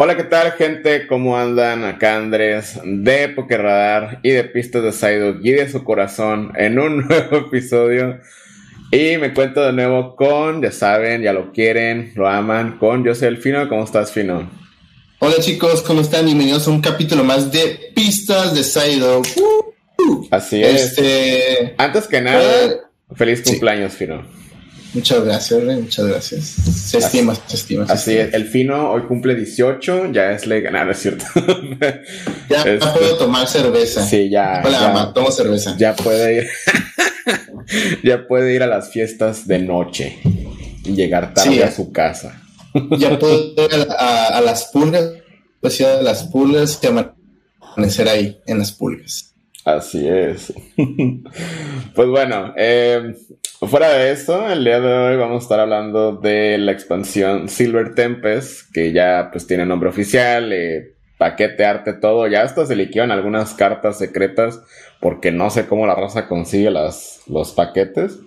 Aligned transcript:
Hola, 0.00 0.16
¿qué 0.16 0.22
tal, 0.22 0.52
gente? 0.52 1.08
¿Cómo 1.08 1.36
andan? 1.36 1.84
Acá 1.84 2.18
Andrés 2.18 2.78
de 2.84 3.30
Pokerradar 3.30 4.20
y 4.22 4.30
de 4.30 4.44
Pistas 4.44 4.84
de 4.84 4.92
Saido 4.92 5.34
y 5.42 5.50
de 5.50 5.68
su 5.68 5.82
corazón 5.82 6.52
en 6.54 6.78
un 6.78 6.98
nuevo 7.08 7.38
episodio. 7.38 8.20
Y 8.92 9.16
me 9.18 9.34
cuento 9.34 9.60
de 9.60 9.72
nuevo 9.72 10.14
con, 10.14 10.62
ya 10.62 10.70
saben, 10.70 11.22
ya 11.22 11.32
lo 11.32 11.50
quieren, 11.50 12.12
lo 12.14 12.28
aman, 12.28 12.78
con 12.78 13.04
Yo 13.04 13.12
soy 13.12 13.26
el 13.26 13.38
Fino. 13.38 13.68
¿Cómo 13.68 13.82
estás, 13.82 14.12
Fino? 14.12 14.48
Hola, 15.18 15.34
chicos, 15.40 15.82
¿cómo 15.82 16.02
están? 16.02 16.26
Bienvenidos 16.26 16.68
a 16.68 16.70
un 16.70 16.80
capítulo 16.80 17.24
más 17.24 17.50
de 17.50 17.90
Pistas 17.92 18.54
de 18.54 18.62
Saido. 18.62 19.22
Así 20.30 20.62
es. 20.62 20.96
Este, 20.96 21.74
Antes 21.76 22.06
que 22.06 22.20
nada, 22.20 22.66
eh, 22.66 22.76
feliz 23.16 23.42
cumpleaños, 23.42 23.94
Fino. 23.94 24.22
Muchas 24.98 25.24
gracias, 25.24 25.62
Rey, 25.62 25.76
muchas 25.76 26.06
gracias. 26.06 26.44
Se 26.44 26.98
estima, 26.98 27.32
se 27.46 27.54
estima. 27.54 27.86
así 27.88 28.16
es, 28.16 28.34
el 28.34 28.46
fino 28.48 28.90
hoy 28.90 29.02
cumple 29.02 29.36
18, 29.36 30.10
ya 30.10 30.32
es 30.32 30.44
legal, 30.44 30.72
no, 30.72 30.90
es 30.90 30.98
cierto. 30.98 31.24
ya 32.50 32.62
este, 32.64 32.78
puedo 32.78 33.16
tomar 33.16 33.46
cerveza. 33.46 34.04
Sí, 34.04 34.28
ya. 34.28 34.60
Hola, 34.64 34.80
mamá, 34.80 35.14
tomo 35.14 35.30
cerveza. 35.30 35.76
Ya 35.78 35.94
puede 35.94 36.38
ir. 36.38 36.48
ya 38.02 38.26
puede 38.26 38.52
ir 38.54 38.64
a 38.64 38.66
las 38.66 38.90
fiestas 38.90 39.46
de 39.46 39.60
noche 39.60 40.18
y 40.84 40.94
llegar 40.94 41.32
tarde 41.32 41.62
a 41.62 41.70
su 41.70 41.92
casa. 41.92 42.42
ya 42.98 43.16
puedo 43.20 43.54
ir 43.66 43.86
a, 43.96 44.40
las 44.40 44.64
pulgas, 44.72 45.10
pues 45.60 45.78
ir 45.78 45.86
a 45.86 46.02
las 46.02 46.24
pulgas 46.24 46.80
y 46.82 46.86
amanecer 46.88 48.08
ahí, 48.08 48.40
en 48.46 48.58
las 48.58 48.72
pulgas. 48.72 49.27
Así 49.76 50.08
es. 50.08 50.52
pues 51.94 52.08
bueno, 52.08 52.54
eh, 52.56 53.14
Fuera 53.60 53.88
de 53.88 54.12
eso, 54.12 54.48
el 54.48 54.62
día 54.62 54.78
de 54.78 54.92
hoy 54.92 55.16
vamos 55.16 55.42
a 55.42 55.42
estar 55.42 55.58
hablando 55.58 56.12
de 56.12 56.58
la 56.58 56.70
expansión 56.70 57.48
Silver 57.48 57.96
Tempest, 57.96 58.72
que 58.72 58.92
ya 58.92 59.30
pues 59.32 59.48
tiene 59.48 59.66
nombre 59.66 59.88
oficial, 59.88 60.52
eh, 60.52 60.94
paquete, 61.18 61.64
arte, 61.64 61.94
todo. 61.94 62.28
Ya 62.28 62.42
hasta 62.42 62.66
se 62.66 62.76
liquidan 62.76 63.10
algunas 63.10 63.54
cartas 63.54 63.98
secretas 63.98 64.62
porque 65.00 65.32
no 65.32 65.50
sé 65.50 65.66
cómo 65.66 65.88
la 65.88 65.96
raza 65.96 66.28
consigue 66.28 66.70
las, 66.70 67.22
los 67.26 67.50
paquetes. 67.50 68.20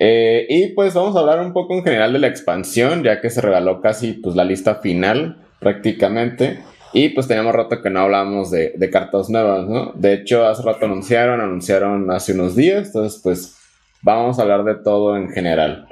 Eh, 0.00 0.46
y 0.48 0.74
pues 0.74 0.94
vamos 0.94 1.14
a 1.14 1.20
hablar 1.20 1.38
un 1.38 1.52
poco 1.52 1.74
en 1.74 1.84
general 1.84 2.12
de 2.12 2.18
la 2.18 2.26
expansión, 2.26 3.04
ya 3.04 3.20
que 3.20 3.30
se 3.30 3.40
regaló 3.40 3.80
casi 3.80 4.14
pues 4.14 4.34
la 4.34 4.44
lista 4.44 4.80
final 4.80 5.46
prácticamente. 5.60 6.58
Y 6.98 7.10
pues 7.10 7.28
teníamos 7.28 7.54
rato 7.54 7.82
que 7.82 7.90
no 7.90 8.00
hablábamos 8.00 8.50
de, 8.50 8.88
cartas 8.90 9.28
nuevas, 9.28 9.68
¿no? 9.68 9.92
De 9.96 10.14
hecho, 10.14 10.46
hace 10.46 10.62
rato 10.62 10.86
anunciaron, 10.86 11.42
anunciaron 11.42 12.10
hace 12.10 12.32
unos 12.32 12.56
días, 12.56 12.86
entonces 12.86 13.20
pues 13.22 13.54
vamos 14.00 14.38
a 14.38 14.42
hablar 14.42 14.64
de 14.64 14.76
todo 14.76 15.14
en 15.18 15.28
general. 15.28 15.88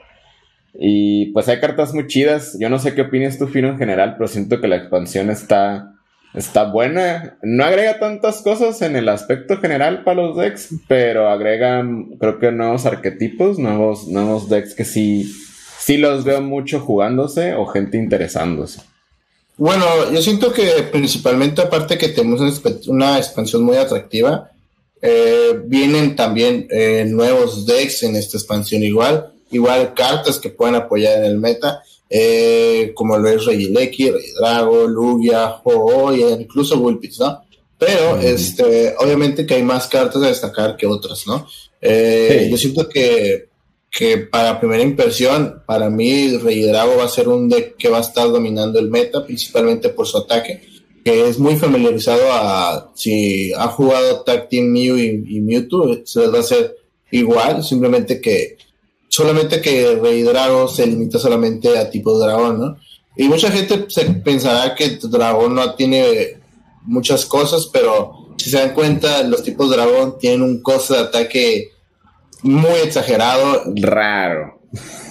Y 0.72 1.26
pues 1.34 1.46
hay 1.50 1.60
cartas 1.60 1.92
muy 1.92 2.06
chidas. 2.06 2.56
Yo 2.58 2.70
no 2.70 2.78
sé 2.78 2.94
qué 2.94 3.02
opinas 3.02 3.36
tú, 3.36 3.48
Fino, 3.48 3.68
en 3.68 3.76
general, 3.76 4.14
pero 4.16 4.28
siento 4.28 4.62
que 4.62 4.66
la 4.66 4.76
expansión 4.76 5.28
está, 5.28 5.92
está 6.32 6.72
buena. 6.72 7.36
No 7.42 7.64
agrega 7.64 7.98
tantas 7.98 8.40
cosas 8.40 8.80
en 8.80 8.96
el 8.96 9.10
aspecto 9.10 9.58
general 9.58 10.04
para 10.04 10.22
los 10.22 10.38
decks, 10.38 10.74
pero 10.88 11.28
agrega, 11.28 11.86
creo 12.18 12.38
que 12.38 12.50
nuevos 12.50 12.86
arquetipos, 12.86 13.58
nuevos, 13.58 14.08
nuevos 14.08 14.48
decks 14.48 14.74
que 14.74 14.86
sí, 14.86 15.30
sí 15.76 15.98
los 15.98 16.24
veo 16.24 16.40
mucho 16.40 16.80
jugándose 16.80 17.52
o 17.52 17.66
gente 17.66 17.98
interesándose. 17.98 18.93
Bueno, 19.56 20.10
yo 20.12 20.20
siento 20.20 20.52
que 20.52 20.64
principalmente 20.90 21.62
aparte 21.62 21.96
que 21.96 22.08
tenemos 22.08 22.40
una 22.88 23.18
expansión 23.18 23.62
muy 23.62 23.76
atractiva, 23.76 24.50
eh, 25.00 25.60
vienen 25.66 26.16
también 26.16 26.66
eh, 26.70 27.04
nuevos 27.06 27.66
decks 27.66 28.02
en 28.04 28.16
esta 28.16 28.38
expansión 28.38 28.82
igual, 28.82 29.32
igual 29.50 29.92
cartas 29.94 30.38
que 30.38 30.50
pueden 30.50 30.74
apoyar 30.74 31.18
en 31.18 31.24
el 31.26 31.38
meta, 31.38 31.82
eh, 32.10 32.92
como 32.94 33.18
lo 33.18 33.28
es 33.28 33.44
Regileki, 33.44 34.10
Rey 34.10 34.30
Drago, 34.38 34.88
Lugia, 34.88 35.60
ho 35.62 36.12
incluso 36.12 36.78
Vulpix, 36.78 37.20
¿no? 37.20 37.44
Pero 37.78 38.18
este, 38.18 38.94
obviamente 38.98 39.44
que 39.44 39.54
hay 39.54 39.62
más 39.62 39.86
cartas 39.88 40.22
a 40.22 40.28
destacar 40.28 40.76
que 40.76 40.86
otras, 40.86 41.26
¿no? 41.26 41.46
Yo 41.80 42.56
siento 42.56 42.88
que, 42.88 43.48
que 43.96 44.18
para 44.18 44.58
primera 44.58 44.82
impresión, 44.82 45.62
para 45.66 45.88
mí 45.88 46.36
Rey 46.38 46.62
Drago 46.62 46.96
va 46.96 47.04
a 47.04 47.08
ser 47.08 47.28
un 47.28 47.48
deck 47.48 47.76
que 47.76 47.88
va 47.88 47.98
a 47.98 48.02
estar 48.02 48.26
dominando 48.26 48.78
el 48.78 48.90
meta, 48.90 49.24
principalmente 49.24 49.90
por 49.90 50.06
su 50.06 50.18
ataque 50.18 50.74
que 51.04 51.28
es 51.28 51.38
muy 51.38 51.56
familiarizado 51.56 52.32
a 52.32 52.90
si 52.94 53.52
ha 53.52 53.68
jugado 53.68 54.22
Tag 54.22 54.48
Team 54.48 54.68
Mew 54.68 54.96
y, 54.96 55.40
Mewtwo, 55.42 55.98
se 56.04 56.26
va 56.26 56.38
a 56.38 56.40
hacer 56.40 56.76
igual, 57.10 57.62
simplemente 57.62 58.20
que 58.22 58.56
solamente 59.08 59.60
que 59.60 59.96
Rey 59.96 60.22
Drago 60.22 60.66
se 60.66 60.86
limita 60.86 61.18
solamente 61.18 61.76
a 61.76 61.90
tipo 61.90 62.18
dragón, 62.18 62.58
¿no? 62.58 62.76
Y 63.16 63.28
mucha 63.28 63.50
gente 63.50 63.84
se 63.88 64.06
pensará 64.06 64.74
que 64.74 64.98
dragón 65.02 65.54
no 65.54 65.74
tiene 65.74 66.38
muchas 66.84 67.26
cosas, 67.26 67.68
pero 67.70 68.34
si 68.38 68.50
se 68.50 68.58
dan 68.58 68.72
cuenta, 68.72 69.22
los 69.24 69.42
tipos 69.42 69.70
dragón 69.70 70.18
tienen 70.18 70.42
un 70.42 70.62
coste 70.62 70.94
de 70.94 71.00
ataque 71.00 71.68
muy 72.44 72.78
exagerado. 72.84 73.64
Raro. 73.74 74.60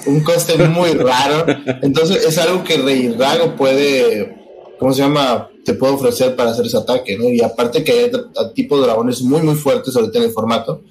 Un 0.06 0.22
coste 0.22 0.58
muy 0.70 0.92
raro. 0.94 1.46
Entonces 1.82 2.26
es 2.26 2.38
algo 2.38 2.64
que 2.64 2.78
Rey 2.78 3.08
Drago 3.08 3.56
puede, 3.56 4.38
¿cómo 4.80 4.94
se 4.94 5.02
llama? 5.02 5.50
te 5.64 5.74
puede 5.74 5.94
ofrecer 5.94 6.36
para 6.36 6.52
hacer 6.52 6.66
ese 6.66 6.78
ataque, 6.78 7.18
¿no? 7.18 7.30
Y 7.30 7.42
aparte 7.42 7.84
que 7.84 7.92
hay 7.92 8.12
tipo 8.54 8.78
de 8.78 8.84
dragones 8.84 9.22
muy, 9.22 9.42
muy 9.42 9.56
fuertes 9.56 9.96
ahorita 9.96 10.18
en 10.20 10.26
el 10.26 10.32
formato, 10.32 10.82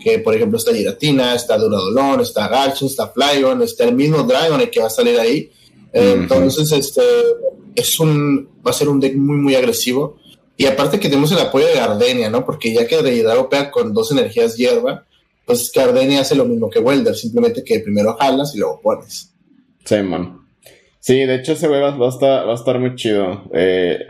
que 0.00 0.18
por 0.18 0.34
ejemplo 0.34 0.58
está 0.58 0.74
Giratina, 0.74 1.34
está 1.34 1.56
Duradolón, 1.56 2.20
está 2.20 2.48
Garchon, 2.48 2.88
está 2.88 3.08
Flygon, 3.08 3.62
está 3.62 3.84
el 3.84 3.94
mismo 3.94 4.22
Dragon 4.24 4.60
el 4.60 4.70
que 4.70 4.80
va 4.80 4.86
a 4.86 4.90
salir 4.90 5.18
ahí. 5.18 5.50
Entonces, 5.92 6.70
este, 6.72 7.02
es 7.74 7.98
un, 8.00 8.48
va 8.66 8.70
a 8.70 8.74
ser 8.74 8.88
un 8.88 9.00
deck 9.00 9.16
muy, 9.16 9.36
muy 9.36 9.54
agresivo. 9.54 10.18
Y 10.56 10.66
aparte 10.66 10.98
que 10.98 11.08
tenemos 11.08 11.32
el 11.32 11.38
apoyo 11.38 11.66
de 11.66 11.74
Gardenia, 11.74 12.28
¿no? 12.28 12.44
Porque 12.44 12.72
ya 12.72 12.86
que 12.86 12.96
Drago 12.96 13.48
pega 13.48 13.70
con 13.70 13.94
dos 13.94 14.10
energías 14.10 14.56
hierba, 14.56 15.06
pues 15.46 15.72
Gardenia 15.74 16.20
hace 16.20 16.34
lo 16.34 16.44
mismo 16.44 16.68
que 16.68 16.80
Welder, 16.80 17.14
simplemente 17.14 17.64
que 17.64 17.80
primero 17.80 18.14
jalas 18.18 18.54
y 18.54 18.58
luego 18.58 18.80
pones. 18.82 19.32
Sí, 19.84 20.02
man. 20.02 20.40
Sí, 21.00 21.20
de 21.24 21.36
hecho 21.36 21.52
ese 21.52 21.68
güey 21.68 21.80
va, 21.80 21.94
a 21.94 22.08
estar, 22.08 22.46
va 22.46 22.52
a 22.52 22.56
estar 22.56 22.78
muy 22.78 22.96
chido. 22.96 23.44
Eh, 23.54 24.00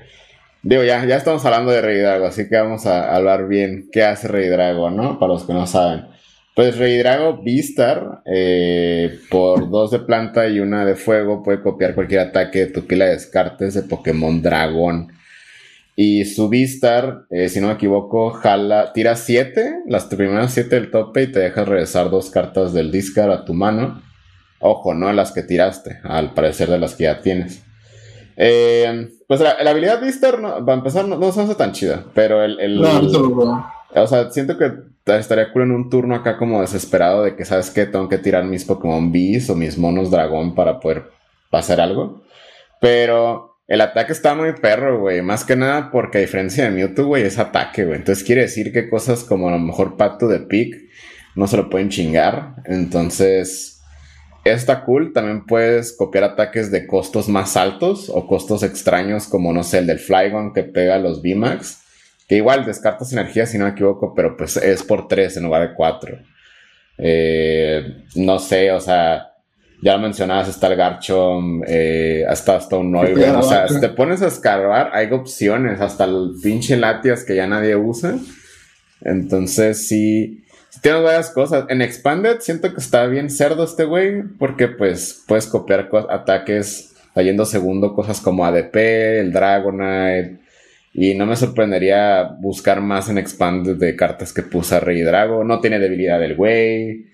Digo, 0.68 0.82
ya, 0.82 1.04
ya 1.06 1.14
estamos 1.14 1.44
hablando 1.44 1.70
de 1.70 1.80
Rey 1.80 2.00
Drago, 2.00 2.26
así 2.26 2.48
que 2.48 2.56
vamos 2.56 2.86
a 2.86 3.14
hablar 3.14 3.46
bien 3.46 3.88
qué 3.92 4.02
hace 4.02 4.26
Rey 4.26 4.48
Drago, 4.48 4.90
¿no? 4.90 5.16
Para 5.16 5.34
los 5.34 5.44
que 5.44 5.52
no 5.52 5.64
saben. 5.64 6.06
Pues 6.56 6.76
Rey 6.76 6.98
Drago 6.98 7.40
Vistar, 7.40 8.22
eh, 8.26 9.20
por 9.30 9.70
dos 9.70 9.92
de 9.92 10.00
planta 10.00 10.48
y 10.48 10.58
una 10.58 10.84
de 10.84 10.96
fuego, 10.96 11.40
puede 11.44 11.62
copiar 11.62 11.94
cualquier 11.94 12.22
ataque 12.22 12.58
de 12.58 12.66
tu 12.66 12.84
pila 12.84 13.04
de 13.04 13.12
descartes 13.12 13.74
de 13.74 13.82
Pokémon 13.82 14.42
Dragón. 14.42 15.12
Y 15.98 16.26
su 16.26 16.50
Vistar, 16.50 17.22
eh, 17.30 17.48
si 17.48 17.58
no 17.58 17.68
me 17.68 17.72
equivoco, 17.72 18.30
jala, 18.30 18.92
tira 18.92 19.16
siete, 19.16 19.80
las 19.86 20.04
primeras 20.04 20.52
siete 20.52 20.76
del 20.76 20.90
tope 20.90 21.22
y 21.22 21.32
te 21.32 21.40
deja 21.40 21.64
regresar 21.64 22.10
dos 22.10 22.28
cartas 22.28 22.74
del 22.74 22.92
discard 22.92 23.30
a 23.30 23.44
tu 23.46 23.54
mano. 23.54 24.02
Ojo, 24.60 24.92
no 24.92 25.10
las 25.14 25.32
que 25.32 25.42
tiraste, 25.42 26.00
al 26.04 26.34
parecer 26.34 26.68
de 26.68 26.78
las 26.78 26.94
que 26.94 27.04
ya 27.04 27.22
tienes. 27.22 27.64
Eh, 28.36 29.08
pues 29.26 29.40
la, 29.40 29.52
habilidad 29.52 30.02
Vistar, 30.02 30.38
no, 30.38 30.62
para 30.66 30.76
empezar, 30.76 31.08
no, 31.08 31.32
se 31.32 31.40
hace 31.40 31.54
tan 31.54 31.72
chida, 31.72 32.04
pero 32.14 32.44
el... 32.44 32.60
el, 32.60 32.84
o 32.84 34.06
sea, 34.06 34.30
siento 34.30 34.58
que 34.58 34.72
estaría 35.06 35.50
cool 35.50 35.62
en 35.62 35.72
un 35.72 35.88
turno 35.88 36.14
acá 36.14 36.36
como 36.36 36.60
desesperado 36.60 37.22
de 37.22 37.36
que, 37.36 37.46
¿sabes 37.46 37.70
qué? 37.70 37.86
Tengo 37.86 38.10
que 38.10 38.18
tirar 38.18 38.44
mis 38.44 38.66
Pokémon 38.66 39.10
Bees 39.10 39.48
o 39.48 39.54
mis 39.54 39.78
monos 39.78 40.10
dragón 40.10 40.54
para 40.54 40.78
poder 40.78 41.04
pasar 41.50 41.80
algo. 41.80 42.22
Pero 42.80 43.55
el 43.68 43.80
ataque 43.80 44.12
está 44.12 44.34
muy 44.34 44.52
perro, 44.52 45.00
güey. 45.00 45.22
Más 45.22 45.44
que 45.44 45.56
nada 45.56 45.90
porque 45.90 46.18
a 46.18 46.20
diferencia 46.20 46.64
de 46.64 46.70
Mewtwo, 46.70 47.06
güey, 47.06 47.24
es 47.24 47.38
ataque, 47.38 47.84
güey. 47.84 47.98
Entonces 47.98 48.24
quiere 48.24 48.42
decir 48.42 48.72
que 48.72 48.88
cosas 48.88 49.24
como 49.24 49.48
a 49.48 49.52
lo 49.52 49.58
mejor 49.58 49.96
Pacto 49.96 50.28
de 50.28 50.40
Pick 50.40 50.88
no 51.34 51.48
se 51.48 51.56
lo 51.56 51.68
pueden 51.68 51.88
chingar. 51.88 52.56
Entonces 52.64 53.82
está 54.44 54.84
cool. 54.84 55.12
También 55.12 55.46
puedes 55.46 55.96
copiar 55.96 56.24
ataques 56.24 56.70
de 56.70 56.86
costos 56.86 57.28
más 57.28 57.56
altos 57.56 58.08
o 58.08 58.28
costos 58.28 58.62
extraños, 58.62 59.26
como 59.26 59.52
no 59.52 59.64
sé, 59.64 59.78
el 59.78 59.88
del 59.88 59.98
Flygon 59.98 60.52
que 60.52 60.62
pega 60.62 60.98
los 60.98 61.20
VMAX. 61.20 61.82
Que 62.28 62.36
igual 62.36 62.64
descartas 62.64 63.12
energía, 63.12 63.46
si 63.46 63.58
no 63.58 63.64
me 63.64 63.72
equivoco, 63.72 64.14
pero 64.14 64.36
pues 64.36 64.56
es 64.56 64.82
por 64.82 65.08
3 65.08 65.36
en 65.36 65.44
lugar 65.44 65.68
de 65.68 65.74
4. 65.74 66.18
Eh, 66.98 68.04
no 68.14 68.38
sé, 68.38 68.70
o 68.72 68.80
sea, 68.80 69.35
ya 69.82 69.94
lo 69.94 70.00
mencionabas, 70.00 70.48
está 70.48 70.68
el 70.68 70.76
Garchomp, 70.76 71.64
eh, 71.66 72.24
hasta, 72.28 72.56
hasta 72.56 72.76
un. 72.76 72.94
O 72.94 73.42
sea, 73.42 73.68
si 73.68 73.80
te 73.80 73.88
pones 73.90 74.22
a 74.22 74.28
escarbar, 74.28 74.90
hay 74.92 75.10
opciones, 75.12 75.80
hasta 75.80 76.04
el 76.04 76.32
pinche 76.42 76.76
Latias 76.76 77.24
que 77.24 77.36
ya 77.36 77.46
nadie 77.46 77.76
usa. 77.76 78.16
Entonces, 79.02 79.86
sí 79.86 80.42
Tienes 80.82 81.02
varias 81.02 81.30
cosas. 81.30 81.64
En 81.68 81.82
Expanded 81.82 82.40
siento 82.40 82.72
que 82.72 82.80
está 82.80 83.06
bien 83.06 83.30
cerdo 83.30 83.64
este 83.64 83.84
güey, 83.84 84.22
porque 84.38 84.68
pues 84.68 85.24
puedes 85.26 85.46
copiar 85.46 85.88
ataques 86.10 86.94
trayendo 87.14 87.46
segundo, 87.46 87.94
cosas 87.94 88.20
como 88.20 88.44
ADP, 88.44 88.76
el 89.20 89.32
Dragonite. 89.32 90.38
Y 90.92 91.14
no 91.14 91.26
me 91.26 91.36
sorprendería 91.36 92.22
buscar 92.40 92.80
más 92.80 93.08
en 93.08 93.18
Expanded 93.18 93.76
de 93.76 93.96
cartas 93.96 94.32
que 94.32 94.42
puso 94.42 94.78
Rey 94.80 95.02
Drago. 95.02 95.44
No 95.44 95.60
tiene 95.60 95.78
debilidad 95.78 96.22
el 96.22 96.36
güey. 96.36 97.06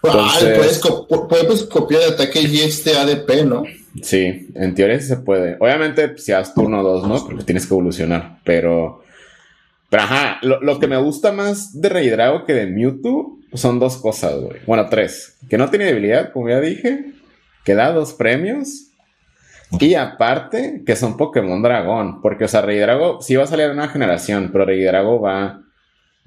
Puedes, 0.00 0.80
puedes, 1.28 1.62
copiar 1.64 2.02
ataque 2.12 2.42
y 2.42 2.60
este 2.60 2.96
ADP, 2.96 3.44
¿no? 3.44 3.64
Sí, 4.02 4.48
en 4.54 4.74
teoría 4.74 5.00
sí 5.00 5.08
se 5.08 5.16
puede. 5.16 5.56
Obviamente, 5.58 6.18
si 6.18 6.32
haces 6.32 6.54
turno 6.54 6.82
2, 6.82 7.08
¿no? 7.08 7.26
Porque 7.26 7.44
tienes 7.44 7.66
que 7.66 7.74
evolucionar. 7.74 8.38
Pero. 8.44 9.02
Pero 9.88 10.02
ajá, 10.02 10.38
lo, 10.42 10.78
que 10.80 10.88
me 10.88 10.96
gusta 10.96 11.30
más 11.30 11.80
de 11.80 11.88
Rey 11.88 12.12
que 12.44 12.52
de 12.52 12.66
Mewtwo 12.66 13.38
son 13.54 13.78
dos 13.78 13.96
cosas, 13.98 14.34
güey. 14.40 14.58
Bueno, 14.66 14.88
tres. 14.90 15.38
Que 15.48 15.58
no 15.58 15.70
tiene 15.70 15.86
debilidad, 15.86 16.32
como 16.32 16.48
ya 16.48 16.60
dije. 16.60 17.12
Que 17.64 17.74
da 17.74 17.92
dos 17.92 18.12
premios. 18.12 18.88
Y 19.80 19.94
aparte, 19.94 20.82
que 20.84 20.96
son 20.96 21.16
Pokémon 21.16 21.62
Dragón. 21.62 22.20
Porque, 22.20 22.44
o 22.44 22.48
sea, 22.48 22.62
Rey 22.62 22.78
Drago 22.78 23.22
sí 23.22 23.36
va 23.36 23.44
a 23.44 23.48
salir 23.48 23.66
en 23.66 23.72
una 23.72 23.88
generación, 23.88 24.50
pero 24.52 24.64
Rey 24.64 24.82
Drago 24.82 25.20
va, 25.20 25.62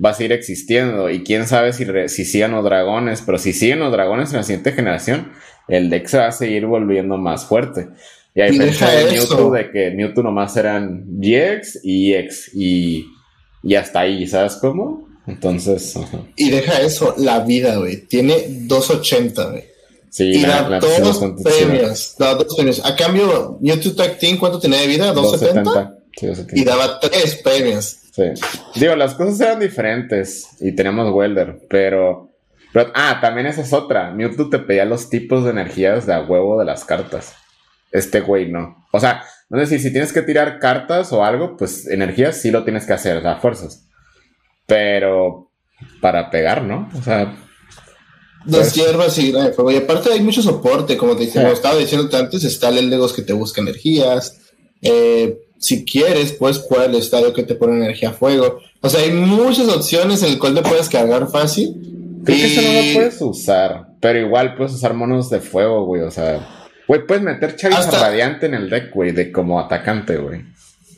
va 0.03 0.11
a 0.11 0.13
seguir 0.13 0.31
existiendo. 0.31 1.09
Y 1.09 1.23
quién 1.23 1.47
sabe 1.47 1.73
si, 1.73 1.85
si 2.07 2.25
siguen 2.25 2.51
los 2.51 2.63
dragones. 2.63 3.21
Pero 3.25 3.37
si 3.37 3.53
siguen 3.53 3.79
los 3.79 3.91
dragones 3.91 4.31
en 4.31 4.37
la 4.37 4.43
siguiente 4.43 4.71
generación, 4.71 5.31
el 5.67 5.89
deck 5.89 6.07
se 6.07 6.17
va 6.17 6.27
a 6.27 6.31
seguir 6.31 6.65
volviendo 6.65 7.17
más 7.17 7.45
fuerte. 7.45 7.89
Y 8.35 8.41
hay 8.41 8.51
diferencia 8.51 8.89
de 8.89 9.11
Mewtwo 9.11 9.51
de 9.51 9.71
que 9.71 9.91
Mewtwo 9.91 10.23
nomás 10.23 10.55
eran 10.55 11.05
GX 11.07 11.79
y 11.83 12.13
EX. 12.13 12.51
Y, 12.55 13.07
y 13.63 13.75
hasta 13.75 14.01
ahí, 14.01 14.25
¿sabes 14.27 14.55
cómo? 14.55 15.07
Entonces. 15.27 15.95
Y 16.35 16.49
deja 16.49 16.81
eso, 16.81 17.13
la 17.17 17.41
vida, 17.41 17.75
güey. 17.77 18.07
Tiene 18.07 18.35
280, 18.47 19.49
güey. 19.49 19.63
Sí, 20.09 20.23
y 20.23 20.39
la, 20.39 20.67
da 20.67 20.79
dos 20.79 21.19
premios. 21.43 22.15
Da 22.17 22.33
dos 22.33 22.55
premios. 22.55 22.83
A 22.83 22.95
cambio, 22.95 23.59
Mewtwo 23.61 23.93
Tag 23.93 24.17
Team, 24.17 24.37
¿cuánto 24.37 24.59
tenía 24.59 24.79
de 24.79 24.87
vida? 24.87 25.13
¿270? 25.13 25.98
Y 26.53 26.63
daba 26.63 26.99
tres 26.99 27.35
premios. 27.43 27.97
Sí. 28.11 28.23
Digo, 28.75 28.95
las 28.95 29.15
cosas 29.15 29.39
eran 29.39 29.59
diferentes 29.59 30.47
y 30.59 30.73
teníamos 30.73 31.13
Welder, 31.13 31.59
pero 31.69 32.29
pero, 32.71 32.91
ah, 32.93 33.19
también 33.21 33.47
esa 33.47 33.61
es 33.61 33.73
otra. 33.73 34.11
Mewtwo 34.11 34.49
te 34.49 34.59
pedía 34.59 34.85
los 34.85 35.09
tipos 35.09 35.43
de 35.43 35.51
energías 35.51 36.05
de 36.05 36.13
a 36.13 36.21
huevo 36.21 36.59
de 36.59 36.65
las 36.65 36.85
cartas. 36.85 37.33
Este 37.91 38.21
güey 38.21 38.51
no. 38.51 38.85
O 38.91 38.99
sea, 38.99 39.23
no 39.49 39.59
sé 39.59 39.65
si, 39.65 39.79
si 39.79 39.91
tienes 39.91 40.13
que 40.13 40.21
tirar 40.21 40.59
cartas 40.59 41.11
o 41.11 41.23
algo, 41.23 41.57
pues 41.57 41.87
energías 41.87 42.37
sí 42.37 42.51
lo 42.51 42.63
tienes 42.63 42.85
que 42.85 42.93
hacer, 42.93 43.17
o 43.17 43.21
sea, 43.21 43.37
fuerzas. 43.37 43.87
Pero 44.67 45.51
para 46.01 46.29
pegar, 46.29 46.61
¿no? 46.61 46.89
O 46.95 47.01
sea. 47.01 47.35
Dos 48.45 48.59
pues, 48.59 48.73
hierbas 48.73 49.17
y 49.17 49.33
Y 49.33 49.75
aparte 49.75 50.13
hay 50.13 50.21
mucho 50.21 50.41
soporte, 50.41 50.95
como 50.95 51.15
te 51.15 51.29
como 51.29 51.47
estaba 51.47 51.75
diciendo 51.75 52.15
antes, 52.17 52.43
está 52.43 52.69
el 52.69 52.89
Legos 52.89 53.13
que 53.13 53.23
te 53.23 53.33
busca 53.33 53.61
energías. 53.61 54.39
Eh, 54.81 55.39
si 55.59 55.85
quieres, 55.85 56.33
puedes 56.33 56.57
jugar 56.59 56.89
el 56.89 56.95
estadio 56.95 57.33
que 57.33 57.43
te 57.43 57.55
pone 57.55 57.77
energía 57.77 58.09
a 58.09 58.13
fuego. 58.13 58.59
O 58.81 58.89
sea, 58.89 59.01
hay 59.01 59.11
muchas 59.11 59.67
opciones 59.67 60.23
en 60.23 60.29
el 60.29 60.39
cual 60.39 60.55
te 60.55 60.61
puedes 60.61 60.89
cargar 60.89 61.29
fácil 61.29 61.75
Creo 62.23 62.37
que 62.37 62.53
eso 62.53 62.61
no 62.61 62.73
lo 62.73 62.93
puedes 62.93 63.21
usar, 63.21 63.87
pero 63.99 64.19
igual 64.19 64.55
puedes 64.55 64.73
usar 64.73 64.93
monos 64.93 65.29
de 65.29 65.39
fuego, 65.39 65.85
güey, 65.85 66.01
o 66.01 66.11
sea... 66.11 66.47
Güey, 66.87 67.05
puedes 67.05 67.23
meter 67.23 67.55
Charizard 67.55 68.01
radiante 68.01 68.47
en 68.47 68.55
el 68.55 68.69
deck, 68.69 68.91
güey, 68.93 69.11
de 69.11 69.31
como 69.31 69.59
atacante, 69.59 70.17
güey. 70.17 70.41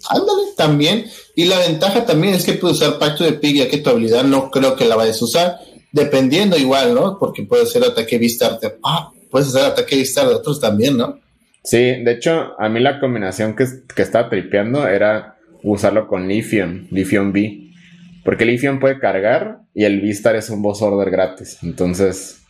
Ándale, 0.10 0.44
también. 0.56 1.06
Y 1.36 1.46
la 1.46 1.60
ventaja 1.60 2.06
también 2.06 2.34
es 2.34 2.46
que 2.46 2.54
puedes 2.54 2.78
usar 2.78 2.98
Pacto 2.98 3.25
de 3.25 3.34
Pig, 3.34 3.58
ya 3.58 3.68
que 3.68 3.78
tu 3.78 3.90
habilidad 3.90 4.24
no 4.24 4.50
creo 4.50 4.75
que 4.75 4.86
la 4.86 4.96
vayas 4.96 5.22
a 5.22 5.25
usar. 5.25 5.60
Dependiendo 5.92 6.58
igual, 6.58 6.96
¿no? 6.96 7.19
Porque 7.19 7.44
puede 7.44 7.66
ser 7.66 7.84
ataque 7.84 8.18
Vistar 8.18 8.58
de... 8.60 8.78
Ah, 8.84 9.12
puedes 9.30 9.50
hacer 9.50 9.66
ataque 9.66 9.98
Vistar 9.98 10.28
de 10.30 10.36
otros 10.36 10.62
también, 10.62 10.96
¿no? 10.96 11.19
Sí, 11.63 12.04
de 12.04 12.12
hecho, 12.12 12.56
a 12.60 12.69
mí 12.69 12.80
la 12.80 13.00
combinación 13.00 13.56
que, 13.56 13.66
que 13.96 14.02
estaba 14.02 14.30
tripeando 14.30 14.88
era 14.88 15.38
usarlo 15.63 16.08
con 16.08 16.28
Lithium, 16.28 16.88
Lithium 16.92 17.31
B. 17.31 17.72
Porque 18.24 18.46
Lithium 18.46 18.80
puede 18.80 19.00
cargar 19.00 19.62
y 19.74 19.86
el 19.86 20.02
Vistar 20.02 20.36
es 20.36 20.50
un 20.50 20.62
boss 20.62 20.81
order 20.81 21.10
gratis. 21.12 21.60
Entonces, 21.63 22.42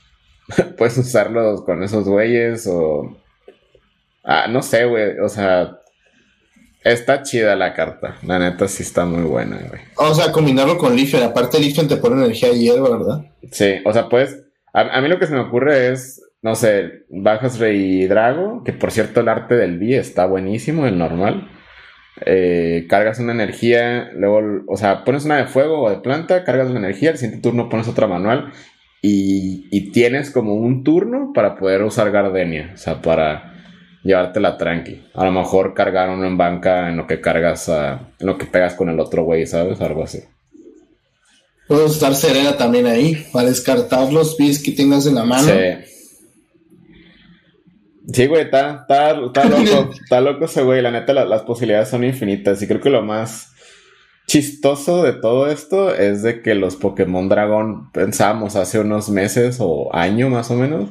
puedes 0.78 0.98
usarlos 0.98 1.64
con 1.64 1.84
esos 1.84 2.08
güeyes 2.08 2.68
o. 2.68 3.18
Ah, 4.24 4.48
no 4.50 4.62
sé, 4.62 4.86
güey. 4.86 5.20
O 5.20 5.30
sea, 5.30 5.80
está 6.84 7.24
chida 7.24 7.56
la 7.56 7.74
carta. 7.74 8.18
La 8.24 8.40
neta 8.40 8.68
sí 8.68 8.84
está 8.84 9.06
muy 9.06 9.24
buena, 9.24 9.58
güey. 9.58 9.82
O 9.96 10.14
sea, 10.14 10.32
combinarlo 10.32 10.78
con 10.78 10.96
Lithium. 10.96 11.24
Aparte, 11.24 11.60
Lithium 11.60 11.88
te 11.88 11.98
pone 11.98 12.24
energía 12.24 12.50
de 12.50 12.60
hierba, 12.60 12.98
¿verdad? 12.98 13.26
Sí, 13.52 13.76
o 13.86 13.94
sea, 13.94 14.10
pues. 14.10 14.44
A, 14.74 15.02
mí 15.02 15.10
lo 15.10 15.20
que 15.20 15.28
se 15.28 15.34
me 15.34 15.42
ocurre 15.42 15.92
es. 15.92 16.22
No 16.42 16.56
sé, 16.56 17.04
bajas 17.10 17.60
Rey 17.60 18.08
Drago, 18.08 18.64
que 18.64 18.74
por 18.74 18.92
cierto 18.92 19.20
el 19.20 19.30
arte 19.30 19.56
del 19.56 19.78
B 19.78 19.98
está 19.98 20.26
buenísimo, 20.26 20.88
el 20.88 20.98
normal. 20.98 21.50
Eh, 22.26 22.88
cargas 22.90 23.20
una 23.20 23.32
energía, 23.32 24.10
luego, 24.16 24.64
o 24.68 24.76
sea, 24.76 25.04
pones 25.04 25.26
una 25.26 25.38
de 25.38 25.46
fuego 25.46 25.84
o 25.84 25.90
de 25.90 25.98
planta, 25.98 26.44
cargas 26.44 26.70
una 26.70 26.80
energía, 26.80 27.12
el 27.12 27.18
siguiente 27.18 27.42
turno 27.42 27.70
pones 27.70 27.88
otra 27.88 28.08
manual 28.08 28.52
y, 29.02 29.92
tienes 29.92 30.32
como 30.32 30.56
un 30.56 30.84
turno 30.84 31.32
para 31.34 31.56
poder 31.56 31.84
usar 31.84 32.12
Gardenia, 32.12 32.72
o 32.74 32.78
sea, 32.78 33.02
para 33.02 33.54
llevártela 34.04 34.58
tranqui. 34.58 35.04
A 35.14 35.26
lo 35.26 35.32
mejor 35.32 35.74
cargar 35.74 36.10
uno 36.10 36.26
en 36.26 36.38
banca 36.38 36.90
en 36.90 36.98
lo 36.98 37.08
que 37.08 37.22
cargas, 37.22 37.70
en 37.70 38.28
lo 38.28 38.38
que 38.38 38.46
pegas 38.46 38.76
con 38.76 38.90
el 38.90 39.00
otro 39.00 39.24
güey, 39.24 39.46
¿sabes? 39.46 39.82
Algo 39.82 40.04
así. 40.04 40.20
Puedes 41.68 41.92
usar 41.92 42.16
Serena 42.16 42.58
también 42.58 42.88
ahí, 42.88 43.26
para 43.32 43.50
descartar 43.50 44.12
los 44.12 44.38
bis 44.38 44.62
que 44.62 44.72
tengas 44.72 45.06
en 45.08 45.16
la 45.16 45.24
mano. 45.24 45.48
Sí. 45.48 46.01
Sí, 48.14 48.28
güey, 48.28 48.44
está, 48.44 48.82
está, 48.82 49.12
está 49.12 49.46
loco, 49.50 49.92
está 49.94 50.22
loco 50.22 50.46
ese 50.46 50.64
güey. 50.64 50.82
La 50.82 50.92
neta, 50.92 51.14
las 51.14 51.42
posibilidades 51.44 51.90
son 51.90 52.04
infinitas. 52.04 52.62
Y 52.62 52.68
creo 52.68 52.82
que 52.82 52.90
lo 52.90 53.02
más 53.02 53.52
chistoso 54.28 55.04
de 55.04 55.14
todo 55.14 55.48
esto 55.50 55.94
es 55.94 56.24
de 56.24 56.42
que 56.42 56.56
los 56.56 56.76
Pokémon 56.76 57.28
Dragón 57.28 57.92
pensábamos 57.92 58.56
hace 58.56 58.80
unos 58.80 59.10
meses 59.10 59.58
o 59.60 59.94
año 59.94 60.30
más 60.30 60.52
o 60.52 60.56
menos 60.56 60.90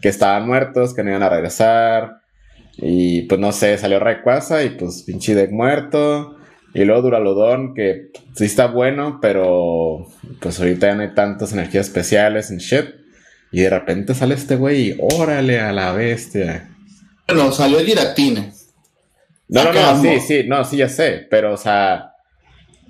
que 0.00 0.08
estaban 0.08 0.46
muertos, 0.46 0.94
que 0.94 1.04
no 1.04 1.10
iban 1.10 1.22
a 1.22 1.28
regresar. 1.28 2.22
Y 2.76 3.22
pues 3.22 3.40
no 3.40 3.52
sé, 3.52 3.78
salió 3.78 4.00
Rayquaza 4.00 4.64
y 4.64 4.70
pues 4.70 5.04
pinche 5.04 5.34
deck 5.34 5.52
muerto. 5.52 6.36
Y 6.74 6.84
luego 6.84 7.02
Duraludon, 7.02 7.74
que 7.74 8.10
sí 8.34 8.46
está 8.46 8.66
bueno, 8.66 9.18
pero 9.20 10.06
pues 10.40 10.58
ahorita 10.58 10.88
ya 10.88 10.94
no 10.94 11.02
hay 11.02 11.14
tantas 11.14 11.52
energías 11.52 11.86
especiales 11.86 12.50
en 12.50 12.58
shit. 12.58 13.01
Y 13.52 13.60
de 13.60 13.70
repente 13.70 14.14
sale 14.14 14.34
este 14.34 14.56
güey 14.56 14.90
y 14.90 14.98
órale 14.98 15.60
a 15.60 15.72
la 15.72 15.92
bestia. 15.92 16.70
Bueno, 17.28 17.52
salió 17.52 17.78
Giratina. 17.80 18.50
No, 19.48 19.64
no, 19.64 19.72
no, 19.72 20.00
sí, 20.00 20.20
sí, 20.20 20.44
no, 20.48 20.64
sí, 20.64 20.78
ya 20.78 20.88
sé. 20.88 21.26
Pero, 21.28 21.52
o 21.52 21.56
sea, 21.58 22.14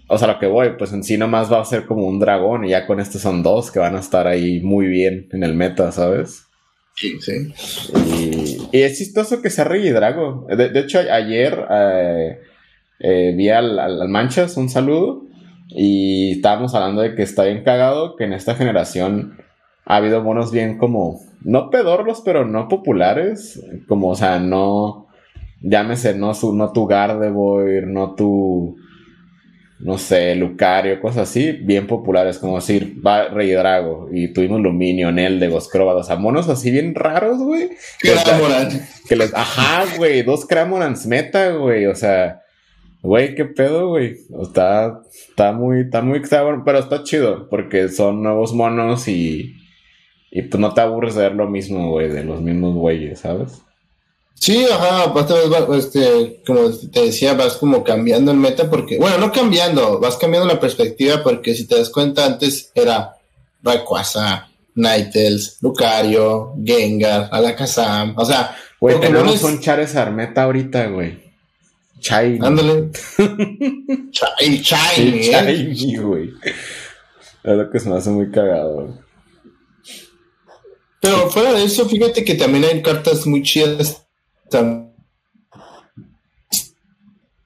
o 0.06 0.16
sea, 0.16 0.28
lo 0.28 0.38
que 0.38 0.46
voy, 0.46 0.74
pues 0.78 0.92
en 0.92 1.02
sí 1.02 1.18
nomás 1.18 1.52
va 1.52 1.60
a 1.60 1.64
ser 1.64 1.86
como 1.86 2.06
un 2.06 2.20
dragón 2.20 2.64
y 2.64 2.70
ya 2.70 2.86
con 2.86 3.00
este 3.00 3.18
son 3.18 3.42
dos 3.42 3.72
que 3.72 3.80
van 3.80 3.96
a 3.96 4.00
estar 4.00 4.26
ahí 4.28 4.60
muy 4.60 4.86
bien 4.86 5.28
en 5.32 5.42
el 5.42 5.54
meta, 5.54 5.90
¿sabes? 5.90 6.44
Sí, 6.94 7.18
sí. 7.20 7.52
Y, 8.72 8.78
es 8.78 8.98
chistoso 8.98 9.42
que 9.42 9.50
sea 9.50 9.64
Rey 9.64 9.86
y 9.86 9.90
Drago. 9.90 10.46
De, 10.48 10.78
hecho, 10.78 11.00
ayer 11.00 11.66
eh, 11.70 12.38
eh, 13.00 13.34
vi 13.36 13.48
al, 13.48 13.78
al, 13.78 14.08
Manchas 14.08 14.56
un 14.56 14.68
saludo 14.68 15.24
y 15.68 16.32
estábamos 16.32 16.74
hablando 16.74 17.02
de 17.02 17.14
que 17.14 17.22
está 17.22 17.44
bien 17.44 17.64
cagado 17.64 18.14
que 18.14 18.24
en 18.24 18.34
esta 18.34 18.54
generación 18.54 19.38
ha 19.84 19.96
habido 19.96 20.22
monos 20.22 20.52
bien 20.52 20.78
como, 20.78 21.20
no 21.42 21.70
pedorlos, 21.70 22.22
pero 22.24 22.44
no 22.44 22.68
populares, 22.68 23.62
como, 23.88 24.10
o 24.10 24.14
sea, 24.14 24.38
no, 24.38 25.08
llámese, 25.60 26.14
no, 26.14 26.34
su, 26.34 26.54
no 26.54 26.72
tu 26.72 26.86
Gardevoir, 26.86 27.86
no 27.86 28.14
tu, 28.14 28.76
no 29.80 29.98
sé, 29.98 30.34
Lucario, 30.36 31.00
cosas 31.00 31.28
así, 31.28 31.52
bien 31.52 31.86
populares, 31.86 32.38
como 32.38 32.56
decir, 32.56 32.96
va 33.04 33.28
Rey 33.28 33.50
Drago, 33.50 34.08
y 34.12 34.32
tuvimos 34.32 34.60
Luminion, 34.60 35.18
Eldegos, 35.18 35.68
Crobat, 35.68 35.96
o 35.96 36.04
sea, 36.04 36.16
monos 36.16 36.48
así 36.48 36.70
bien 36.70 36.94
raros, 36.94 37.38
güey. 37.38 37.70
Que 39.08 39.16
les, 39.16 39.34
ajá, 39.34 39.84
güey, 39.96 40.22
dos 40.22 40.46
Cramorants 40.46 41.06
meta, 41.06 41.50
güey, 41.50 41.86
o 41.86 41.94
sea, 41.94 42.38
Güey, 43.02 43.34
qué 43.34 43.44
pedo, 43.44 43.88
güey. 43.88 44.16
Está, 44.40 45.02
está 45.28 45.50
muy, 45.50 45.80
está 45.80 46.02
muy, 46.02 46.22
pero 46.64 46.78
está 46.78 47.02
chido, 47.02 47.48
porque 47.48 47.88
son 47.88 48.22
nuevos 48.22 48.54
monos 48.54 49.08
y, 49.08 49.56
y 50.34 50.40
pues 50.40 50.58
no 50.58 50.72
te 50.72 50.80
aburres 50.80 51.14
de 51.14 51.24
ver 51.24 51.34
lo 51.34 51.46
mismo, 51.46 51.90
güey, 51.90 52.08
de 52.08 52.24
los 52.24 52.40
mismos 52.40 52.74
güeyes, 52.74 53.20
¿sabes? 53.20 53.60
Sí, 54.32 54.64
ajá, 54.64 55.12
este, 55.76 56.42
como 56.46 56.70
te 56.70 57.02
decía, 57.02 57.34
vas 57.34 57.56
como 57.56 57.84
cambiando 57.84 58.32
el 58.32 58.38
meta 58.38 58.68
porque, 58.68 58.96
bueno, 58.96 59.18
no 59.18 59.30
cambiando, 59.30 60.00
vas 60.00 60.16
cambiando 60.16 60.48
la 60.48 60.58
perspectiva 60.58 61.22
porque 61.22 61.54
si 61.54 61.66
te 61.66 61.76
das 61.76 61.90
cuenta 61.90 62.24
antes 62.24 62.72
era 62.74 63.14
Rayquaza, 63.62 64.48
Nightels, 64.74 65.58
Lucario, 65.60 66.54
Gengar, 66.64 67.28
Alakazam, 67.30 68.14
o 68.16 68.24
sea... 68.24 68.56
Güey, 68.80 68.98
tenemos 69.00 69.34
es... 69.34 69.42
un 69.42 69.60
Charizard 69.60 70.12
meta 70.12 70.44
ahorita, 70.44 70.86
güey. 70.86 71.20
Chai. 72.00 72.38
Ándale. 72.40 72.90
Chai, 74.10 74.62
Chai, 74.62 75.30
Chai, 75.30 75.96
güey. 75.98 76.30
Es 77.44 77.56
lo 77.56 77.70
que 77.70 77.78
se 77.78 77.88
me 77.88 77.96
hace 77.96 78.10
muy 78.10 78.30
cagado, 78.30 78.86
güey. 78.86 79.11
Pero 81.02 81.28
fuera 81.30 81.52
de 81.52 81.64
eso, 81.64 81.88
fíjate 81.88 82.24
que 82.24 82.36
también 82.36 82.62
hay 82.64 82.80
cartas 82.80 83.26
muy 83.26 83.42
chidas. 83.42 84.06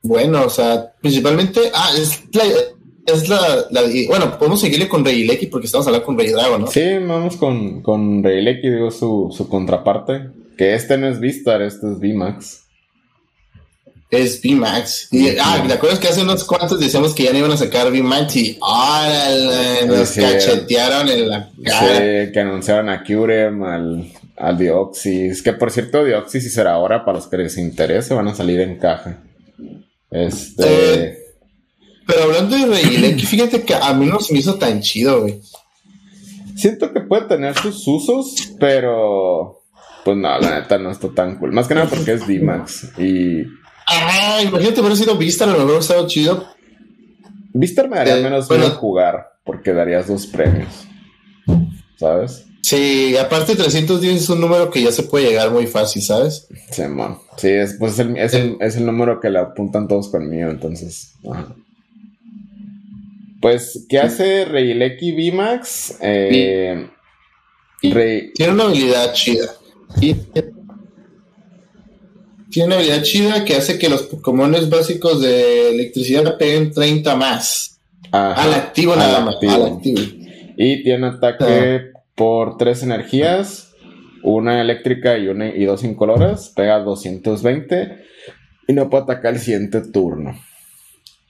Bueno, 0.03 0.45
o 0.45 0.51
sea, 0.51 0.93
principalmente. 1.01 1.71
Ah, 1.75 1.91
es 1.97 3.29
la. 3.31 3.65
Bueno, 4.09 4.39
podemos 4.39 4.61
seguirle 4.61 4.89
con 4.89 5.03
Reileki 5.03 5.47
porque 5.47 5.67
estamos 5.67 5.87
hablando 5.87 6.05
con 6.05 6.19
Rey 6.19 6.29
Drago, 6.29 6.59
¿no? 6.59 6.67
Sí, 6.67 6.85
vamos 7.01 7.37
con, 7.37 7.81
con 7.81 8.23
Reileki, 8.23 8.69
digo, 8.69 8.91
su, 8.91 9.33
su 9.35 9.49
contraparte. 9.49 10.29
Que 10.59 10.75
este 10.75 10.99
no 10.99 11.09
es 11.09 11.19
Vistar, 11.19 11.63
este 11.63 11.87
es 11.87 11.99
VMAX. 11.99 12.66
Es 14.11 14.41
VMAX. 14.41 15.09
Y, 15.13 15.37
ah, 15.41 15.65
¿te 15.67 15.73
acuerdas 15.73 15.99
que 15.99 16.09
hace 16.09 16.23
unos 16.23 16.45
cuantos 16.45 16.79
decíamos 16.79 17.13
que 17.13 17.25
ya 17.25 17.33
no 17.33 17.39
iban 17.39 17.53
a 17.53 17.57
sacar 17.57 17.91
VMAX 17.91 18.37
y 18.37 18.59
órale, 18.61 19.87
nos 19.87 20.13
cachetearon 20.13 21.09
en 21.09 21.29
la 21.29 21.51
cara? 21.65 21.97
Sí, 21.97 22.33
que 22.33 22.41
anunciaron 22.41 22.89
a 22.89 23.03
Curem, 23.03 23.63
al, 23.65 24.13
al 24.37 24.59
Dioxis. 24.59 25.43
Que 25.43 25.53
por 25.53 25.73
cierto, 25.73 26.05
Dioxis 26.05 26.45
y 26.47 26.51
será 26.51 26.75
ahora 26.75 27.05
para 27.05 27.19
los 27.19 27.27
que 27.27 27.39
les 27.39 27.59
interese, 27.59 28.15
van 28.15 28.29
a 28.29 28.35
salir 28.35 28.61
en 28.61 28.79
caja. 28.79 29.19
Este. 30.11 30.65
Eh, 30.65 31.19
pero 32.07 32.23
hablando 32.23 32.57
de 32.57 32.67
Rey 32.67 33.19
fíjate 33.19 33.63
que 33.63 33.75
a 33.75 33.93
mí 33.93 34.07
no 34.07 34.21
se 34.21 34.33
me 34.33 34.39
hizo 34.39 34.55
tan 34.55 34.81
chido, 34.81 35.23
güey. 35.23 35.41
Siento 36.57 36.93
que 36.93 37.01
puede 37.01 37.27
tener 37.27 37.55
sus 37.59 37.87
usos, 37.87 38.55
pero. 38.59 39.63
Pues 40.05 40.17
no, 40.17 40.39
la 40.39 40.61
neta 40.61 40.79
no 40.79 40.91
está 40.91 41.09
tan 41.13 41.37
cool. 41.39 41.53
Más 41.53 41.67
que 41.67 41.75
nada 41.75 41.89
porque 41.89 42.13
es 42.13 42.27
D-Max. 42.27 42.93
Y. 42.99 43.43
Ah, 43.87 44.41
imagínate 44.43 44.81
hubiera 44.81 44.97
sido 44.97 45.17
Vistar, 45.17 45.49
lo 45.49 45.65
hubiera 45.65 45.81
estado 45.81 46.07
chido. 46.07 46.47
Vistar 47.53 47.89
me 47.89 47.97
daría 47.97 48.19
eh, 48.19 48.23
menos 48.23 48.49
bueno, 48.49 48.71
jugar, 48.71 49.39
porque 49.45 49.73
darías 49.73 50.09
dos 50.09 50.27
premios. 50.27 50.87
¿Sabes? 51.97 52.45
Sí, 52.63 53.17
aparte 53.17 53.55
310 53.55 54.23
es 54.23 54.29
un 54.29 54.41
número 54.41 54.71
que 54.71 54.83
ya 54.83 54.91
se 54.91 55.05
puede 55.05 55.29
llegar 55.29 55.53
muy 55.53 55.67
fácil, 55.67 56.03
¿sabes? 56.03 56.49
Sí, 56.71 56.83
man. 56.83 57.19
Sí, 57.37 57.49
es, 57.49 57.77
pues 57.79 57.93
es, 57.93 57.99
el, 58.01 58.17
es, 58.17 58.35
el, 58.35 58.57
es 58.61 58.77
el 58.77 58.87
número 58.87 59.21
que 59.21 59.31
le 59.31 59.39
apuntan 59.39 59.87
todos 59.87 60.09
conmigo, 60.09 60.51
entonces. 60.51 61.15
Ajá. 61.31 61.55
Pues, 63.41 63.87
¿qué 63.89 64.01
hace 64.01 64.45
Reileki 64.45 65.13
VMAX? 65.13 65.99
Eh, 66.01 66.89
Tiene 67.81 68.53
una 68.53 68.65
habilidad 68.65 69.13
chida. 69.13 69.53
Tiene 72.57 72.69
una 72.69 72.77
habilidad 72.77 73.03
chida 73.03 73.45
que 73.45 73.55
hace 73.55 73.79
que 73.79 73.91
los 73.91 74.05
Pokémon 74.05 74.51
básicos 74.71 75.21
de 75.21 75.73
electricidad 75.75 76.39
peguen 76.39 76.73
30 76.73 77.15
más. 77.15 77.79
al 78.11 78.55
activo 78.55 78.97
nada 78.97 79.21
más. 79.21 79.37
Al 79.47 79.75
activo. 79.75 80.01
Y 80.57 80.83
tiene 80.83 81.09
ataque 81.09 81.91
por 82.15 82.57
tres 82.57 82.83
energías, 82.83 83.75
una 84.23 84.63
eléctrica 84.63 85.19
y, 85.19 85.29
una, 85.29 85.55
y 85.55 85.67
dos 85.67 85.85
incoloras. 85.85 86.51
Pega 86.57 86.79
220 86.79 87.99
y 88.69 88.73
no 88.73 88.89
puede 88.89 89.03
atacar 89.03 89.35
el 89.35 89.41
siguiente 89.41 89.83
turno. 89.83 90.41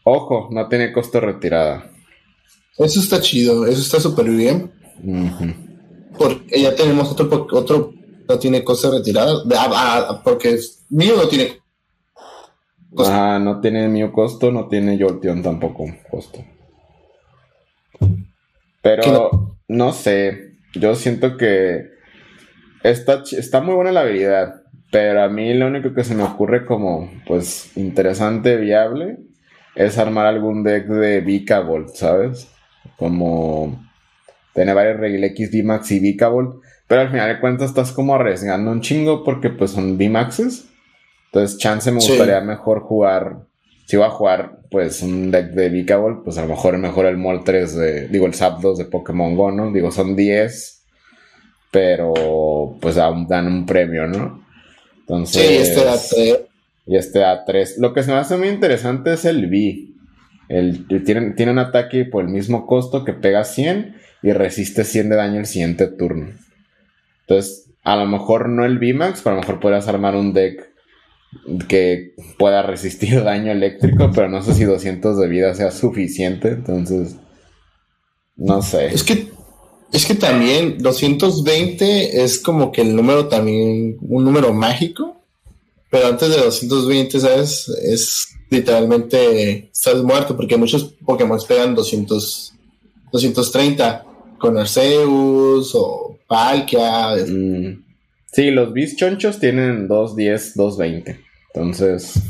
Ojo, 0.04 0.49
no 0.52 0.68
tiene 0.68 0.92
costo 0.92 1.18
retirada. 1.18 1.90
Eso 2.78 3.00
está 3.00 3.21
chido, 3.21 3.66
eso 3.66 3.83
está 3.83 3.99
súper 3.99 4.30
bien. 4.30 4.71
Porque 6.16 6.62
ya 6.62 6.73
tenemos 6.76 7.11
otro, 7.11 7.49
otro 7.50 7.96
no 8.28 8.38
tiene 8.38 8.64
costo 8.64 8.90
retirada. 8.90 9.42
Ah, 9.56 10.06
ah, 10.09 10.21
porque 10.25 10.59
mío 10.90 11.14
no 11.16 11.28
tiene 11.28 11.59
costo. 12.95 13.12
Ah, 13.12 13.38
no 13.38 13.61
tiene 13.61 13.88
mío 13.88 14.12
costo, 14.12 14.50
no 14.50 14.68
tiene 14.68 14.99
Jolteon 14.99 15.42
tampoco 15.42 15.87
costo. 16.11 16.45
Pero 18.83 19.56
no? 19.68 19.92
sé, 19.92 20.54
yo 20.75 20.95
siento 20.95 21.37
que 21.37 21.90
está, 22.83 23.23
está 23.37 23.61
muy 23.61 23.75
buena 23.75 23.92
la 23.92 24.02
habilidad, 24.02 24.62
pero 24.92 25.23
a 25.23 25.28
mí 25.28 25.52
lo 25.54 25.66
único 25.66 25.92
que 25.92 26.04
se 26.04 26.14
me 26.14 26.23
ocurre 26.23 26.64
como 26.64 27.11
pues 27.26 27.76
interesante, 27.76 28.56
viable, 28.56 29.18
es 29.75 29.99
armar 29.99 30.26
algún 30.26 30.62
deck 30.62 30.87
de 30.87 31.21
Vikavolt, 31.21 31.88
¿sabes? 31.95 32.49
como 32.97 33.85
tener 34.52 34.75
varios 34.75 34.99
Regil 34.99 35.25
X, 35.25 35.50
VMAX 35.52 35.92
y 35.92 36.00
V-Cable, 36.00 36.49
pero 36.87 37.00
al 37.00 37.11
final 37.11 37.28
de 37.28 37.40
cuentas 37.40 37.71
estás 37.71 37.93
como 37.93 38.14
arriesgando 38.14 38.71
un 38.71 38.81
chingo 38.81 39.25
porque 39.25 39.50
pues 39.50 39.73
son 39.73 39.97
VMAXs. 39.99 40.66
Entonces, 41.26 41.59
chance 41.59 41.90
me 41.90 41.99
gustaría 41.99 42.40
mejor 42.40 42.81
jugar. 42.81 43.38
Si 43.87 43.97
voy 43.97 44.07
a 44.07 44.11
jugar, 44.11 44.61
pues, 44.71 45.02
un 45.02 45.31
deck 45.31 45.50
de 45.50 45.69
V-Cable, 45.69 46.19
pues 46.25 46.38
a 46.38 46.43
lo 46.43 46.49
mejor 46.49 46.78
mejor 46.78 47.07
el 47.07 47.19
Mol 47.19 47.45
3 47.45 47.76
de. 47.76 48.09
Digo, 48.09 48.26
el 48.26 48.35
Zap 48.35 48.61
2 48.61 48.78
de 48.78 48.85
Pokémon 48.87 49.37
Go, 49.37 49.50
¿no? 49.50 49.73
Digo, 49.73 49.90
son 49.90 50.16
10. 50.16 50.83
Pero, 51.71 52.14
pues 52.81 52.95
dan 52.95 53.47
un 53.47 53.66
premio, 53.66 54.07
¿no? 54.07 54.45
Entonces. 55.00 55.43
Sí, 55.47 55.57
este 55.57 55.81
A3. 55.87 56.40
Y 56.87 56.97
este 56.97 57.21
A3. 57.21 57.76
Lo 57.78 57.93
que 57.93 58.02
se 58.02 58.12
me 58.12 58.19
hace 58.19 58.37
muy 58.37 58.49
interesante 58.49 59.12
es 59.12 59.25
el 59.25 59.47
V. 59.47 59.88
El, 60.49 60.87
tiene, 61.05 61.33
tiene, 61.33 61.52
un 61.52 61.59
ataque 61.59 62.05
por 62.05 62.25
el 62.25 62.31
mismo 62.31 62.66
costo 62.66 63.05
que 63.05 63.12
pega 63.12 63.45
100 63.45 63.97
y 64.23 64.33
resiste 64.33 64.85
100 64.85 65.11
de 65.11 65.16
daño 65.16 65.40
el 65.40 65.47
siguiente 65.47 65.88
turno. 65.88 66.46
Entonces, 67.28 67.71
a 67.83 67.97
lo 67.97 68.06
mejor 68.06 68.49
no 68.49 68.64
el 68.64 68.78
VMAX, 68.78 69.23
pero 69.23 69.35
a 69.35 69.37
lo 69.37 69.42
mejor 69.42 69.61
podrías 69.61 69.88
armar 69.88 70.14
un 70.14 70.33
deck 70.33 70.73
que 71.68 72.14
pueda 72.38 72.62
resistir 72.62 73.23
daño 73.25 73.52
eléctrico, 73.52 74.11
pero 74.14 74.28
no 74.28 74.42
sé 74.42 74.54
si 74.54 74.64
200 74.64 75.18
de 75.18 75.28
vida 75.28 75.54
sea 75.54 75.71
suficiente. 75.71 76.49
Entonces, 76.49 77.16
no 78.37 78.62
sé. 78.62 78.87
Es 78.87 79.02
que, 79.02 79.28
es 79.92 80.06
que 80.06 80.14
también 80.14 80.78
220 80.78 82.23
es 82.23 82.38
como 82.38 82.71
que 82.71 82.83
el 82.83 82.95
número 82.95 83.28
también, 83.28 83.97
un 84.00 84.25
número 84.25 84.52
mágico. 84.52 85.16
Pero 85.90 86.09
antes 86.09 86.28
de 86.28 86.37
220, 86.37 87.21
¿sabes? 87.21 87.68
Es 87.68 88.28
literalmente 88.50 89.71
estás 89.73 90.02
muerto 90.02 90.37
porque 90.37 90.56
muchos 90.56 90.95
Pokémon 91.04 91.38
pegan 91.49 91.75
200, 91.75 92.54
230 93.12 94.04
con 94.38 94.59
Arceus 94.59 95.75
o 95.75 96.06
Palkia. 96.26 97.16
Mm. 97.16 97.85
Sí, 98.26 98.50
los 98.50 98.73
chonchos 98.97 99.38
tienen 99.38 99.88
210, 99.88 100.54
220. 100.54 101.21
Entonces, 101.54 102.23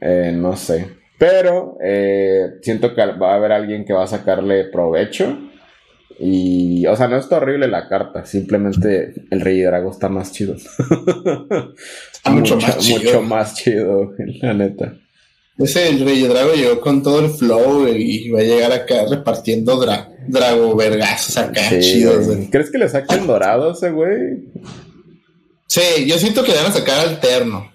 eh, 0.00 0.32
no 0.34 0.56
sé. 0.56 0.88
Pero 1.18 1.78
eh, 1.82 2.58
siento 2.62 2.94
que 2.94 3.06
va 3.06 3.32
a 3.32 3.36
haber 3.36 3.52
alguien 3.52 3.84
que 3.84 3.92
va 3.92 4.04
a 4.04 4.08
sacarle 4.08 4.64
provecho. 4.64 5.38
Y, 6.18 6.86
o 6.86 6.94
sea, 6.94 7.08
no 7.08 7.16
está 7.16 7.36
horrible 7.38 7.68
la 7.68 7.88
carta, 7.88 8.24
simplemente 8.24 9.14
el 9.30 9.40
Rey 9.40 9.60
Drago 9.62 9.90
está 9.90 10.08
más 10.08 10.32
chido. 10.32 10.54
Está 12.12 12.30
mucho, 12.30 12.56
más 12.56 12.78
chido. 12.78 12.98
Mucho 13.00 13.22
más 13.22 13.54
chido, 13.54 14.12
la 14.42 14.54
neta. 14.54 14.94
Ese 15.58 15.88
el 15.88 16.04
Rey 16.04 16.22
Drago 16.22 16.52
llegó 16.54 16.80
con 16.80 17.02
todo 17.02 17.24
el 17.24 17.30
flow 17.30 17.88
y 17.88 18.30
va 18.30 18.40
a 18.40 18.44
llegar 18.44 18.72
acá 18.72 19.06
repartiendo 19.08 19.78
Drago 20.26 20.76
vergazos 20.76 21.36
acá 21.36 21.62
chidos. 21.80 22.26
¿Crees 22.50 22.70
que 22.70 22.78
le 22.78 22.88
saquen 22.88 23.26
dorado 23.26 23.70
a 23.70 23.72
ese 23.72 23.90
güey? 23.90 24.48
Sí, 25.66 26.06
yo 26.06 26.18
siento 26.18 26.44
que 26.44 26.52
le 26.52 26.58
van 26.58 26.66
a 26.66 26.72
sacar 26.74 27.08
alterno. 27.08 27.72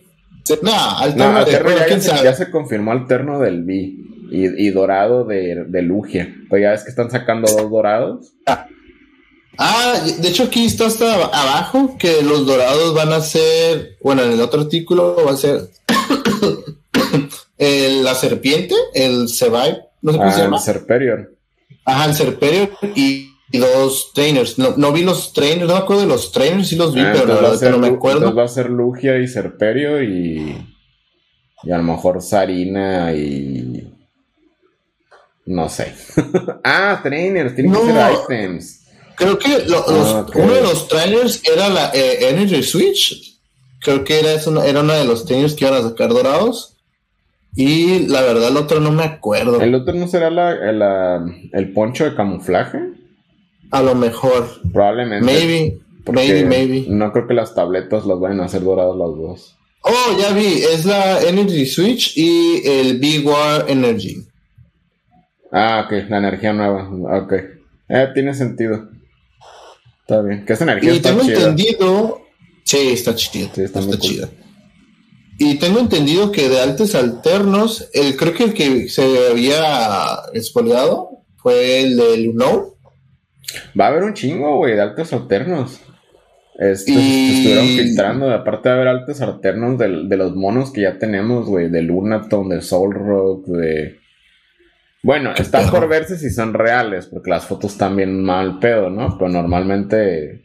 No, 0.62 0.98
alterno, 1.00 1.32
no, 1.34 1.38
alterno 1.40 2.00
ya, 2.00 2.24
ya, 2.24 2.34
se 2.34 2.50
confirmó 2.50 2.92
alterno 2.92 3.40
del 3.40 3.64
B 3.64 3.96
y, 4.32 4.70
dorado 4.70 5.26
de, 5.26 5.66
de 5.68 5.82
Lugia. 5.82 6.34
Pues 6.50 6.62
ya 6.62 6.74
es 6.74 6.84
que 6.84 6.90
están 6.90 7.12
sacando 7.12 7.52
dos 7.52 7.70
dorados. 7.70 8.34
Ah. 9.60 9.96
de 10.22 10.28
hecho 10.28 10.44
aquí 10.44 10.66
está 10.66 10.86
hasta 10.86 11.12
abajo 11.16 11.98
que 11.98 12.22
los 12.22 12.46
dorados 12.46 12.94
van 12.94 13.12
a 13.12 13.22
ser, 13.22 13.98
bueno, 14.04 14.22
en 14.24 14.34
el 14.34 14.42
otro 14.42 14.62
artículo 14.62 15.18
va 15.26 15.32
a 15.32 15.38
ser 15.38 15.62
la 18.04 18.14
serpiente, 18.14 18.76
el 18.94 19.28
Sebai, 19.30 19.82
no 20.02 20.12
sé 20.12 20.18
cómo 20.20 20.32
se 20.32 20.42
ah, 20.42 20.44
llama. 20.44 20.58
El 20.58 20.64
Serperior. 20.64 21.37
Ajá, 21.88 22.06
el 22.06 22.14
Serperior 22.14 22.70
y, 22.96 23.34
dos 23.54 24.12
trainers. 24.14 24.60
No, 24.60 24.74
no, 24.76 24.92
vi 24.92 25.04
los 25.04 25.32
trainers, 25.32 25.70
no 25.70 25.76
me 25.76 25.80
acuerdo 25.80 26.02
de 26.02 26.10
los 26.10 26.34
trainers, 26.34 26.68
sí 26.68 26.76
los 26.76 26.94
vi, 26.94 27.00
ah, 27.00 27.12
pero 27.14 27.42
la 27.42 27.50
verdad 27.50 27.72
no 27.72 27.80
me 27.80 27.88
acuerdo. 27.88 28.36
va 28.36 28.44
a 28.44 28.50
ser 28.50 28.70
Lugia 28.70 29.18
y 29.18 29.28
Serperio 29.28 30.04
y. 30.04 30.68
Y 31.64 31.72
a 31.72 31.78
lo 31.78 31.84
mejor 31.84 32.22
Sarina 32.22 33.14
y. 33.14 33.90
No 35.46 35.70
sé. 35.70 35.96
ah, 36.66 37.00
trainers, 37.02 37.56
tienen 37.56 37.74
que 37.74 37.80
ser 37.80 38.12
items. 38.12 38.82
Creo 39.16 39.40
que 39.40 39.66
ah, 39.74 40.26
uno 40.36 40.54
de 40.54 40.62
los 40.62 40.90
trainers 40.90 41.42
era 41.46 41.70
la 41.70 41.92
eh, 41.94 42.30
Energy 42.30 42.62
Switch. 42.64 43.40
Creo 43.80 44.04
que 44.04 44.20
era, 44.20 44.34
eso, 44.34 44.62
era 44.62 44.82
uno 44.82 44.92
de 44.94 45.06
los 45.06 45.26
trainers 45.26 45.54
que 45.54 45.66
iban 45.66 45.80
a 45.80 45.88
sacar 45.88 46.10
dorados. 46.10 46.77
Y 47.56 48.08
la 48.08 48.22
verdad, 48.22 48.50
el 48.50 48.58
otro 48.58 48.80
no 48.80 48.92
me 48.92 49.04
acuerdo. 49.04 49.62
¿El 49.62 49.74
otro 49.74 49.94
no 49.94 50.08
será 50.08 50.30
la, 50.30 51.26
el 51.54 51.74
poncho 51.74 52.06
de 52.06 52.16
camuflaje? 52.16 52.80
A 53.72 53.82
lo 53.82 53.96
mejor. 53.96 54.48
Probablemente. 54.72 55.26
Maybe, 55.26 55.80
maybe, 56.12 56.46
maybe. 56.46 56.86
No 56.88 57.12
creo 57.12 57.28
que 57.28 57.34
las 57.34 57.56
tabletas 57.56 58.06
las 58.06 58.20
vayan 58.20 58.42
a 58.42 58.46
hacer 58.46 58.64
doradas 58.64 58.96
las 58.96 59.08
dos. 59.08 59.58
Oh, 59.82 60.18
ya 60.20 60.34
vi, 60.34 60.62
es 60.62 60.86
la 60.86 61.22
Energy 61.22 61.66
Switch 61.66 62.18
y 62.18 62.62
el 62.66 63.00
Big 63.00 63.26
War 63.26 63.66
Energy. 63.68 64.18
Ah, 65.52 65.86
ok, 65.86 66.10
la 66.10 66.18
energía 66.18 66.54
nueva. 66.54 66.90
Ok. 67.24 67.34
Eh, 67.90 68.08
tiene 68.14 68.34
sentido. 68.34 68.90
Está 70.02 70.22
bien. 70.22 70.46
Que 70.46 70.54
esa 70.54 70.66
energía 70.66 70.94
y 70.94 71.00
tengo 71.00 71.22
entendido. 71.22 72.22
Sí, 72.64 72.90
está 72.92 73.16
chido. 73.16 73.50
Sí, 73.54 73.62
está, 73.62 73.80
está 73.80 73.98
chida. 73.98 74.30
Y 75.40 75.60
tengo 75.60 75.80
entendido 75.80 76.32
que 76.32 76.50
de 76.50 76.60
altos 76.60 76.96
alternos, 76.96 77.90
el, 77.94 78.16
creo 78.18 78.34
que 78.34 78.44
el 78.46 78.54
que 78.54 78.90
se 78.90 79.30
había 79.30 80.20
expoliado 80.34 81.24
fue 81.36 81.82
el 81.82 81.96
de 81.96 82.18
Luno. 82.18 82.76
Va 83.80 83.86
a 83.86 83.88
haber 83.90 84.04
un 84.04 84.14
chingo, 84.14 84.58
güey, 84.58 84.76
de 84.76 84.82
altos 84.82 85.14
alternos. 85.14 85.80
Y... 86.60 86.64
estuvieron 86.64 87.66
filtrando, 87.68 88.32
aparte 88.32 88.70
de 88.70 88.76
haber 88.76 88.88
altos 88.88 89.22
alternos 89.22 89.78
de, 89.78 90.18
los 90.18 90.36
monos 90.36 90.72
que 90.72 90.82
ya 90.82 90.98
tenemos, 90.98 91.46
güey, 91.46 91.70
de 91.70 91.84
Lunaton, 91.84 92.50
de 92.50 92.62
Soul 92.62 92.96
Rock, 92.96 93.46
de... 93.48 94.00
Bueno, 95.04 95.34
está 95.38 95.70
por 95.70 95.88
verse 95.88 96.18
si 96.18 96.32
son 96.32 96.54
reales, 96.56 97.06
porque 97.06 97.30
las 97.30 97.46
fotos 97.46 97.78
también 97.78 98.24
mal 98.24 98.58
pedo, 98.58 98.90
¿no? 98.90 99.16
Pero 99.18 99.30
normalmente 99.30 100.44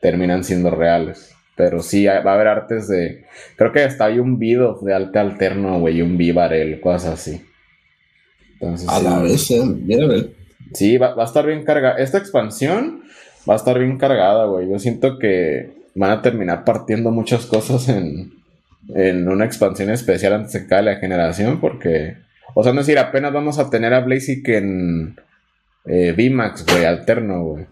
terminan 0.00 0.44
siendo 0.44 0.70
reales. 0.70 1.31
Pero 1.56 1.82
sí, 1.82 2.06
va 2.06 2.18
a 2.18 2.34
haber 2.34 2.48
artes 2.48 2.88
de... 2.88 3.24
Creo 3.56 3.72
que 3.72 3.82
hasta 3.82 4.06
hay 4.06 4.18
un 4.18 4.38
Vido 4.38 4.78
de 4.80 4.94
arte 4.94 5.18
alterno, 5.18 5.80
güey, 5.80 5.98
y 5.98 6.02
un 6.02 6.16
Vivarel, 6.16 6.80
cosas 6.80 7.14
así. 7.14 7.44
Entonces, 8.54 8.88
a 8.88 9.02
la 9.02 9.18
vez, 9.20 9.50
eh, 9.50 9.62
mira, 9.64 10.06
Sí, 10.72 10.96
va, 10.96 11.14
va, 11.14 11.24
a 11.24 11.26
estar 11.26 11.46
bien 11.46 11.64
cargada. 11.64 11.96
Esta 11.98 12.18
expansión 12.18 13.02
va 13.48 13.54
a 13.54 13.56
estar 13.56 13.78
bien 13.78 13.98
cargada, 13.98 14.46
güey. 14.46 14.70
Yo 14.70 14.78
siento 14.78 15.18
que 15.18 15.70
van 15.94 16.10
a 16.10 16.22
terminar 16.22 16.64
partiendo 16.64 17.10
muchas 17.10 17.44
cosas 17.44 17.88
en, 17.88 18.32
en 18.94 19.28
una 19.28 19.44
expansión 19.44 19.90
especial 19.90 20.32
antes 20.34 20.52
de 20.52 20.66
que 20.66 20.82
la 20.82 20.96
generación, 20.96 21.60
porque, 21.60 22.16
o 22.54 22.62
sea, 22.62 22.72
no 22.72 22.80
es 22.80 22.86
decir, 22.86 22.98
apenas 22.98 23.32
vamos 23.32 23.58
a 23.58 23.70
tener 23.70 23.94
a 23.94 24.00
Blazic 24.00 24.48
en 24.48 25.16
eh, 25.84 26.14
VMAX, 26.16 26.66
güey, 26.66 26.84
alterno, 26.84 27.44
güey. 27.44 27.66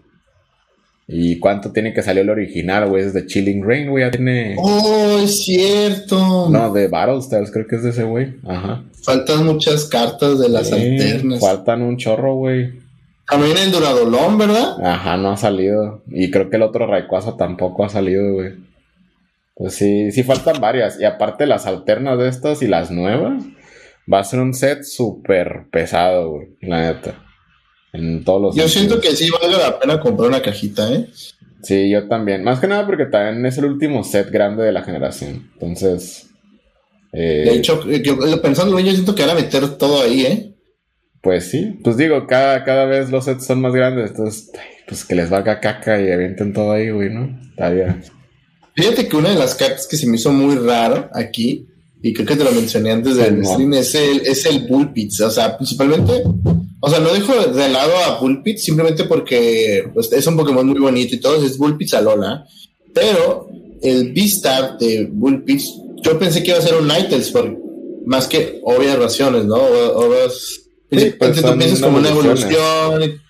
¿Y 1.13 1.39
cuánto 1.39 1.73
tiene 1.73 1.93
que 1.93 2.01
salir 2.01 2.21
el 2.21 2.29
original, 2.29 2.87
güey? 2.87 3.03
Es 3.03 3.13
de 3.13 3.25
Chilling 3.25 3.67
Rain, 3.67 3.89
güey, 3.89 4.05
ya 4.05 4.11
tiene... 4.11 4.55
¡Oh, 4.57 5.19
es 5.21 5.43
cierto! 5.43 6.47
No, 6.49 6.71
de 6.71 6.87
Battlestars, 6.87 7.51
creo 7.51 7.67
que 7.67 7.75
es 7.75 7.83
de 7.83 7.89
ese 7.89 8.03
güey. 8.03 8.35
Ajá. 8.47 8.85
Faltan 9.03 9.45
muchas 9.45 9.85
cartas 9.85 10.39
de 10.39 10.47
las 10.47 10.71
alternas. 10.71 11.41
Faltan 11.41 11.81
un 11.81 11.97
chorro, 11.97 12.35
güey. 12.35 12.79
También 13.29 13.57
el 13.57 13.73
Duradolón, 13.73 14.37
¿verdad? 14.37 14.85
Ajá, 14.85 15.17
no 15.17 15.31
ha 15.31 15.37
salido. 15.37 16.01
Y 16.09 16.31
creo 16.31 16.49
que 16.49 16.55
el 16.55 16.63
otro 16.63 16.87
Rayquaza 16.87 17.35
tampoco 17.35 17.83
ha 17.83 17.89
salido, 17.89 18.33
güey. 18.33 18.53
Pues 19.55 19.73
sí, 19.73 20.13
sí 20.13 20.23
faltan 20.23 20.61
varias. 20.61 20.97
Y 20.97 21.03
aparte 21.03 21.45
las 21.45 21.65
alternas 21.65 22.19
de 22.19 22.29
estas 22.29 22.61
y 22.61 22.67
las 22.67 22.89
nuevas, 22.89 23.43
va 24.11 24.19
a 24.19 24.23
ser 24.23 24.39
un 24.39 24.53
set 24.53 24.83
súper 24.83 25.65
pesado, 25.71 26.31
güey. 26.31 26.47
La 26.61 26.81
neta. 26.93 27.21
En 27.93 28.23
todos 28.23 28.41
los. 28.41 28.55
Yo 28.55 28.67
siento 28.67 28.99
que 28.99 29.15
sí 29.15 29.29
vale 29.29 29.57
la 29.57 29.79
pena 29.79 29.99
comprar 29.99 30.29
una 30.29 30.41
cajita, 30.41 30.93
¿eh? 30.93 31.07
Sí, 31.61 31.89
yo 31.89 32.07
también. 32.07 32.43
Más 32.43 32.59
que 32.59 32.67
nada 32.67 32.85
porque 32.85 33.05
también 33.05 33.45
es 33.45 33.57
el 33.57 33.65
último 33.65 34.03
set 34.03 34.31
grande 34.31 34.63
de 34.63 34.71
la 34.71 34.83
generación. 34.83 35.49
Entonces. 35.53 36.27
Eh... 37.13 37.43
De 37.45 37.53
hecho, 37.55 37.85
yo, 37.89 38.41
pensando, 38.41 38.79
yo 38.79 38.91
siento 38.91 39.13
que 39.13 39.23
van 39.23 39.31
a 39.31 39.41
meter 39.41 39.67
todo 39.77 40.01
ahí, 40.01 40.25
¿eh? 40.25 40.51
Pues 41.21 41.51
sí, 41.51 41.79
pues 41.83 41.97
digo, 41.97 42.25
cada, 42.25 42.63
cada 42.63 42.85
vez 42.85 43.11
los 43.11 43.25
sets 43.25 43.45
son 43.45 43.61
más 43.61 43.73
grandes, 43.73 44.09
entonces, 44.09 44.49
pues 44.87 45.05
que 45.05 45.13
les 45.13 45.29
valga 45.29 45.59
caca 45.59 46.01
y 46.01 46.09
avienten 46.09 46.51
todo 46.51 46.71
ahí, 46.71 46.89
güey, 46.89 47.11
¿no? 47.11 47.39
Está 47.51 47.69
bien. 47.69 48.01
Fíjate 48.75 49.07
que 49.07 49.15
una 49.17 49.29
de 49.29 49.35
las 49.35 49.53
cartas 49.53 49.85
que 49.85 49.97
se 49.97 50.07
me 50.07 50.15
hizo 50.15 50.31
muy 50.31 50.55
raro 50.55 51.09
aquí, 51.13 51.67
y 52.01 52.13
creo 52.13 52.25
que 52.25 52.35
te 52.35 52.43
lo 52.43 52.51
mencioné 52.51 52.91
antes 52.91 53.17
del 53.17 53.45
stream, 53.45 53.73
es 53.73 53.93
el, 53.93 54.21
es 54.21 54.45
el. 54.47 54.67
O 54.71 55.29
sea, 55.29 55.55
principalmente, 55.57 56.23
o 56.81 56.89
sea, 56.89 56.99
no 56.99 57.13
dejo 57.13 57.33
de 57.33 57.69
lado 57.69 57.95
a 58.05 58.19
Bullpits 58.19 58.63
simplemente 58.63 59.05
porque 59.05 59.89
pues, 59.93 60.11
es 60.11 60.27
un 60.27 60.35
Pokémon 60.35 60.67
muy 60.67 60.79
bonito 60.79 61.15
y 61.15 61.19
todo, 61.19 61.43
es 61.43 61.57
Bullpits 61.57 61.93
Alola. 61.93 62.45
Pero 62.93 63.49
el 63.81 64.11
Beastar 64.11 64.77
de 64.77 65.07
Bullpits, 65.09 65.73
yo 66.03 66.19
pensé 66.19 66.43
que 66.43 66.49
iba 66.49 66.59
a 66.59 66.63
ser 66.63 66.75
un 66.75 66.87
Nightels, 66.87 67.29
por 67.31 67.57
más 68.05 68.27
que 68.27 68.59
obvias 68.63 68.97
razones, 68.97 69.45
¿no? 69.45 69.55
obvias 69.55 70.61
Sí, 70.91 71.13
pues 71.17 71.41
tú 71.41 71.57
piensas 71.57 71.79
como 71.79 71.97
una 71.97 72.09
evolución. 72.09 73.21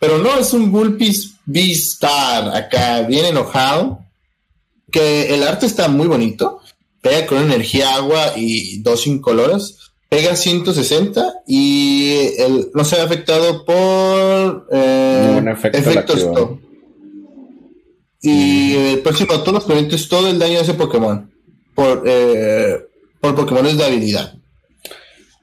Pero 0.00 0.18
no, 0.18 0.38
es 0.38 0.52
un 0.52 0.72
Bullpix 0.72 1.34
V-Star 1.46 2.56
acá, 2.56 3.02
bien 3.02 3.26
enojado. 3.26 4.00
Que 4.90 5.32
el 5.32 5.44
arte 5.44 5.66
está 5.66 5.86
muy 5.88 6.08
bonito. 6.08 6.60
Pega 7.00 7.26
con 7.26 7.38
energía 7.38 7.94
agua 7.94 8.32
y 8.36 8.80
dos 8.82 9.06
incoloras. 9.06 9.89
Pega 10.10 10.34
160 10.34 11.42
y 11.46 12.16
el, 12.36 12.70
no 12.74 12.84
se 12.84 13.00
ha 13.00 13.04
afectado 13.04 13.64
por 13.64 14.66
eh, 14.72 15.40
efecto 15.46 15.78
efectos. 15.78 16.58
Y 18.20 18.74
el 18.74 18.98
próximo 18.98 19.40
turno 19.44 19.62
es 19.88 20.08
todo 20.08 20.28
el 20.28 20.40
daño 20.40 20.54
de 20.54 20.62
ese 20.62 20.74
Pokémon. 20.74 21.30
Por, 21.76 22.02
eh, 22.06 22.76
por 23.20 23.36
Pokémon 23.36 23.64
de 23.76 23.84
habilidad. 23.84 24.34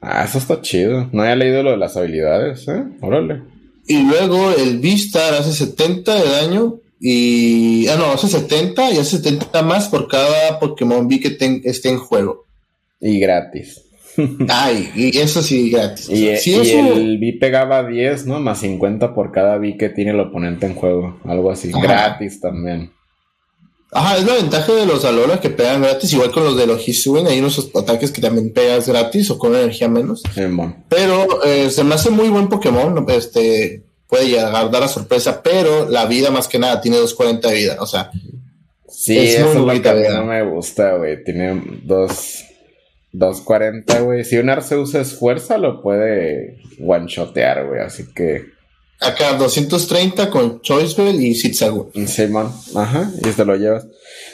Ah, 0.02 0.24
eso 0.24 0.36
está 0.36 0.60
chido. 0.60 1.08
No 1.12 1.22
había 1.22 1.36
leído 1.36 1.62
lo 1.62 1.70
de 1.70 1.78
las 1.78 1.96
habilidades, 1.96 2.68
¿eh? 2.68 2.84
Órale. 3.00 3.42
Y 3.86 4.02
luego 4.02 4.50
el 4.50 4.80
V-Star 4.80 5.32
hace 5.32 5.52
70 5.52 6.14
de 6.14 6.28
daño 6.28 6.80
y... 7.00 7.88
Ah, 7.88 7.96
no, 7.96 8.12
hace 8.12 8.28
70 8.28 8.92
y 8.92 8.98
hace 8.98 9.16
70 9.16 9.62
más 9.62 9.88
por 9.88 10.08
cada 10.08 10.60
Pokémon 10.60 11.06
V 11.06 11.20
que 11.20 11.62
esté 11.64 11.88
en 11.88 11.98
juego. 11.98 12.44
Y 13.00 13.18
gratis. 13.18 13.87
Ay, 14.48 14.90
y 14.94 15.18
eso 15.18 15.42
sí, 15.42 15.70
gratis. 15.70 16.08
Y, 16.08 16.28
el 16.28 17.18
V 17.18 17.38
pegaba 17.40 17.86
10, 17.86 18.26
¿no? 18.26 18.40
Más 18.40 18.60
50 18.60 19.14
por 19.14 19.32
cada 19.32 19.56
V 19.56 19.76
que 19.76 19.88
tiene 19.88 20.10
el 20.10 20.20
oponente 20.20 20.66
en 20.66 20.74
juego. 20.74 21.18
Algo 21.24 21.50
así. 21.50 21.70
Gratis 21.72 22.40
también. 22.40 22.90
Ajá, 23.90 24.18
es 24.18 24.26
la 24.26 24.34
ventaja 24.34 24.72
de 24.74 24.84
los 24.84 25.04
Alola 25.04 25.40
que 25.40 25.48
pegan 25.48 25.80
gratis, 25.80 26.12
igual 26.12 26.30
con 26.30 26.44
los 26.44 26.58
de 26.58 26.66
los 26.66 26.86
Hisuben, 26.86 27.26
hay 27.26 27.38
unos 27.38 27.70
ataques 27.74 28.10
que 28.10 28.20
también 28.20 28.52
pegas 28.52 28.86
gratis 28.86 29.30
o 29.30 29.38
con 29.38 29.54
energía 29.54 29.88
menos. 29.88 30.22
Pero 30.90 31.42
eh, 31.44 31.70
se 31.70 31.84
me 31.84 31.94
hace 31.94 32.10
muy 32.10 32.28
buen 32.28 32.48
Pokémon, 32.48 33.06
este 33.08 33.82
puede 34.06 34.28
llegar 34.28 34.54
a 34.54 34.68
dar 34.68 34.82
la 34.82 34.88
sorpresa, 34.88 35.42
pero 35.42 35.88
la 35.88 36.06
vida 36.06 36.30
más 36.30 36.48
que 36.48 36.58
nada 36.58 36.80
tiene 36.80 36.98
240 36.98 37.48
de 37.48 37.54
vida, 37.54 37.76
o 37.80 37.86
sea. 37.86 38.10
Sí, 38.90 39.16
eso 39.16 39.52
es 39.52 39.54
lo 39.54 39.82
que 39.82 39.88
a 39.88 39.94
mí 39.94 40.02
no 40.10 40.24
me 40.24 40.42
gusta, 40.42 40.96
güey. 40.96 41.22
Tiene 41.22 41.62
dos, 41.84 42.44
240, 43.12 44.00
güey. 44.00 44.24
Si 44.24 44.36
un 44.36 44.50
Arceus 44.50 44.94
es 44.94 45.14
fuerza, 45.14 45.58
lo 45.58 45.82
puede 45.82 46.58
one-shotear, 46.80 47.66
güey, 47.66 47.80
así 47.80 48.12
que... 48.14 48.46
Acá 49.00 49.34
230 49.34 50.28
con 50.28 50.60
Choicebell 50.60 51.22
y 51.22 51.34
Zigzagoon. 51.34 52.08
Simon, 52.08 52.50
ajá, 52.74 53.10
y 53.18 53.30
te 53.30 53.44
lo 53.44 53.54
llevas. 53.54 53.86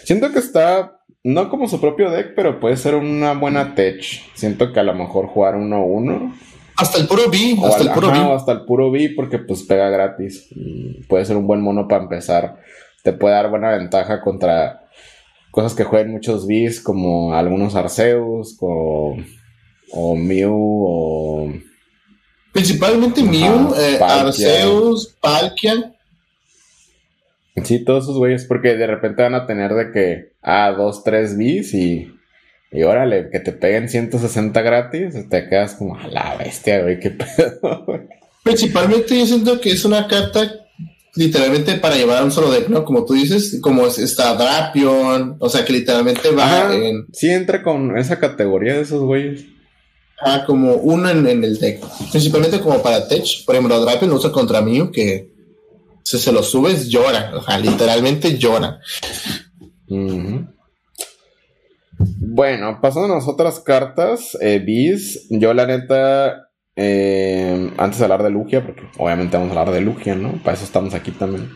Siento 0.05 0.33
que 0.33 0.39
está, 0.39 1.01
no 1.23 1.51
como 1.51 1.69
su 1.69 1.81
propio 1.81 2.11
deck, 2.11 2.33
pero 2.35 2.61
puede 2.61 2.79
ser 2.79 2.95
una 2.95 3.35
buena 3.35 3.75
tech. 3.75 4.03
Siento 4.35 4.73
que 4.73 4.81
a 4.81 4.85
lo 4.85 4.95
mejor 4.95 5.27
jugar 5.27 5.57
1-1. 5.57 6.35
Hasta 6.77 6.99
el 6.99 7.07
puro 7.07 7.31
B, 7.31 7.57
hasta 7.63 7.83
el 7.83 7.91
puro 7.91 8.09
ajá, 8.09 8.35
hasta 8.35 8.53
el 8.53 8.65
puro 8.65 8.91
B, 8.91 9.13
porque 9.15 9.39
pues 9.39 9.63
pega 9.63 9.91
gratis. 9.91 10.49
puede 11.09 11.25
ser 11.25 11.37
un 11.37 11.47
buen 11.47 11.61
mono 11.61 11.87
para 11.87 12.03
empezar. 12.03 12.57
Te 13.03 13.13
puede 13.13 13.35
dar 13.35 13.51
buena 13.51 13.71
ventaja 13.71 14.23
contra 14.23 14.84
cosas 15.55 15.75
que 15.75 15.85
jueguen 15.85 16.11
muchos 16.11 16.47
Bs, 16.49 16.81
como 16.81 17.33
algunos 17.33 17.77
Arceus, 17.77 18.57
o, 18.61 19.17
o 19.93 20.17
Mew, 20.17 20.53
o 20.53 21.53
Principalmente 22.53 23.23
Mew, 23.23 23.73
eh, 23.77 23.99
Arceus, 24.01 25.15
Palkia. 25.21 25.95
Sí, 27.63 27.85
todos 27.85 28.05
esos 28.05 28.19
güeyes, 28.19 28.45
porque 28.47 28.75
de 28.75 28.87
repente 28.87 29.23
van 29.23 29.37
a 29.37 29.47
tener 29.47 29.73
de 29.75 29.93
que, 29.93 30.33
ah, 30.43 30.73
dos, 30.77 31.05
tres 31.05 31.39
bis 31.39 31.73
y, 31.73 32.13
y 32.73 32.83
órale, 32.83 33.31
que 33.31 33.39
te 33.39 33.53
peguen 33.53 33.89
160 33.89 34.61
gratis, 34.61 35.29
te 35.29 35.49
quedas 35.49 35.75
como 35.75 35.97
a 35.97 36.09
la 36.09 36.37
bestia, 36.37 36.83
güey, 36.83 36.99
qué 36.99 37.11
pedo, 37.11 37.87
Principalmente 38.43 39.19
yo 39.19 39.25
siento 39.25 39.61
que 39.61 39.71
es 39.71 39.85
una 39.85 40.07
carta 40.09 40.64
literalmente 41.17 41.75
para 41.77 41.97
llevar 41.97 42.19
a 42.19 42.25
un 42.25 42.33
solo 42.33 42.51
deck, 42.51 42.69
¿no? 42.69 42.85
Como 42.85 43.05
tú 43.05 43.15
dices, 43.15 43.59
como 43.61 43.87
está 43.87 44.35
Drapion, 44.35 45.37
o 45.39 45.49
sea 45.49 45.65
que 45.65 45.73
literalmente 45.73 46.31
va 46.31 46.75
en... 46.75 47.07
Sí, 47.13 47.29
entra 47.31 47.63
con 47.63 47.97
esa 47.97 48.19
categoría 48.19 48.75
de 48.75 48.83
esos 48.83 49.03
güeyes. 49.03 49.45
Ah, 50.21 50.45
como 50.47 50.75
uno 50.75 51.11
en, 51.11 51.27
el 51.27 51.59
deck. 51.59 51.85
Principalmente 52.11 52.61
como 52.61 52.83
para 52.83 53.07
Tech. 53.09 53.25
Por 53.45 53.55
ejemplo, 53.55 53.81
Drapion 53.81 54.11
lo 54.11 54.17
usa 54.17 54.33
contra 54.33 54.63
Mew, 54.63 54.91
que 54.91 55.31
si 56.03 56.19
se 56.19 56.33
lo 56.33 56.43
subes, 56.43 56.89
llora. 56.89 57.33
O 57.35 57.43
sea, 57.43 57.59
literalmente 57.59 58.39
llora. 58.39 58.81
Bueno, 61.99 62.79
pasando 62.81 63.13
a 63.13 63.17
las 63.17 63.29
otras 63.29 63.61
cartas, 63.61 64.37
eh, 64.41 64.65
yo 65.31 65.55
la 65.55 65.67
neta, 65.67 66.49
eh, 66.77 67.71
antes 67.77 67.99
de 67.99 68.05
hablar 68.05 68.23
de 68.23 68.31
Lugia, 68.31 68.65
porque 68.65 68.83
obviamente 68.99 69.37
vamos 69.37 69.55
a 69.55 69.61
hablar 69.61 69.75
de 69.75 69.81
Lugia, 69.81 70.15
¿no? 70.15 70.33
Para 70.43 70.55
eso 70.55 70.65
estamos 70.65 70.95
aquí 70.95 71.11
también. 71.13 71.51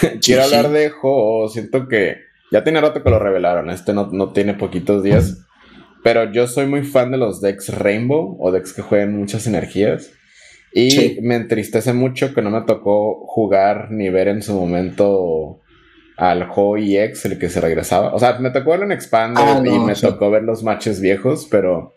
Quiero 0.22 0.44
hablar 0.44 0.70
de 0.70 0.90
Ho, 1.02 1.48
siento 1.48 1.88
que 1.88 2.16
ya 2.50 2.64
tiene 2.64 2.80
rato 2.80 3.02
que 3.02 3.10
lo 3.10 3.18
revelaron, 3.18 3.70
este 3.70 3.92
no, 3.92 4.08
no 4.12 4.32
tiene 4.32 4.54
poquitos 4.54 5.02
días. 5.02 5.38
Pero 6.02 6.30
yo 6.30 6.46
soy 6.46 6.66
muy 6.66 6.82
fan 6.82 7.10
de 7.10 7.16
los 7.16 7.40
decks 7.40 7.70
Rainbow 7.70 8.36
o 8.38 8.52
decks 8.52 8.74
que 8.74 8.82
juegan 8.82 9.16
muchas 9.16 9.46
energías. 9.46 10.12
Y 10.74 11.18
me 11.22 11.36
entristece 11.36 11.92
mucho 11.92 12.34
que 12.34 12.42
no 12.42 12.50
me 12.50 12.60
tocó 12.62 13.24
jugar 13.26 13.90
ni 13.90 14.10
ver 14.10 14.28
en 14.28 14.42
su 14.42 14.54
momento 14.54 15.60
al 16.16 16.48
Ho 16.54 16.76
EX, 16.76 17.24
el 17.24 17.38
que 17.38 17.48
se 17.48 17.60
regresaba. 17.60 18.12
O 18.12 18.18
sea, 18.18 18.38
me 18.38 18.50
tocó 18.50 18.70
verlo 18.70 18.84
en 18.84 18.92
Expander 18.92 19.44
ah, 19.44 19.62
y 19.64 19.78
me 19.78 19.94
tocó 19.94 20.30
ver 20.30 20.42
los 20.42 20.62
matches 20.62 21.00
viejos, 21.00 21.46
pero 21.50 21.94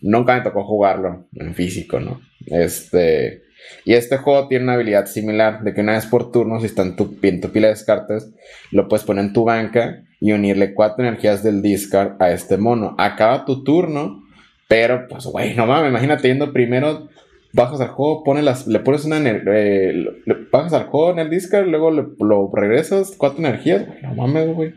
nunca 0.00 0.34
me 0.36 0.42
tocó 0.42 0.64
jugarlo 0.64 1.26
en 1.34 1.54
físico, 1.54 2.00
¿no? 2.00 2.20
Este. 2.46 3.42
Y 3.84 3.94
este 3.94 4.18
juego 4.18 4.48
tiene 4.48 4.64
una 4.64 4.74
habilidad 4.74 5.06
similar, 5.06 5.62
de 5.62 5.74
que 5.74 5.80
una 5.80 5.92
vez 5.92 6.06
por 6.06 6.30
turno, 6.30 6.60
si 6.60 6.66
está 6.66 6.82
en 6.82 6.96
tu, 6.96 7.18
pila 7.18 7.42
de 7.50 7.68
descartes, 7.68 8.32
lo 8.70 8.88
puedes 8.88 9.04
poner 9.04 9.24
en 9.24 9.32
tu 9.32 9.44
banca 9.44 10.04
y 10.20 10.32
unirle 10.32 10.74
cuatro 10.74 11.04
energías 11.04 11.42
del 11.42 11.60
discard 11.60 12.20
a 12.22 12.30
este 12.30 12.56
mono. 12.56 12.94
Acaba 12.98 13.44
tu 13.44 13.64
turno, 13.64 14.22
pero 14.68 15.06
pues, 15.08 15.26
güey, 15.26 15.54
no 15.54 15.66
mames, 15.66 15.90
imagínate 15.90 16.28
yendo 16.28 16.52
primero, 16.52 17.08
bajas 17.52 17.80
al 17.80 17.88
juego, 17.88 18.24
pones 18.24 18.44
las, 18.44 18.66
le 18.66 18.78
pones 18.78 19.04
una, 19.04 19.18
eh, 19.18 19.92
le 20.24 20.34
bajas 20.50 20.72
al 20.72 20.86
juego 20.86 21.10
en 21.10 21.18
el 21.18 21.30
discard, 21.30 21.66
luego 21.66 21.90
lo 21.90 22.50
regresas, 22.54 23.14
cuatro 23.18 23.40
energías, 23.40 23.86
no 24.02 24.14
mames, 24.14 24.54
güey. 24.54 24.74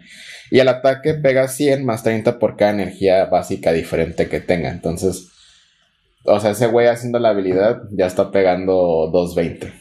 Y 0.52 0.60
el 0.60 0.68
ataque 0.68 1.14
pega 1.14 1.48
100 1.48 1.86
más 1.86 2.04
30 2.04 2.38
por 2.38 2.58
cada 2.58 2.72
energía 2.72 3.26
básica 3.26 3.72
diferente 3.72 4.28
que 4.28 4.42
tenga. 4.42 4.70
Entonces, 4.70 5.30
o 6.26 6.40
sea, 6.40 6.52
ese 6.52 6.68
güey 6.68 6.88
haciendo 6.88 7.20
la 7.20 7.30
habilidad 7.30 7.84
ya 7.92 8.06
está 8.06 8.32
pegando 8.32 9.10
220. 9.12 9.72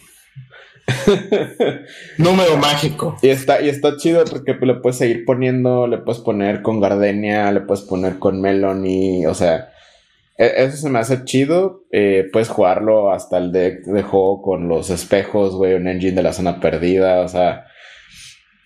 Número 2.19 2.57
mágico. 2.57 3.17
Y 3.21 3.29
está, 3.29 3.61
y 3.61 3.69
está 3.69 3.97
chido 3.97 4.25
porque 4.25 4.55
le 4.55 4.77
puedes 4.77 4.99
seguir 4.99 5.25
poniendo, 5.25 5.87
le 5.87 5.99
puedes 5.99 6.21
poner 6.21 6.63
con 6.63 6.81
Gardenia, 6.81 7.51
le 7.53 7.61
puedes 7.61 7.83
poner 7.85 8.19
con 8.19 8.41
Melony, 8.41 9.27
o 9.27 9.35
sea, 9.35 9.73
e, 10.39 10.65
eso 10.65 10.77
se 10.77 10.89
me 10.89 11.01
hace 11.01 11.25
chido. 11.25 11.83
Eh, 11.91 12.29
puedes 12.33 12.49
jugarlo 12.49 13.13
hasta 13.13 13.39
el 13.39 13.53
deck 13.53 13.85
de 13.85 14.03
juego 14.03 14.41
con 14.41 14.69
los 14.69 14.91
espejos, 14.91 15.55
güey, 15.57 15.75
un 15.75 15.89
engine 15.89 16.15
de 16.15 16.23
la 16.23 16.33
zona 16.33 16.61
perdida, 16.61 17.21
o 17.21 17.29
sea, 17.29 17.67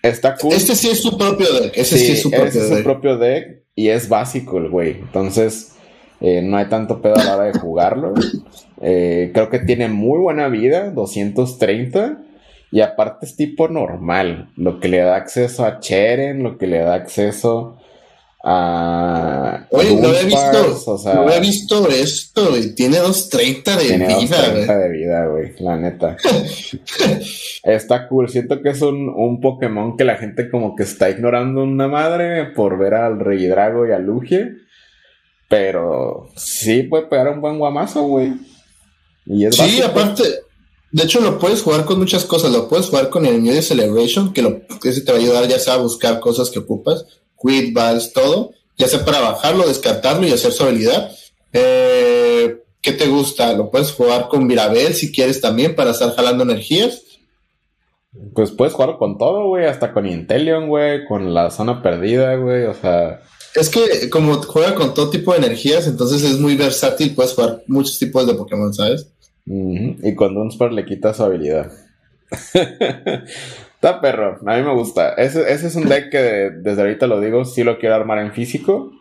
está 0.09 0.35
cool. 0.35 0.53
Este 0.53 0.75
sí 0.75 0.89
es 0.89 1.01
su 1.01 1.17
propio 1.17 1.47
deck, 1.51 1.73
ese 1.75 1.97
sí, 1.97 2.11
es 2.13 2.21
su 2.21 2.31
propio 2.31 2.61
deck. 2.61 2.71
Es 2.71 2.77
su 2.77 2.83
propio 2.83 3.17
deck 3.17 3.63
y 3.75 3.89
es 3.89 4.09
básico 4.09 4.57
el 4.57 4.69
güey, 4.69 4.91
entonces 4.91 5.75
eh, 6.21 6.41
no 6.41 6.57
hay 6.57 6.65
tanto 6.65 7.01
pedo 7.01 7.15
a 7.15 7.23
la 7.23 7.35
hora 7.37 7.45
de 7.51 7.59
jugarlo. 7.59 8.13
Eh, 8.81 9.31
creo 9.33 9.49
que 9.49 9.59
tiene 9.59 9.87
muy 9.87 10.19
buena 10.19 10.47
vida, 10.47 10.91
230. 10.91 12.21
Y 12.71 12.81
aparte 12.81 13.25
es 13.25 13.35
tipo 13.37 13.67
normal, 13.67 14.49
lo 14.57 14.79
que 14.79 14.89
le 14.89 14.97
da 14.97 15.15
acceso 15.15 15.63
a 15.63 15.79
Cheren, 15.79 16.43
lo 16.43 16.57
que 16.57 16.67
le 16.67 16.79
da 16.79 16.95
acceso 16.95 17.77
a... 18.47 19.65
Oye, 19.71 19.95
no 19.95 20.13
he 20.13 20.23
visto, 20.23 21.03
no 21.15 21.31
he 21.31 21.39
visto 21.39 21.89
esto, 21.89 22.55
y 22.55 22.75
tiene 22.75 22.99
230 22.99 23.75
de 23.75 23.85
tiene 23.85 24.05
vida. 24.05 24.17
230 24.19 24.77
de 24.77 24.89
vida, 24.89 25.25
güey, 25.25 25.53
la 25.59 25.77
neta. 25.77 26.15
está 27.63 28.07
cool, 28.07 28.29
siento 28.29 28.61
que 28.61 28.69
es 28.69 28.83
un, 28.83 29.09
un, 29.09 29.41
Pokémon 29.41 29.97
que 29.97 30.03
la 30.03 30.17
gente 30.17 30.51
como 30.51 30.75
que 30.75 30.83
está 30.83 31.09
ignorando 31.09 31.63
una 31.63 31.87
madre 31.87 32.45
por 32.55 32.77
ver 32.77 32.93
al 32.93 33.19
Rey 33.19 33.47
Drago 33.47 33.87
y 33.87 33.91
a 33.91 33.97
Lugie. 33.97 34.57
Pero 35.49 36.29
sí 36.35 36.83
puede 36.83 37.07
pegar 37.07 37.29
un 37.29 37.41
buen 37.41 37.57
guamazo, 37.57 38.03
güey. 38.03 38.33
sí, 39.51 39.81
aparte, 39.81 40.23
de 40.91 41.03
hecho 41.03 41.19
lo 41.19 41.39
puedes 41.39 41.63
jugar 41.63 41.85
con 41.85 41.97
muchas 41.97 42.25
cosas. 42.25 42.51
Lo 42.51 42.69
puedes 42.69 42.87
jugar 42.87 43.09
con 43.09 43.25
el 43.25 43.41
New 43.41 43.59
Celebration, 43.63 44.33
que, 44.33 44.43
lo, 44.43 44.61
que 44.79 44.89
ese 44.89 45.01
te 45.01 45.11
va 45.11 45.17
a 45.17 45.21
ayudar 45.21 45.47
ya 45.47 45.57
sea 45.57 45.75
a 45.75 45.77
buscar 45.77 46.19
cosas 46.19 46.51
que 46.51 46.59
ocupas, 46.59 47.05
quit, 47.41 47.73
balls, 47.73 48.13
todo. 48.13 48.51
Ya 48.77 48.87
sea 48.87 49.05
para 49.05 49.21
bajarlo, 49.21 49.67
descartarlo 49.67 50.27
y 50.27 50.31
hacer 50.31 50.51
su 50.51 50.63
habilidad. 50.63 51.11
Eh, 51.53 52.61
¿Qué 52.81 52.91
te 52.91 53.07
gusta? 53.07 53.53
Lo 53.53 53.71
puedes 53.71 53.91
jugar 53.91 54.27
con 54.27 54.45
Mirabel 54.45 54.93
si 54.93 55.11
quieres 55.11 55.41
también 55.41 55.75
para 55.75 55.91
estar 55.91 56.13
jalando 56.13 56.43
energías. 56.43 57.01
Pues 58.33 58.51
puedes 58.51 58.73
jugar 58.73 58.97
con 58.97 59.17
todo, 59.17 59.47
güey, 59.47 59.65
hasta 59.65 59.91
con 59.93 60.05
Intelion, 60.05 60.67
güey, 60.67 61.05
con 61.05 61.33
la 61.33 61.51
zona 61.51 61.81
perdida, 61.81 62.35
güey, 62.35 62.63
o 62.65 62.73
sea... 62.73 63.21
Es 63.55 63.69
que 63.69 64.09
como 64.09 64.35
juega 64.35 64.75
con 64.75 64.93
todo 64.93 65.09
tipo 65.09 65.31
de 65.31 65.39
energías, 65.39 65.87
entonces 65.87 66.23
es 66.23 66.39
muy 66.39 66.55
versátil, 66.55 67.15
puedes 67.15 67.33
jugar 67.33 67.63
muchos 67.67 67.97
tipos 67.97 68.27
de 68.27 68.33
Pokémon, 68.33 68.73
¿sabes? 68.73 69.11
Y 69.45 70.15
con 70.15 70.33
Dunsparce 70.33 70.75
le 70.75 70.85
quita 70.85 71.13
su 71.13 71.23
habilidad. 71.23 71.71
Perro, 73.93 74.39
a 74.45 74.57
mí 74.57 74.63
me 74.63 74.73
gusta. 74.73 75.13
Ese, 75.13 75.51
es 75.51 75.75
un 75.75 75.87
deck 75.87 76.09
que 76.09 76.51
desde 76.61 76.81
ahorita 76.81 77.07
lo 77.07 77.19
digo, 77.19 77.45
sí 77.45 77.63
lo 77.63 77.77
quiero 77.77 77.95
armar 77.95 78.19
en 78.19 78.33
físico. 78.33 78.91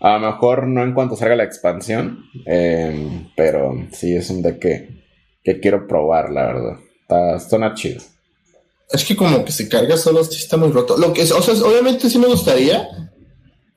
A 0.00 0.18
lo 0.18 0.30
mejor 0.30 0.66
no 0.66 0.82
en 0.82 0.92
cuanto 0.92 1.16
salga 1.16 1.36
la 1.36 1.44
expansión, 1.44 2.24
em, 2.44 3.30
pero 3.36 3.72
sí 3.92 4.14
es 4.14 4.28
un 4.30 4.42
deck 4.42 4.58
que, 4.58 5.60
quiero 5.60 5.86
probar, 5.86 6.30
la 6.30 6.46
verdad. 6.46 6.76
Está, 7.02 7.40
suena 7.40 7.74
chido. 7.74 8.02
Es 8.90 9.04
que 9.04 9.16
como 9.16 9.44
que 9.44 9.52
se 9.52 9.68
carga 9.68 9.96
solo, 9.96 10.22
sí 10.24 10.42
está 10.42 10.56
muy 10.56 10.70
roto. 10.70 10.96
Lo 10.98 11.12
que 11.12 11.22
o 11.22 11.42
sea, 11.42 11.54
obviamente 11.64 12.10
sí 12.10 12.18
me 12.18 12.26
gustaría, 12.26 12.86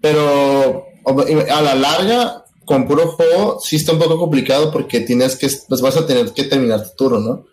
pero 0.01 0.85
a 1.05 1.61
la 1.61 1.75
larga, 1.75 2.45
con 2.65 2.87
puro 2.87 3.07
juego, 3.13 3.59
sí 3.61 3.77
está 3.77 3.93
un 3.93 3.99
poco 3.99 4.17
complicado 4.17 4.71
porque 4.71 4.99
tienes 4.99 5.37
que, 5.37 5.47
pues 5.69 5.81
vas 5.81 5.95
a 5.95 6.05
tener 6.05 6.33
que 6.33 6.43
terminar 6.43 6.83
tu 6.83 6.95
turno, 6.95 7.19
¿no? 7.19 7.45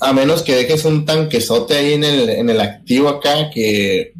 A 0.00 0.12
menos 0.12 0.42
que 0.42 0.54
dejes 0.54 0.84
un 0.84 1.04
tanquesote 1.04 1.74
ahí 1.74 1.92
en 1.94 2.04
el, 2.04 2.30
en 2.30 2.50
el 2.50 2.60
activo 2.60 3.08
acá 3.08 3.50
que. 3.52 4.12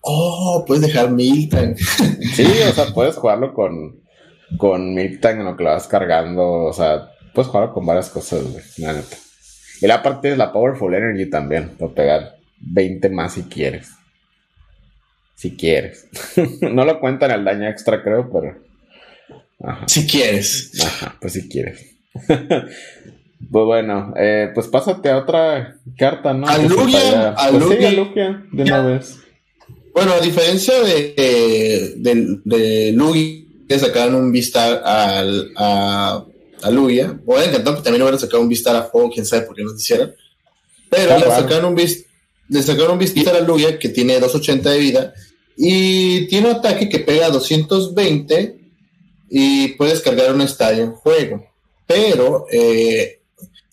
Oh, 0.00 0.64
puedes 0.66 0.82
dejar 0.86 1.10
Miltank. 1.10 1.78
Sí, 1.78 2.46
o 2.68 2.72
sea, 2.72 2.86
puedes 2.94 3.16
jugarlo 3.16 3.54
con, 3.54 4.00
con 4.58 4.94
Miltank 4.94 5.38
en 5.38 5.44
lo 5.46 5.56
que 5.56 5.64
lo 5.64 5.70
vas 5.70 5.86
cargando. 5.86 6.64
O 6.64 6.72
sea, 6.72 7.10
puedes 7.32 7.48
jugarlo 7.48 7.72
con 7.72 7.86
varias 7.86 8.10
cosas, 8.10 8.42
la 8.78 8.92
neta. 8.92 9.16
Y 9.80 9.86
la 9.86 10.02
parte 10.02 10.30
es 10.30 10.38
la 10.38 10.52
Powerful 10.52 10.94
Energy 10.94 11.28
también, 11.28 11.70
para 11.70 11.92
pegar 11.92 12.36
20 12.60 13.08
más 13.10 13.34
si 13.34 13.42
quieres. 13.42 13.90
Si 15.34 15.56
quieres. 15.56 16.06
no 16.60 16.84
lo 16.84 17.00
cuentan 17.00 17.32
el 17.32 17.44
daño 17.44 17.68
extra, 17.68 18.02
creo, 18.02 18.30
pero. 18.30 18.62
Si 19.86 20.06
quieres. 20.06 20.72
Ajá, 20.84 21.16
pues 21.20 21.32
si 21.32 21.48
quieres. 21.48 21.96
pues 23.50 23.64
bueno, 23.64 24.12
eh, 24.16 24.50
pues 24.54 24.68
pásate 24.68 25.10
a 25.10 25.18
otra 25.18 25.76
carta, 25.96 26.32
¿no? 26.32 26.46
Alugia, 26.46 27.30
Alugia. 27.32 28.04
Pues 28.50 28.52
de 28.52 28.62
una 28.62 28.82
vez. 28.82 29.18
Bueno, 29.92 30.12
a 30.12 30.20
diferencia 30.20 30.74
de, 30.82 31.94
de, 31.96 32.38
de, 32.44 32.92
Lugia, 32.92 33.44
que 33.68 33.78
sacaron 33.78 34.16
un 34.16 34.32
Vistar 34.32 34.82
al, 34.84 35.52
a, 35.56 36.24
a 36.62 36.70
Lugia, 36.70 37.18
o 37.24 37.38
encantado 37.38 37.76
que 37.76 37.82
también 37.82 38.02
hubieran 38.02 38.20
sacado 38.20 38.42
un 38.42 38.48
Vistar 38.48 38.74
a 38.74 38.82
Fuego, 38.82 39.10
quién 39.10 39.24
sabe 39.24 39.42
por 39.42 39.54
qué 39.54 39.62
no 39.62 39.74
hicieron. 39.74 40.12
Pero 40.90 41.18
le 41.18 41.26
sacaron 41.26 41.66
un 41.66 41.74
Vistar 41.74 42.04
le 42.48 42.62
sacaron 42.62 42.92
un 42.92 42.98
Vistar 42.98 43.36
a 43.36 43.40
Lugia 43.40 43.78
que 43.78 43.88
tiene 43.88 44.20
280 44.20 44.70
de 44.70 44.78
vida 44.78 45.14
y 45.56 46.26
tiene 46.26 46.50
un 46.50 46.56
ataque 46.56 46.88
que 46.88 46.98
pega 46.98 47.30
220 47.30 48.56
y 49.30 49.68
puedes 49.68 50.00
cargar 50.00 50.34
un 50.34 50.42
estadio 50.42 50.84
en 50.84 50.92
juego. 50.92 51.44
Pero 51.86 52.46
eh, 52.50 53.20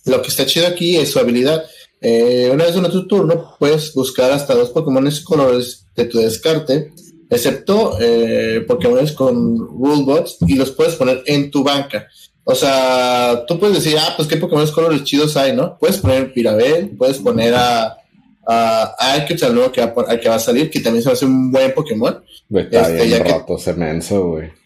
lo 0.06 0.22
que 0.22 0.30
está 0.30 0.46
chido 0.46 0.68
aquí 0.68 0.98
es 0.98 1.12
su 1.12 1.20
habilidad. 1.20 1.64
Eh, 2.00 2.50
una 2.52 2.66
vez 2.66 2.76
en 2.76 2.90
tu 2.90 3.08
turno 3.08 3.56
puedes 3.60 3.94
buscar 3.94 4.32
hasta 4.32 4.56
dos 4.56 4.70
Pokémon 4.70 5.08
colores 5.24 5.86
de 5.96 6.06
tu 6.06 6.18
descarte, 6.18 6.92
excepto 7.30 7.98
eh, 8.00 8.66
Pokémon 8.68 9.06
con 9.10 9.58
Rulebots, 9.58 10.38
y 10.48 10.56
los 10.56 10.72
puedes 10.72 10.96
poner 10.96 11.24
en 11.26 11.52
tu 11.52 11.64
banca. 11.64 12.08
O 12.44 12.56
sea, 12.56 13.46
tú 13.48 13.60
puedes 13.60 13.84
decir, 13.84 13.98
ah, 14.00 14.14
pues 14.16 14.28
qué 14.28 14.38
Pokémon 14.38 14.68
colores 14.72 15.04
chidos 15.04 15.38
hay, 15.38 15.56
¿no? 15.56 15.78
Puedes 15.78 15.98
poner 15.98 16.34
Pirabel, 16.34 16.90
puedes 16.98 17.20
poner 17.20 17.54
a 17.54 18.01
a 18.48 18.96
Arceus, 18.98 19.44
al 19.44 19.54
nuevo 19.54 19.72
que 19.72 19.82
va, 19.82 19.94
al 20.08 20.20
que 20.20 20.30
va 20.30 20.36
a 20.36 20.40
salir, 20.40 20.70
que 20.70 20.80
también 20.80 21.04
se 21.04 21.10
va 21.10 21.14
a 21.14 21.16
hacer 21.16 21.28
un 21.28 21.52
buen 21.52 21.74
Pokémon. 21.74 22.24
Este, 22.50 23.08
ya 23.08 23.24
que, 23.24 23.44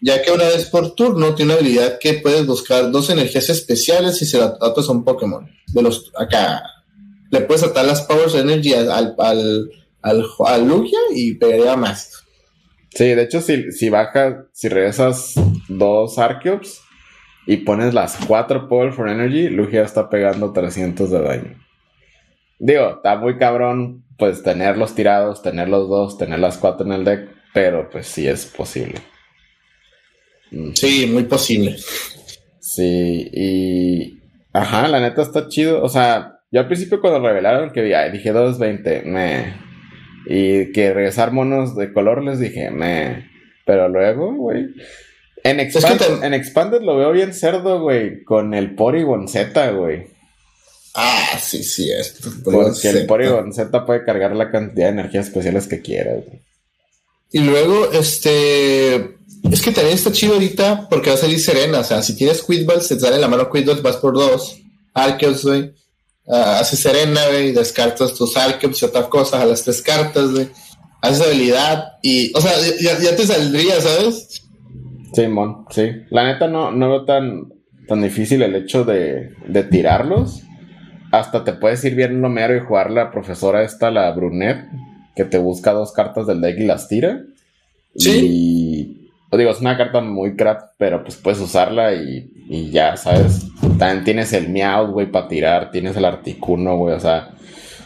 Ya 0.00 0.22
que 0.22 0.32
una 0.32 0.44
vez 0.44 0.66
por 0.66 0.94
turno 0.94 1.34
tiene 1.34 1.52
una 1.52 1.60
habilidad 1.60 1.98
que 2.00 2.14
puedes 2.14 2.46
buscar 2.46 2.90
dos 2.90 3.10
energías 3.10 3.48
especiales 3.48 4.20
y 4.22 4.26
se 4.26 4.38
la 4.38 4.56
atas 4.60 4.88
a 4.88 4.92
un 4.92 5.04
Pokémon. 5.04 5.48
De 5.68 5.82
los 5.82 6.12
acá. 6.16 6.62
Le 7.30 7.40
puedes 7.42 7.62
atar 7.62 7.84
las 7.84 8.02
Powers 8.02 8.34
Energy 8.34 8.72
al, 8.74 9.14
al, 9.18 9.70
al, 10.02 10.68
Lugia 10.68 10.98
y 11.14 11.34
pegaría 11.34 11.76
más. 11.76 12.24
Sí, 12.94 13.04
de 13.04 13.22
hecho, 13.22 13.40
si, 13.40 13.72
si 13.72 13.90
bajas, 13.90 14.46
si 14.52 14.68
regresas 14.68 15.34
dos 15.68 16.18
Arceus 16.18 16.80
y 17.46 17.58
pones 17.58 17.94
las 17.94 18.16
cuatro 18.26 18.68
Power 18.68 18.92
for 18.92 19.08
Energy, 19.08 19.48
Lugia 19.48 19.82
está 19.82 20.08
pegando 20.08 20.52
300 20.52 21.10
de 21.10 21.20
daño. 21.20 21.65
Digo, 22.58 22.96
está 22.96 23.16
muy 23.16 23.36
cabrón, 23.38 24.04
pues 24.18 24.42
tenerlos 24.42 24.94
tirados, 24.94 25.42
tener 25.42 25.68
los 25.68 25.88
dos, 25.88 26.18
tener 26.18 26.38
las 26.38 26.58
cuatro 26.58 26.86
en 26.86 26.92
el 26.92 27.04
deck, 27.04 27.28
pero 27.52 27.88
pues 27.90 28.06
sí 28.06 28.26
es 28.26 28.46
posible. 28.46 29.00
Mm. 30.50 30.70
Sí, 30.74 31.06
muy 31.06 31.24
posible. 31.24 31.76
Sí, 32.60 33.30
y. 33.32 34.20
Ajá, 34.52 34.88
la 34.88 35.00
neta 35.00 35.22
está 35.22 35.48
chido. 35.48 35.82
O 35.82 35.88
sea, 35.88 36.40
yo 36.50 36.60
al 36.60 36.66
principio 36.66 37.00
cuando 37.00 37.26
revelaron 37.26 37.70
que 37.70 37.82
dije 37.82 38.32
220, 38.32 39.02
me. 39.02 39.54
Y 40.28 40.72
que 40.72 40.92
regresar 40.92 41.30
monos 41.32 41.76
de 41.76 41.92
color 41.92 42.24
les 42.24 42.40
dije, 42.40 42.70
me. 42.70 43.30
Pero 43.64 43.88
luego, 43.88 44.34
güey. 44.34 44.66
En, 45.44 45.60
en 45.60 46.34
Expanded 46.34 46.80
lo 46.82 46.96
veo 46.96 47.12
bien 47.12 47.32
cerdo, 47.32 47.80
güey. 47.80 48.24
Con 48.24 48.54
el 48.54 48.74
Porygon 48.74 49.28
Z, 49.28 49.70
güey. 49.72 50.15
Ah, 50.98 51.38
sí, 51.38 51.62
sí, 51.62 51.90
esto. 51.90 52.30
Porque 52.42 52.88
el 52.88 53.06
Porygon 53.06 53.52
Z 53.52 53.84
puede 53.84 54.02
cargar 54.04 54.34
la 54.34 54.50
cantidad 54.50 54.86
de 54.86 54.92
energías 54.92 55.26
especiales 55.26 55.66
que 55.66 55.82
quiera. 55.82 56.12
Y 57.30 57.40
luego, 57.40 57.92
este. 57.92 59.16
Es 59.50 59.60
que 59.62 59.72
también 59.72 59.94
está 59.94 60.10
chido 60.10 60.34
ahorita 60.34 60.88
porque 60.88 61.10
va 61.10 61.16
a 61.16 61.18
salir 61.18 61.38
Serena. 61.38 61.80
O 61.80 61.84
sea, 61.84 62.02
si 62.02 62.16
tienes 62.16 62.42
Quidballs, 62.42 62.88
te 62.88 62.98
sale 62.98 63.18
la 63.18 63.28
mano 63.28 63.50
Quidballs, 63.50 63.82
vas 63.82 63.96
por 63.96 64.14
dos. 64.14 64.58
Arceus, 64.94 65.44
güey. 65.44 65.74
Ah, 66.26 66.60
haces 66.60 66.80
Serena, 66.80 67.20
güey, 67.28 67.52
descartas 67.52 68.14
tus 68.14 68.36
Arceus 68.36 68.82
y 68.82 68.84
otras 68.86 69.06
cosas 69.08 69.42
a 69.42 69.46
las 69.46 69.62
tres 69.62 69.82
cartas, 69.82 70.32
güey. 70.32 70.48
Haces 71.02 71.26
habilidad 71.26 71.84
y, 72.02 72.32
o 72.34 72.40
sea, 72.40 72.52
ya, 72.80 72.98
ya 72.98 73.14
te 73.14 73.26
saldría, 73.26 73.80
¿sabes? 73.80 74.42
Simón, 75.12 75.66
sí. 75.70 75.90
La 76.10 76.24
neta 76.24 76.48
no, 76.48 76.72
no 76.72 76.88
veo 76.88 77.04
tan, 77.04 77.52
tan 77.86 78.02
difícil 78.02 78.42
el 78.42 78.56
hecho 78.56 78.84
de, 78.84 79.34
de 79.46 79.62
tirarlos. 79.64 80.42
Hasta 81.16 81.44
te 81.44 81.54
puedes 81.54 81.82
ir 81.84 81.94
bien 81.94 82.20
mero 82.20 82.54
y 82.54 82.60
jugar 82.60 82.90
la 82.90 83.10
profesora 83.10 83.62
esta, 83.62 83.90
la 83.90 84.10
Brunet, 84.12 84.66
que 85.14 85.24
te 85.24 85.38
busca 85.38 85.72
dos 85.72 85.92
cartas 85.92 86.26
del 86.26 86.42
deck 86.42 86.58
y 86.58 86.64
las 86.64 86.88
tira. 86.88 87.22
Sí. 87.96 89.08
Y 89.32 89.36
digo, 89.36 89.50
es 89.50 89.60
una 89.60 89.76
carta 89.76 90.00
muy 90.00 90.36
crap, 90.36 90.72
pero 90.78 91.02
pues 91.02 91.16
puedes 91.16 91.40
usarla 91.40 91.94
y, 91.94 92.30
y 92.48 92.70
ya, 92.70 92.96
¿sabes? 92.96 93.46
También 93.78 94.04
tienes 94.04 94.32
el 94.34 94.48
Meow, 94.50 94.92
güey, 94.92 95.10
para 95.10 95.28
tirar, 95.28 95.70
tienes 95.70 95.96
el 95.96 96.04
Articuno, 96.04 96.76
güey, 96.76 96.94
o 96.94 97.00
sea. 97.00 97.30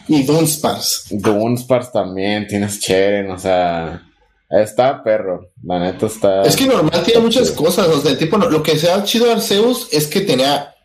Y 0.07 0.23
Dunsparce. 0.23 1.15
Dunsparce 1.17 1.91
también, 1.93 2.47
tienes 2.47 2.79
Cheren, 2.79 3.31
o 3.31 3.37
sea. 3.37 4.03
Está 4.49 5.01
perro, 5.01 5.51
la 5.63 5.79
neta 5.79 6.07
está. 6.07 6.41
Es 6.41 6.57
que 6.57 6.67
normal 6.67 7.01
tiene 7.05 7.21
muchas 7.21 7.51
cosas, 7.51 7.87
o 7.87 8.01
sea, 8.01 8.11
el 8.11 8.17
tipo, 8.17 8.37
lo 8.37 8.61
que 8.61 8.77
sea 8.77 9.01
chido 9.05 9.27
de 9.27 9.33
Arceus 9.33 9.87
es 9.93 10.07
que 10.07 10.19
tenía, 10.19 10.75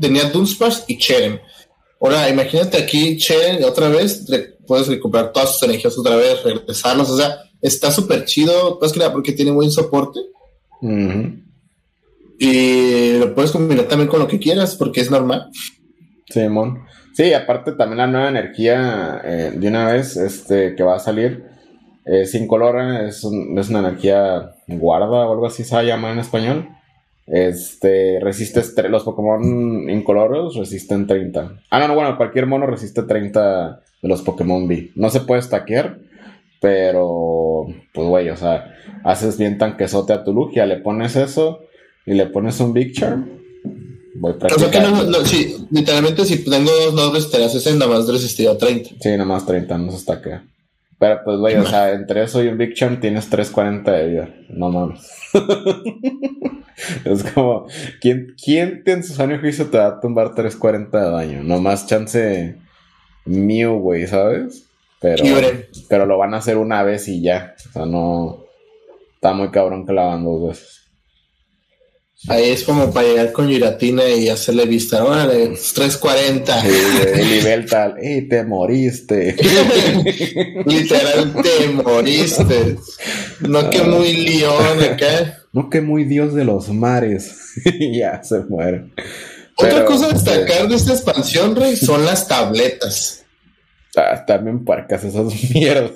tenía 0.00 0.30
Dunsparce 0.30 0.84
y 0.86 0.98
Cheren. 0.98 1.40
Ahora, 2.00 2.28
imagínate 2.28 2.76
aquí 2.76 3.16
Cheren 3.16 3.64
otra 3.64 3.88
vez, 3.88 4.24
puedes 4.66 4.86
recuperar 4.86 5.32
todas 5.32 5.52
sus 5.52 5.62
energías 5.64 5.98
otra 5.98 6.16
vez, 6.16 6.42
regresarlas, 6.44 7.10
o 7.10 7.16
sea, 7.16 7.38
está 7.60 7.90
súper 7.90 8.24
chido, 8.24 8.78
más 8.80 8.92
que 8.92 9.00
nada 9.00 9.12
porque 9.12 9.32
tiene 9.32 9.50
buen 9.50 9.70
soporte. 9.70 10.20
Y 12.38 13.18
lo 13.18 13.34
puedes 13.34 13.50
combinar 13.50 13.86
también 13.86 14.08
con 14.08 14.20
lo 14.20 14.28
que 14.28 14.38
quieras, 14.38 14.76
porque 14.76 15.00
es 15.00 15.10
normal. 15.10 15.50
Simón. 16.28 16.84
Sí, 17.14 17.32
aparte 17.32 17.72
también 17.72 17.98
la 17.98 18.06
nueva 18.06 18.28
energía 18.28 19.20
eh, 19.24 19.52
de 19.56 19.68
una 19.68 19.92
vez 19.92 20.16
este, 20.16 20.76
que 20.76 20.84
va 20.84 20.96
a 20.96 21.00
salir 21.00 21.48
eh, 22.04 22.26
sin 22.26 22.46
color 22.46 22.80
es, 23.02 23.16
es, 23.16 23.68
una 23.68 23.80
energía 23.80 24.54
guarda 24.66 25.26
o 25.26 25.32
algo 25.32 25.46
así 25.46 25.64
se 25.64 25.84
llama 25.84 26.12
en 26.12 26.20
español. 26.20 26.68
Este, 27.30 28.18
resiste 28.20 28.62
los 28.88 29.04
Pokémon 29.04 29.88
incoloros 29.90 30.56
resisten 30.56 31.06
30. 31.06 31.62
Ah, 31.70 31.78
no, 31.78 31.88
no, 31.88 31.94
bueno, 31.94 32.16
cualquier 32.16 32.46
mono 32.46 32.66
resiste 32.66 33.02
30 33.02 33.82
de 34.02 34.08
los 34.08 34.22
Pokémon 34.22 34.66
B. 34.66 34.92
No 34.94 35.10
se 35.10 35.20
puede 35.20 35.42
stackear, 35.42 35.98
pero, 36.60 37.66
pues, 37.92 38.08
güey, 38.08 38.30
o 38.30 38.36
sea, 38.36 38.74
haces 39.04 39.38
bien 39.38 39.58
tanquesote 39.58 40.12
a 40.12 40.24
tu 40.24 40.32
Lugia, 40.32 40.66
le 40.66 40.78
pones 40.78 41.16
eso 41.16 41.60
y 42.06 42.14
le 42.14 42.26
pones 42.26 42.60
un 42.60 42.72
Big 42.72 42.92
Charm. 42.92 43.28
Voy 44.14 44.32
o 44.32 44.58
sea 44.58 44.70
que 44.70 44.80
no, 44.80 45.04
no, 45.04 45.24
sí, 45.24 45.54
literalmente 45.70 46.24
si 46.24 46.44
tengo 46.44 46.70
dos 46.72 46.94
nombres 46.94 47.30
te 47.30 47.44
haces 47.44 47.72
nada 47.76 47.92
más 47.92 48.08
resistiría 48.08 48.56
30. 48.56 48.90
Sí, 48.98 49.10
nada 49.10 49.24
más 49.24 49.46
30, 49.46 49.78
no 49.78 49.92
se 49.92 49.98
stackea. 49.98 50.44
Pero 50.98 51.20
pues, 51.24 51.38
güey, 51.38 51.56
o 51.56 51.64
sea, 51.64 51.92
entre 51.92 52.24
eso 52.24 52.42
y 52.42 52.48
un 52.48 52.58
Big 52.58 52.74
Charm 52.74 53.00
tienes 53.00 53.30
340 53.30 53.92
de 53.92 54.08
vida. 54.08 54.28
No 54.48 54.68
mames. 54.68 55.10
es 57.04 57.24
como, 57.32 57.66
¿quién, 58.00 58.34
¿quién 58.42 58.82
en 58.84 59.04
su 59.04 59.14
sano 59.14 59.38
juicio 59.38 59.66
te 59.66 59.78
va 59.78 59.86
a 59.86 60.00
tumbar 60.00 60.34
340 60.34 61.04
de 61.04 61.10
daño? 61.10 61.42
Nomás 61.44 61.86
chance 61.86 62.56
mío, 63.24 63.78
güey, 63.78 64.06
¿sabes? 64.06 64.68
Pero, 65.00 65.24
pero 65.88 66.06
lo 66.06 66.18
van 66.18 66.34
a 66.34 66.38
hacer 66.38 66.56
una 66.56 66.82
vez 66.82 67.06
y 67.06 67.22
ya. 67.22 67.54
O 67.68 67.72
sea, 67.72 67.86
no. 67.86 68.44
Está 69.14 69.32
muy 69.32 69.50
cabrón 69.50 69.86
que 69.86 69.92
la 69.92 70.16
dos 70.16 70.48
veces. 70.48 70.87
Ahí 72.26 72.50
es 72.50 72.64
como 72.64 72.92
para 72.92 73.06
llegar 73.06 73.32
con 73.32 73.48
Giratina 73.48 74.08
y 74.08 74.28
hacerle 74.28 74.66
vista. 74.66 75.04
Órale, 75.04 75.50
340. 75.50 76.60
Sí, 76.62 76.68
el 77.14 77.30
nivel 77.30 77.66
tal. 77.66 77.94
¡Ey, 78.02 78.28
te 78.28 78.44
moriste! 78.44 79.36
Literal, 80.66 81.34
te 81.42 81.68
moriste. 81.68 82.76
No 83.40 83.70
que 83.70 83.82
muy 83.82 84.16
león 84.16 84.82
acá. 84.82 85.44
No 85.52 85.70
que 85.70 85.80
muy 85.80 86.04
dios 86.04 86.34
de 86.34 86.44
los 86.44 86.68
mares. 86.70 87.54
ya 87.92 88.22
se 88.24 88.40
muere. 88.40 88.86
Otra 89.54 89.84
cosa 89.84 90.06
a 90.06 90.12
destacar 90.12 90.68
de 90.68 90.74
esta 90.74 90.92
expansión, 90.92 91.54
Rey, 91.54 91.76
son 91.76 92.04
las 92.04 92.26
tabletas. 92.26 93.24
Ah, 93.96 94.24
también 94.26 94.64
parcas 94.64 95.04
esas 95.04 95.32
mierdas. 95.54 95.92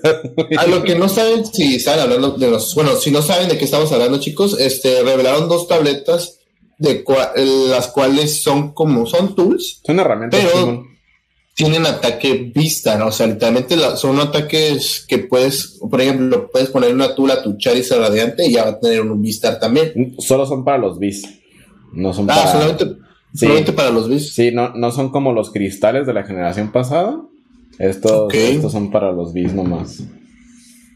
A 0.57 0.67
lo 0.67 0.83
que 0.83 0.95
no 0.95 1.09
saben 1.09 1.45
si 1.45 1.77
están 1.77 2.01
hablando 2.01 2.33
de 2.33 2.51
los, 2.51 2.75
bueno, 2.75 2.97
si 2.97 3.11
no 3.11 3.23
saben 3.23 3.49
de 3.49 3.59
qué 3.59 3.65
estamos 3.65 3.93
hablando, 3.93 4.19
chicos, 4.19 4.59
este 4.59 5.03
revelaron 5.03 5.49
dos 5.49 5.69
tabletas 5.69 6.39
de 6.79 7.05
las 7.69 7.89
cuales 7.89 8.43
son 8.43 8.73
como 8.73 9.07
son 9.07 9.35
tools, 9.35 9.81
son 9.85 10.01
herramientas, 10.01 10.41
pero 10.43 10.85
tienen 11.55 11.87
ataque 11.87 12.51
vista, 12.55 12.97
¿no? 12.97 13.09
O 13.09 13.13
sea, 13.13 13.27
literalmente 13.27 13.77
son 13.97 14.19
ataques 14.19 15.05
que 15.07 15.19
puedes, 15.19 15.79
por 15.89 16.01
ejemplo, 16.01 16.51
puedes 16.51 16.71
poner 16.71 16.93
una 16.93 17.15
tool 17.15 17.31
a 17.31 17.43
tu 17.43 17.57
Charizard 17.57 18.01
radiante 18.01 18.47
y 18.47 18.53
ya 18.53 18.65
va 18.65 18.71
a 18.71 18.81
tener 18.81 19.03
un 19.03 19.21
Vistar 19.21 19.61
también. 19.61 20.17
Solo 20.19 20.47
son 20.47 20.65
para 20.65 20.79
los 20.79 20.99
bis. 20.99 21.23
No 21.93 22.13
son 22.15 22.29
ah, 22.31 22.35
para. 22.35 22.53
solamente, 22.53 22.87
solamente 23.35 23.73
para 23.73 23.91
los 23.91 24.09
bis. 24.09 24.33
Sí, 24.33 24.51
no, 24.51 24.71
no 24.71 24.91
son 24.91 25.11
como 25.11 25.33
los 25.33 25.51
cristales 25.51 26.07
de 26.07 26.15
la 26.15 26.25
generación 26.25 26.73
pasada 26.73 27.21
estos, 27.79 28.33
estos 28.35 28.73
son 28.73 28.91
para 28.91 29.13
los 29.13 29.33
bis 29.33 29.53
nomás. 29.53 30.03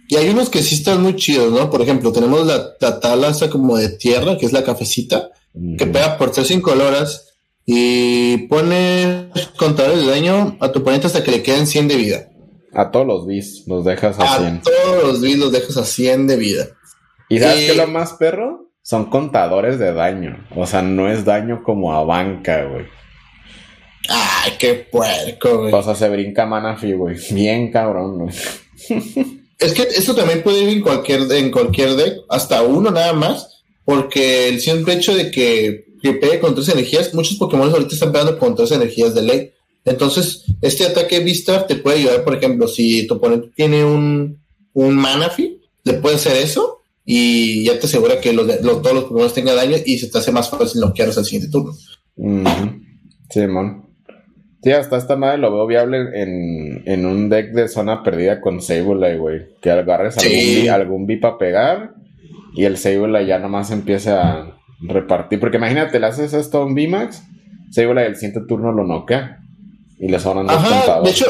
Y 0.09 0.17
hay 0.17 0.29
unos 0.29 0.51
que 0.51 0.63
sí 0.63 0.77
están 0.77 1.03
muy 1.03 1.17
chidos, 1.17 1.53
¿no? 1.53 1.69
Por 1.69 1.83
ejemplo, 1.83 2.13
tenemos 2.13 2.47
la, 2.47 2.75
la 2.81 3.01
tabla 3.01 3.33
como 3.51 3.77
de 3.77 3.89
tierra, 3.89 4.39
que 4.39 4.47
es 4.47 4.53
la 4.53 4.63
cafecita, 4.63 5.31
que 5.77 5.87
pega 5.87 6.17
por 6.17 6.31
tres 6.31 6.51
incoloras 6.51 7.35
y 7.65 8.47
pone 8.47 9.31
contadores 9.59 10.07
de 10.07 10.11
daño 10.11 10.57
a 10.61 10.71
tu 10.71 10.79
oponente 10.79 11.09
hasta 11.09 11.25
que 11.25 11.33
le 11.33 11.43
queden 11.43 11.67
100 11.67 11.89
de 11.89 11.97
vida. 11.97 12.29
A 12.73 12.91
todos 12.91 13.07
los 13.07 13.27
bis 13.27 13.67
los 13.67 13.85
dejas 13.85 14.19
a, 14.21 14.39
100. 14.39 14.57
A 14.57 14.61
todos 14.63 15.03
los 15.03 15.21
bis 15.21 15.39
los 15.39 15.51
dejas 15.51 15.77
a 15.77 15.85
100 15.85 16.27
de 16.29 16.37
vida. 16.37 16.67
¿Y 17.29 17.41
sabes 17.41 17.57
qué 17.57 17.71
es 17.71 17.77
lo 17.77 17.89
más 17.89 18.13
perro? 18.13 18.71
Son 18.83 19.07
contadores 19.07 19.81
de 19.81 19.93
daño. 19.93 20.47
O 20.55 20.67
sea, 20.67 20.83
no 20.83 21.11
es 21.11 21.25
daño 21.25 21.63
como 21.65 21.93
a 21.93 22.05
banca, 22.05 22.65
güey. 22.65 22.85
Ay, 24.09 24.53
qué 24.59 24.75
puerco, 24.91 25.59
güey. 25.59 25.73
O 25.73 25.83
sea, 25.83 25.95
se 25.95 26.09
brinca 26.09 26.47
Manafi, 26.47 26.93
güey. 26.93 27.17
Bien 27.31 27.71
cabrón, 27.71 28.19
güey. 28.19 28.35
Es 29.59 29.73
que 29.73 29.83
esto 29.83 30.15
también 30.15 30.43
puede 30.43 30.63
ir 30.63 30.69
en 30.69 30.83
cualquier, 30.83 31.31
en 31.33 31.51
cualquier 31.51 31.95
deck, 31.95 32.19
hasta 32.29 32.63
uno 32.63 32.91
nada 32.91 33.15
más, 33.15 33.63
porque 33.85 34.49
el 34.49 34.61
simple 34.61 34.95
hecho 34.95 35.15
de 35.15 35.31
que, 35.31 35.87
que 36.03 36.13
pegue 36.13 36.41
con 36.41 36.55
tres 36.55 36.69
energías, 36.69 37.15
muchos 37.15 37.39
Pokémon 37.39 37.71
ahorita 37.71 37.95
están 37.95 38.13
pegando 38.13 38.39
con 38.39 38.55
tres 38.55 38.73
energías 38.73 39.15
de 39.15 39.23
ley. 39.23 39.51
Entonces, 39.85 40.45
este 40.61 40.85
ataque 40.85 41.21
Vistar 41.21 41.67
te 41.67 41.77
puede 41.77 42.01
ayudar, 42.01 42.25
por 42.25 42.35
ejemplo, 42.35 42.69
si 42.69 43.07
tu 43.07 43.15
oponente 43.15 43.51
tiene 43.55 43.85
un, 43.85 44.39
un 44.75 44.95
Manafi, 44.95 45.61
le 45.85 45.95
puede 45.95 46.17
hacer 46.17 46.37
eso 46.37 46.83
y 47.05 47.65
ya 47.65 47.79
te 47.79 47.87
asegura 47.87 48.21
que 48.21 48.33
los, 48.33 48.47
todos 48.61 48.93
los 48.93 49.05
Pokémon 49.05 49.33
tengan 49.33 49.57
daño 49.57 49.77
y 49.87 49.99
se 49.99 50.09
te 50.09 50.19
hace 50.19 50.33
más 50.33 50.51
fácil 50.51 50.81
noquearlos 50.81 51.17
al 51.17 51.25
siguiente 51.25 51.51
turno. 51.51 51.73
Sí, 53.31 53.41
man. 53.47 53.86
Sí, 54.67 54.73
hasta 54.73 54.97
esta 54.97 55.15
madre 55.15 55.39
lo 55.39 55.53
veo 55.53 55.65
viable 55.65 56.11
en, 56.13 57.07
un 57.07 57.29
deck 57.29 57.53
de 57.53 57.69
zona 57.69 58.03
perdida 58.03 58.41
con 58.41 58.61
Sableye, 58.61 59.17
güey. 59.17 59.47
Que 59.61 59.71
agarres 59.71 60.19
algún, 60.19 60.71
algún 60.71 61.07
B 61.07 61.19
para 61.19 61.39
pegar 61.39 61.95
y 62.53 62.65
el 62.65 62.77
Sableye 62.77 63.29
ya 63.29 63.39
nomás 63.39 63.71
empieza 63.71 64.21
a 64.21 64.59
repartir. 64.81 65.39
Porque 65.39 65.59
imagínate, 65.59 66.01
le 66.01 66.07
haces 66.09 66.33
esto 66.33 66.59
a 66.59 66.65
un 66.65 66.75
B-Max, 66.75 67.23
Sableye 67.71 68.09
el 68.09 68.17
siguiente 68.17 68.41
turno 68.49 68.73
lo 68.73 68.85
noquea 68.85 69.39
y 70.01 70.09
le 70.09 70.19
sobran 70.19 70.49
dos 70.49 70.57
Ajá, 70.57 71.01
de 71.01 71.11
hecho, 71.11 71.27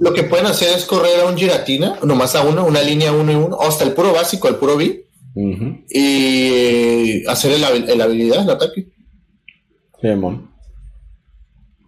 lo 0.00 0.14
que 0.14 0.22
pueden 0.22 0.46
hacer 0.46 0.68
es 0.76 0.84
correr 0.84 1.22
a 1.22 1.28
un 1.28 1.36
Giratina, 1.36 1.96
nomás 2.04 2.36
a 2.36 2.44
uno, 2.44 2.64
una 2.64 2.82
línea 2.82 3.10
uno 3.10 3.32
y 3.32 3.34
uno, 3.34 3.56
o 3.56 3.66
hasta 3.66 3.82
el 3.82 3.94
puro 3.94 4.12
básico, 4.12 4.46
el 4.46 4.54
puro 4.54 4.76
B, 4.76 5.06
y 5.90 7.26
hacer 7.26 7.50
el, 7.50 8.00
habilidad, 8.00 8.44
el 8.44 8.50
ataque. 8.50 8.86
Sí, 10.00 10.08
mon. 10.14 10.54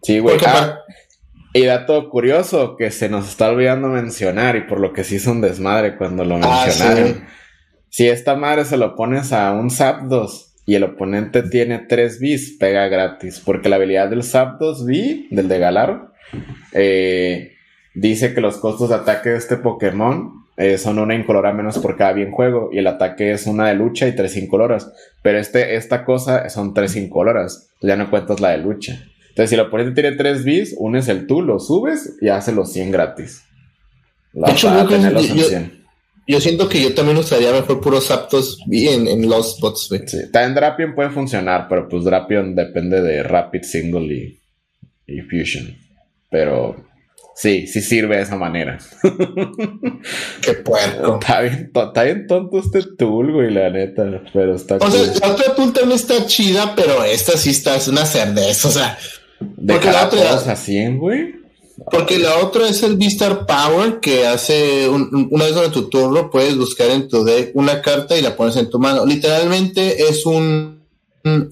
Sí, 0.08 0.20
güey. 0.20 0.38
Ah, 0.46 0.84
y 1.52 1.66
dato 1.66 2.08
curioso 2.08 2.76
que 2.78 2.90
se 2.90 3.10
nos 3.10 3.28
está 3.28 3.50
olvidando 3.50 3.88
mencionar 3.88 4.56
y 4.56 4.62
por 4.62 4.80
lo 4.80 4.94
que 4.94 5.04
sí 5.04 5.16
hizo 5.16 5.32
un 5.32 5.42
desmadre 5.42 5.98
cuando 5.98 6.24
lo 6.24 6.36
ah, 6.36 6.64
mencionaron. 6.64 7.26
Si 7.90 8.08
esta 8.08 8.34
madre 8.34 8.64
se 8.64 8.78
lo 8.78 8.96
pones 8.96 9.34
a 9.34 9.52
un 9.52 9.68
Zapdos 9.68 10.54
y 10.64 10.76
el 10.76 10.84
oponente 10.84 11.42
tiene 11.42 11.80
3 11.80 12.20
bis, 12.20 12.56
pega 12.58 12.88
gratis. 12.88 13.42
Porque 13.44 13.68
la 13.68 13.76
habilidad 13.76 14.08
del 14.08 14.22
Zapdos 14.22 14.86
B, 14.86 15.26
del 15.30 15.46
de 15.46 15.58
Galar, 15.58 16.12
eh, 16.72 17.52
dice 17.94 18.32
que 18.32 18.40
los 18.40 18.56
costos 18.56 18.88
de 18.88 18.94
ataque 18.94 19.28
de 19.28 19.36
este 19.36 19.58
Pokémon 19.58 20.46
eh, 20.56 20.78
son 20.78 20.98
una 20.98 21.14
incolora 21.14 21.52
menos 21.52 21.78
por 21.80 21.98
cada 21.98 22.14
bien 22.14 22.30
juego. 22.30 22.70
Y 22.72 22.78
el 22.78 22.86
ataque 22.86 23.32
es 23.32 23.46
una 23.46 23.68
de 23.68 23.74
lucha 23.74 24.08
y 24.08 24.16
tres 24.16 24.38
incoloras. 24.38 24.90
Pero 25.20 25.38
este, 25.38 25.76
esta 25.76 26.06
cosa 26.06 26.48
son 26.48 26.72
tres 26.72 26.96
incoloras. 26.96 27.68
Ya 27.82 27.96
no 27.96 28.08
cuentas 28.08 28.40
la 28.40 28.52
de 28.52 28.58
lucha. 28.58 29.04
Entonces, 29.38 29.50
si 29.50 29.56
la 29.56 29.62
oponente 29.64 30.02
tiene 30.02 30.16
3 30.16 30.44
bis, 30.44 30.74
unes 30.78 31.06
el 31.08 31.28
tú, 31.28 31.42
lo 31.42 31.60
subes 31.60 32.16
y 32.20 32.28
hace 32.28 32.52
los 32.52 32.72
100 32.72 32.90
gratis. 32.90 33.42
de 34.32 34.50
hecho, 34.50 34.68
yo, 36.26 36.40
siento 36.40 36.68
que 36.68 36.82
yo 36.82 36.94
también 36.94 37.16
usaría 37.16 37.52
mejor 37.52 37.80
puros 37.80 38.10
aptos 38.10 38.58
en, 38.70 39.06
en 39.08 39.28
los 39.28 39.56
spots, 39.56 39.86
güey. 39.88 40.02
Sí, 40.06 40.30
también 40.30 40.54
Drapion 40.54 40.94
puede 40.94 41.10
funcionar, 41.10 41.68
pero 41.68 41.88
pues 41.88 42.04
Drapion 42.04 42.54
depende 42.54 43.00
de 43.00 43.22
Rapid 43.22 43.62
Single 43.62 44.12
y 44.12 44.38
y 45.08 45.22
Fusion. 45.22 45.76
Pero 46.30 46.76
sí, 47.34 47.66
sí 47.66 47.80
sirve 47.80 48.16
de 48.16 48.22
esa 48.22 48.36
manera. 48.36 48.78
Qué 50.42 50.54
puerco. 50.54 51.18
Está 51.20 51.40
bien, 51.40 51.72
está 51.74 52.02
bien 52.04 52.26
tonto 52.26 52.58
este 52.58 52.82
tool, 52.96 53.32
güey, 53.32 53.50
la 53.50 53.70
neta. 53.70 54.04
Pero 54.32 54.54
está 54.54 54.76
O 54.76 54.90
sea, 54.90 55.12
la 55.20 55.32
otra 55.32 55.54
tool 55.54 55.72
también 55.72 55.98
está 55.98 56.26
chida, 56.26 56.74
pero 56.76 57.02
esta 57.02 57.36
sí 57.36 57.50
está, 57.50 57.76
es 57.76 57.88
una 57.88 58.04
cerdez, 58.04 58.64
o 58.64 58.70
sea. 58.70 58.96
De 59.40 59.74
porque 59.74 59.90
la 59.90 60.06
otra- 60.06 60.52
a 60.52 60.56
100, 60.56 60.98
güey. 60.98 61.34
Porque 61.90 62.18
la 62.18 62.38
otra 62.38 62.68
es 62.68 62.82
el 62.82 62.96
Vistar 62.96 63.46
Power, 63.46 64.00
que 64.00 64.26
hace 64.26 64.88
un- 64.88 65.28
una 65.30 65.44
vez 65.44 65.56
en 65.56 65.70
tu 65.70 65.88
turno 65.88 66.28
puedes 66.28 66.56
buscar 66.56 66.90
en 66.90 67.06
tu 67.08 67.22
deck 67.24 67.52
una 67.54 67.80
carta 67.82 68.18
y 68.18 68.22
la 68.22 68.34
pones 68.36 68.56
en 68.56 68.68
tu 68.68 68.78
mano. 68.80 69.06
Literalmente 69.06 70.02
es 70.08 70.26
un, 70.26 70.82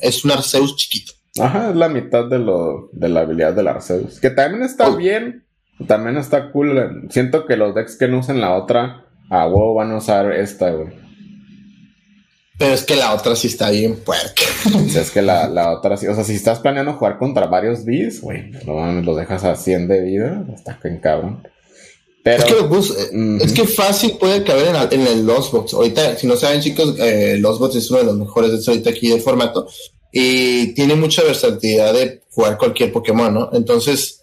es 0.00 0.24
un 0.24 0.30
Arceus 0.32 0.74
chiquito. 0.76 1.12
Ajá, 1.38 1.70
es 1.70 1.76
la 1.76 1.88
mitad 1.88 2.24
de 2.24 2.38
lo 2.40 2.88
de 2.92 3.08
la 3.08 3.20
habilidad 3.20 3.52
del 3.52 3.68
Arceus. 3.68 4.18
Que 4.20 4.30
también 4.30 4.64
está 4.64 4.88
Oh. 4.88 4.96
bien. 4.96 5.44
También 5.86 6.16
está 6.16 6.50
cool. 6.50 7.06
Siento 7.10 7.44
que 7.46 7.56
los 7.56 7.74
decks 7.74 7.96
que 7.96 8.08
no 8.08 8.20
usen 8.20 8.40
la 8.40 8.56
otra, 8.56 9.04
a 9.30 9.46
huevo 9.46 9.74
van 9.74 9.92
a 9.92 9.98
usar 9.98 10.32
esta, 10.32 10.70
güey. 10.70 10.88
Pero 12.58 12.72
es 12.74 12.84
que 12.84 12.96
la 12.96 13.12
otra 13.14 13.36
sí 13.36 13.48
está 13.48 13.68
bien 13.70 13.96
puerca. 13.96 14.42
O 14.66 14.88
sea, 14.88 15.02
es 15.02 15.10
que 15.10 15.20
la, 15.20 15.46
la 15.48 15.72
otra 15.72 15.96
sí. 15.96 16.06
O 16.06 16.14
sea, 16.14 16.24
si 16.24 16.34
estás 16.34 16.58
planeando 16.60 16.94
jugar 16.94 17.18
contra 17.18 17.46
varios 17.46 17.84
Bees, 17.84 18.20
güey, 18.22 18.50
no 18.64 18.74
mames, 18.76 19.04
lo 19.04 19.14
dejas 19.14 19.44
a 19.44 19.54
100 19.56 19.88
de 19.88 20.00
vida. 20.00 20.44
Está 20.54 20.78
en 20.84 20.98
cabrón. 20.98 21.46
Pero. 22.24 22.38
Es 22.42 22.44
que, 22.46 22.54
pues, 22.64 22.90
Ujú. 22.90 23.38
es 23.42 23.52
que 23.52 23.66
fácil 23.66 24.16
puede 24.18 24.42
caber 24.42 24.68
en, 24.68 24.72
la- 24.72 24.88
en 24.90 25.06
el 25.06 25.26
Lost 25.26 25.52
Box. 25.52 25.74
Ahorita, 25.74 26.16
si 26.16 26.26
no 26.26 26.34
saben, 26.36 26.60
chicos, 26.62 26.94
eh, 26.98 27.36
Lost 27.38 27.60
Box 27.60 27.76
es 27.76 27.90
uno 27.90 28.00
de 28.00 28.06
los 28.06 28.16
mejores 28.16 28.50
de 28.52 28.72
ahorita 28.72 28.90
aquí 28.90 29.08
del 29.10 29.20
formato. 29.20 29.68
Y 30.10 30.68
tiene 30.74 30.94
mucha 30.94 31.22
versatilidad 31.22 31.92
de 31.92 32.22
jugar 32.30 32.56
cualquier 32.56 32.90
Pokémon, 32.90 33.34
¿no? 33.34 33.50
Entonces, 33.52 34.22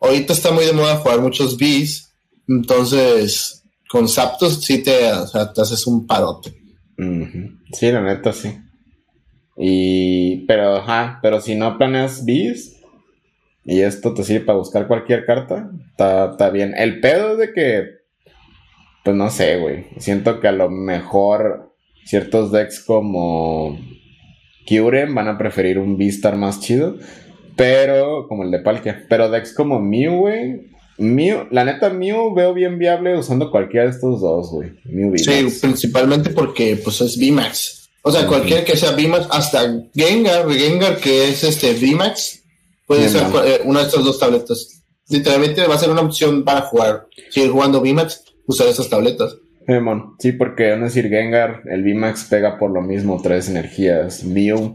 ahorita 0.00 0.32
está 0.32 0.50
muy 0.50 0.64
de 0.64 0.72
moda 0.72 0.96
jugar 0.96 1.20
muchos 1.20 1.56
Bees. 1.56 2.10
Entonces, 2.48 3.62
con 3.88 4.08
Zapdos 4.08 4.60
sí 4.62 4.78
te, 4.78 5.12
o 5.12 5.26
sea, 5.28 5.52
te 5.52 5.60
haces 5.62 5.86
un 5.86 6.06
parote. 6.06 6.54
Sí, 7.72 7.92
la 7.92 8.02
neta 8.02 8.32
sí. 8.32 8.58
Y. 9.56 10.46
Pero, 10.46 10.76
ajá, 10.76 11.20
pero 11.22 11.40
si 11.40 11.54
no 11.54 11.78
planeas 11.78 12.24
Bees. 12.24 12.74
Y 13.64 13.80
esto 13.80 14.14
te 14.14 14.24
sirve 14.24 14.46
para 14.46 14.58
buscar 14.58 14.86
cualquier 14.88 15.26
carta. 15.26 15.70
Está, 15.90 16.50
bien. 16.50 16.74
El 16.76 17.00
pedo 17.00 17.32
es 17.32 17.38
de 17.38 17.52
que. 17.52 17.84
Pues 19.04 19.16
no 19.16 19.30
sé, 19.30 19.58
güey. 19.58 19.86
Siento 19.98 20.40
que 20.40 20.48
a 20.48 20.52
lo 20.52 20.70
mejor 20.70 21.72
ciertos 22.04 22.50
decks 22.50 22.80
como 22.80 23.78
Kyurem 24.66 25.14
van 25.14 25.28
a 25.28 25.38
preferir 25.38 25.78
un 25.78 25.98
Beastar 25.98 26.36
más 26.36 26.60
chido. 26.60 26.96
Pero, 27.56 28.26
como 28.26 28.42
el 28.42 28.50
de 28.50 28.60
Palkia. 28.60 29.04
Pero 29.08 29.30
decks 29.30 29.54
como 29.54 29.80
Mew, 29.80 30.16
güey. 30.18 30.67
Mew, 30.98 31.46
la 31.50 31.64
neta, 31.64 31.90
Mew 31.90 32.34
veo 32.34 32.52
bien 32.54 32.78
viable 32.78 33.16
usando 33.16 33.50
cualquiera 33.50 33.86
de 33.86 33.92
estos 33.92 34.20
dos, 34.20 34.50
güey. 34.50 34.70
Mew 34.84 35.16
Sí, 35.16 35.30
VMAX. 35.42 35.60
principalmente 35.60 36.30
porque 36.30 36.76
pues 36.82 37.00
es 37.00 37.16
VMAX. 37.18 37.88
O 38.02 38.10
sea, 38.10 38.20
Ujú. 38.22 38.30
cualquiera 38.30 38.64
que 38.64 38.76
sea 38.76 38.92
VMAX, 38.92 39.26
hasta 39.30 39.60
Gengar, 39.94 40.48
Gengar 40.50 40.96
que 40.98 41.28
es 41.28 41.44
este 41.44 41.72
VMAX, 41.74 42.42
puede 42.86 43.00
Bien, 43.02 43.12
ser 43.12 43.28
¿no? 43.28 43.44
eh, 43.44 43.60
una 43.64 43.80
de 43.80 43.86
estas 43.86 44.04
dos 44.04 44.18
tabletas. 44.18 44.82
Literalmente 45.08 45.66
va 45.66 45.74
a 45.74 45.78
ser 45.78 45.90
una 45.90 46.02
opción 46.02 46.44
para 46.44 46.62
jugar. 46.62 47.06
Seguir 47.30 47.50
jugando 47.50 47.80
VMAX, 47.80 48.24
usar 48.46 48.66
esas 48.68 48.88
tabletas. 48.88 49.36
Sí, 50.18 50.32
porque 50.32 50.72
es 50.72 50.80
decir, 50.80 51.08
Gengar, 51.10 51.62
el 51.70 51.82
VMAX 51.82 52.24
pega 52.24 52.58
por 52.58 52.70
lo 52.70 52.80
mismo, 52.80 53.20
tres 53.22 53.48
energías. 53.50 54.24
Mew, 54.24 54.74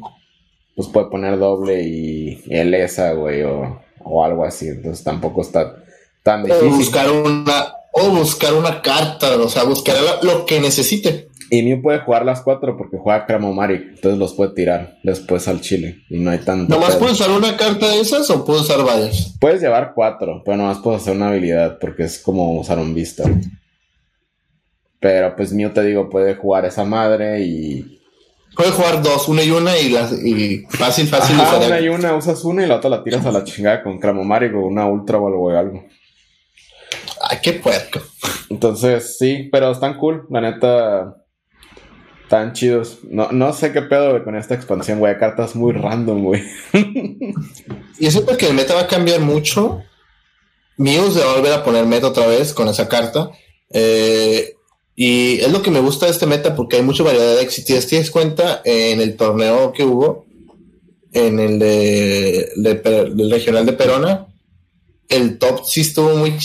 pues 0.76 0.88
puede 0.90 1.08
poner 1.08 1.40
doble 1.40 1.82
y, 1.84 2.44
y 2.46 2.56
el 2.56 2.74
ESA, 2.74 3.14
güey, 3.14 3.42
o, 3.42 3.82
o 4.04 4.24
algo 4.24 4.46
así. 4.46 4.68
Entonces 4.68 5.04
tampoco 5.04 5.42
está 5.42 5.83
tan 6.24 6.50
O 6.50 6.70
buscar 6.70 7.12
una, 7.12 7.74
o 7.92 8.10
buscar 8.10 8.54
una 8.54 8.82
carta, 8.82 9.36
o 9.38 9.50
sea, 9.50 9.64
buscar 9.64 9.96
lo 10.24 10.46
que 10.46 10.60
necesite. 10.60 11.30
Y 11.50 11.62
Mew 11.62 11.82
puede 11.82 12.00
jugar 12.00 12.26
las 12.26 12.42
cuatro 12.42 12.76
porque 12.78 12.98
juega 12.98 13.28
Cramomatic, 13.28 13.90
entonces 13.90 14.18
los 14.18 14.34
puede 14.34 14.56
tirar 14.56 14.98
después 15.04 15.48
al 15.48 15.62
chile. 15.62 16.00
Y 16.10 16.20
no 16.20 16.32
hay 16.32 16.40
tanto. 16.40 16.74
¿Nomás 16.74 16.96
puedo 16.96 17.12
usar 17.12 17.30
una 17.30 17.56
carta 17.56 17.90
de 17.90 18.00
esas 18.00 18.28
o 18.32 18.44
puedo 18.44 18.62
usar 18.62 18.84
varias? 18.84 19.36
Puedes 19.40 19.62
llevar 19.62 19.92
cuatro, 19.94 20.42
pero 20.44 20.58
nomás 20.58 20.80
puedes 20.80 21.02
hacer 21.02 21.16
una 21.16 21.28
habilidad 21.28 21.78
porque 21.80 22.04
es 22.04 22.18
como 22.18 22.60
usar 22.60 22.80
un 22.80 22.96
Vista. 22.96 23.24
Pero 25.00 25.36
pues 25.36 25.54
Mew, 25.54 25.70
te 25.70 25.84
digo, 25.84 26.10
puede 26.10 26.36
jugar 26.36 26.66
esa 26.66 26.86
madre 26.86 27.42
y 27.46 28.00
Puedo 28.56 28.72
jugar 28.72 29.02
dos, 29.02 29.28
una 29.30 29.44
y 29.44 29.50
una 29.50 29.78
y, 29.78 29.90
las, 29.90 30.12
y 30.12 30.64
fácil, 30.70 31.08
fácil. 31.08 31.40
Ajá, 31.40 31.58
una 31.58 31.80
y 31.80 31.90
una, 31.90 32.16
usas 32.16 32.44
una 32.46 32.64
y 32.64 32.68
la 32.68 32.76
otra 32.76 32.90
la 32.90 33.04
tiras 33.04 33.26
a 33.26 33.32
la 33.32 33.44
chingada 33.44 33.82
con 33.82 33.98
Cramomatic 33.98 34.54
o 34.56 34.68
una 34.68 34.86
Ultra 34.86 35.18
o 35.18 35.28
algo, 35.28 35.50
algo. 35.50 35.84
Ay, 37.34 37.40
qué 37.42 37.54
puerco. 37.54 38.00
Entonces, 38.50 39.18
sí, 39.18 39.50
pero 39.52 39.72
están 39.72 39.98
cool, 39.98 40.28
la 40.30 40.42
neta. 40.42 41.18
Están 42.24 42.54
chidos. 42.54 43.00
No, 43.10 43.32
no 43.32 43.54
sé 43.54 43.72
qué 43.72 43.82
pedo 43.82 44.12
güey, 44.12 44.24
con 44.24 44.36
esta 44.36 44.54
expansión, 44.54 45.00
güey. 45.00 45.18
Cartas 45.18 45.56
muy 45.56 45.74
random, 45.74 46.24
güey. 46.24 46.44
Y 48.00 48.08
es 48.08 48.20
porque 48.20 48.48
el 48.48 48.54
meta 48.54 48.76
va 48.76 48.82
a 48.82 48.88
cambiar 48.88 49.20
mucho. 49.20 49.82
Muse 50.78 51.14
se 51.14 51.26
va 51.26 51.32
a 51.32 51.36
volver 51.36 51.54
a 51.54 51.64
poner 51.64 51.86
meta 51.86 52.08
otra 52.08 52.28
vez 52.28 52.54
con 52.54 52.68
esa 52.68 52.88
carta. 52.88 53.32
Eh, 53.72 54.56
y 54.96 55.40
es 55.40 55.52
lo 55.52 55.62
que 55.62 55.72
me 55.72 55.80
gusta 55.80 56.06
de 56.06 56.12
este 56.12 56.26
meta 56.26 56.56
porque 56.56 56.78
hay 56.78 56.82
mucha 56.84 57.04
variedad 57.04 57.26
de 57.26 57.38
decks. 57.38 57.54
Si 57.56 57.66
te 57.66 57.98
das 57.98 58.10
cuenta, 58.10 58.62
en 58.64 59.02
el 59.02 59.16
torneo 59.16 59.72
que 59.72 59.84
hubo, 59.84 60.26
en 61.12 61.40
el 61.40 61.60
de, 61.60 62.52
de 62.58 62.76
del 62.76 63.32
regional 63.32 63.66
de 63.66 63.74
Perona, 63.74 64.28
el 65.08 65.40
top 65.40 65.64
sí 65.66 65.82
estuvo 65.82 66.16
muy 66.16 66.38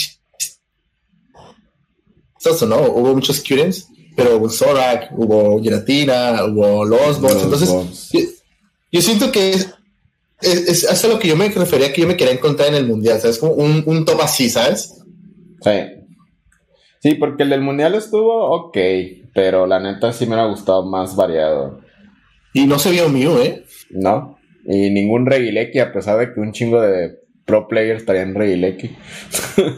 chistoso, 2.39 2.67
¿no? 2.67 2.81
Hubo 2.81 3.15
muchos 3.15 3.43
Curens, 3.47 3.89
pero 4.17 4.37
hubo 4.37 4.49
Zorak, 4.49 5.11
hubo 5.17 5.61
Giratina, 5.63 6.45
hubo 6.45 6.85
Los 6.85 7.21
Bots. 7.21 7.43
Entonces, 7.43 7.69
bots. 7.69 8.11
yo, 8.13 8.21
yo 8.93 9.03
siento 9.03 9.31
que 9.31 9.51
es, 9.51 9.75
es, 10.41 10.69
es 10.69 10.91
hasta 10.91 11.09
lo 11.09 11.19
que 11.19 11.29
yo 11.29 11.37
me 11.37 11.49
refería 11.49 11.93
que 11.93 12.03
yo 12.03 12.09
me 12.09 12.17
quería 12.17 12.35
encontrar 12.35 12.69
en 12.69 12.77
el 12.77 12.87
mundial, 12.87 13.21
¿sabes? 13.21 13.39
Como 13.39 13.53
un, 13.53 13.83
un 13.87 14.05
top 14.05 14.21
así, 14.23 14.49
¿sabes? 14.49 14.95
Sí. 15.61 15.71
Sí, 17.01 17.15
porque 17.15 17.45
el 17.45 17.51
del 17.51 17.61
mundial 17.61 17.95
estuvo 17.95 18.51
ok, 18.51 18.77
pero 19.35 19.67
la 19.67 19.79
neta 19.79 20.13
sí 20.13 20.27
me 20.27 20.35
hubiera 20.35 20.49
gustado 20.49 20.85
más 20.85 21.15
variado, 21.15 21.81
Y 22.53 22.67
no 22.67 22.79
se 22.79 22.91
vio 22.91 23.09
Mew, 23.09 23.39
¿eh? 23.39 23.65
¿no? 23.91 24.39
Y 24.67 24.91
ningún 24.91 25.27
Regileki, 25.27 25.79
a 25.79 25.93
pesar 25.93 26.19
de 26.19 26.35
que 26.35 26.41
un 26.41 26.53
chingo 26.53 26.81
de 26.81 27.19
pro 27.45 27.69
players 27.69 28.01
estarían 28.01 28.31
en 28.31 28.35
Regileki. 28.35 28.91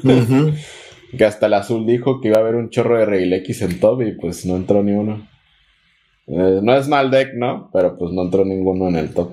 Ujú. 0.03 0.53
Que 1.17 1.25
hasta 1.25 1.47
el 1.47 1.55
azul 1.55 1.87
dijo 1.87 2.21
que 2.21 2.29
iba 2.29 2.39
a 2.39 2.41
haber 2.41 2.55
un 2.55 2.71
chorro 2.71 2.99
de 2.99 3.07
Regilekis 3.07 3.63
en 3.63 3.81
top 3.81 4.03
y 4.03 4.13
pues 4.13 4.47
no 4.47 4.57
entró 4.57 4.83
ni 4.83 4.93
uno. 4.93 5.29
Eh, 6.27 6.61
no 6.63 6.75
es 6.75 6.87
mal 6.89 7.11
deck, 7.11 7.35
¿no? 7.35 7.71
Pero 7.73 7.99
pues 7.99 8.13
no 8.13 8.23
entró 8.23 8.45
ninguno 8.45 8.89
en 8.89 8.97
el 8.97 9.13
top. 9.13 9.33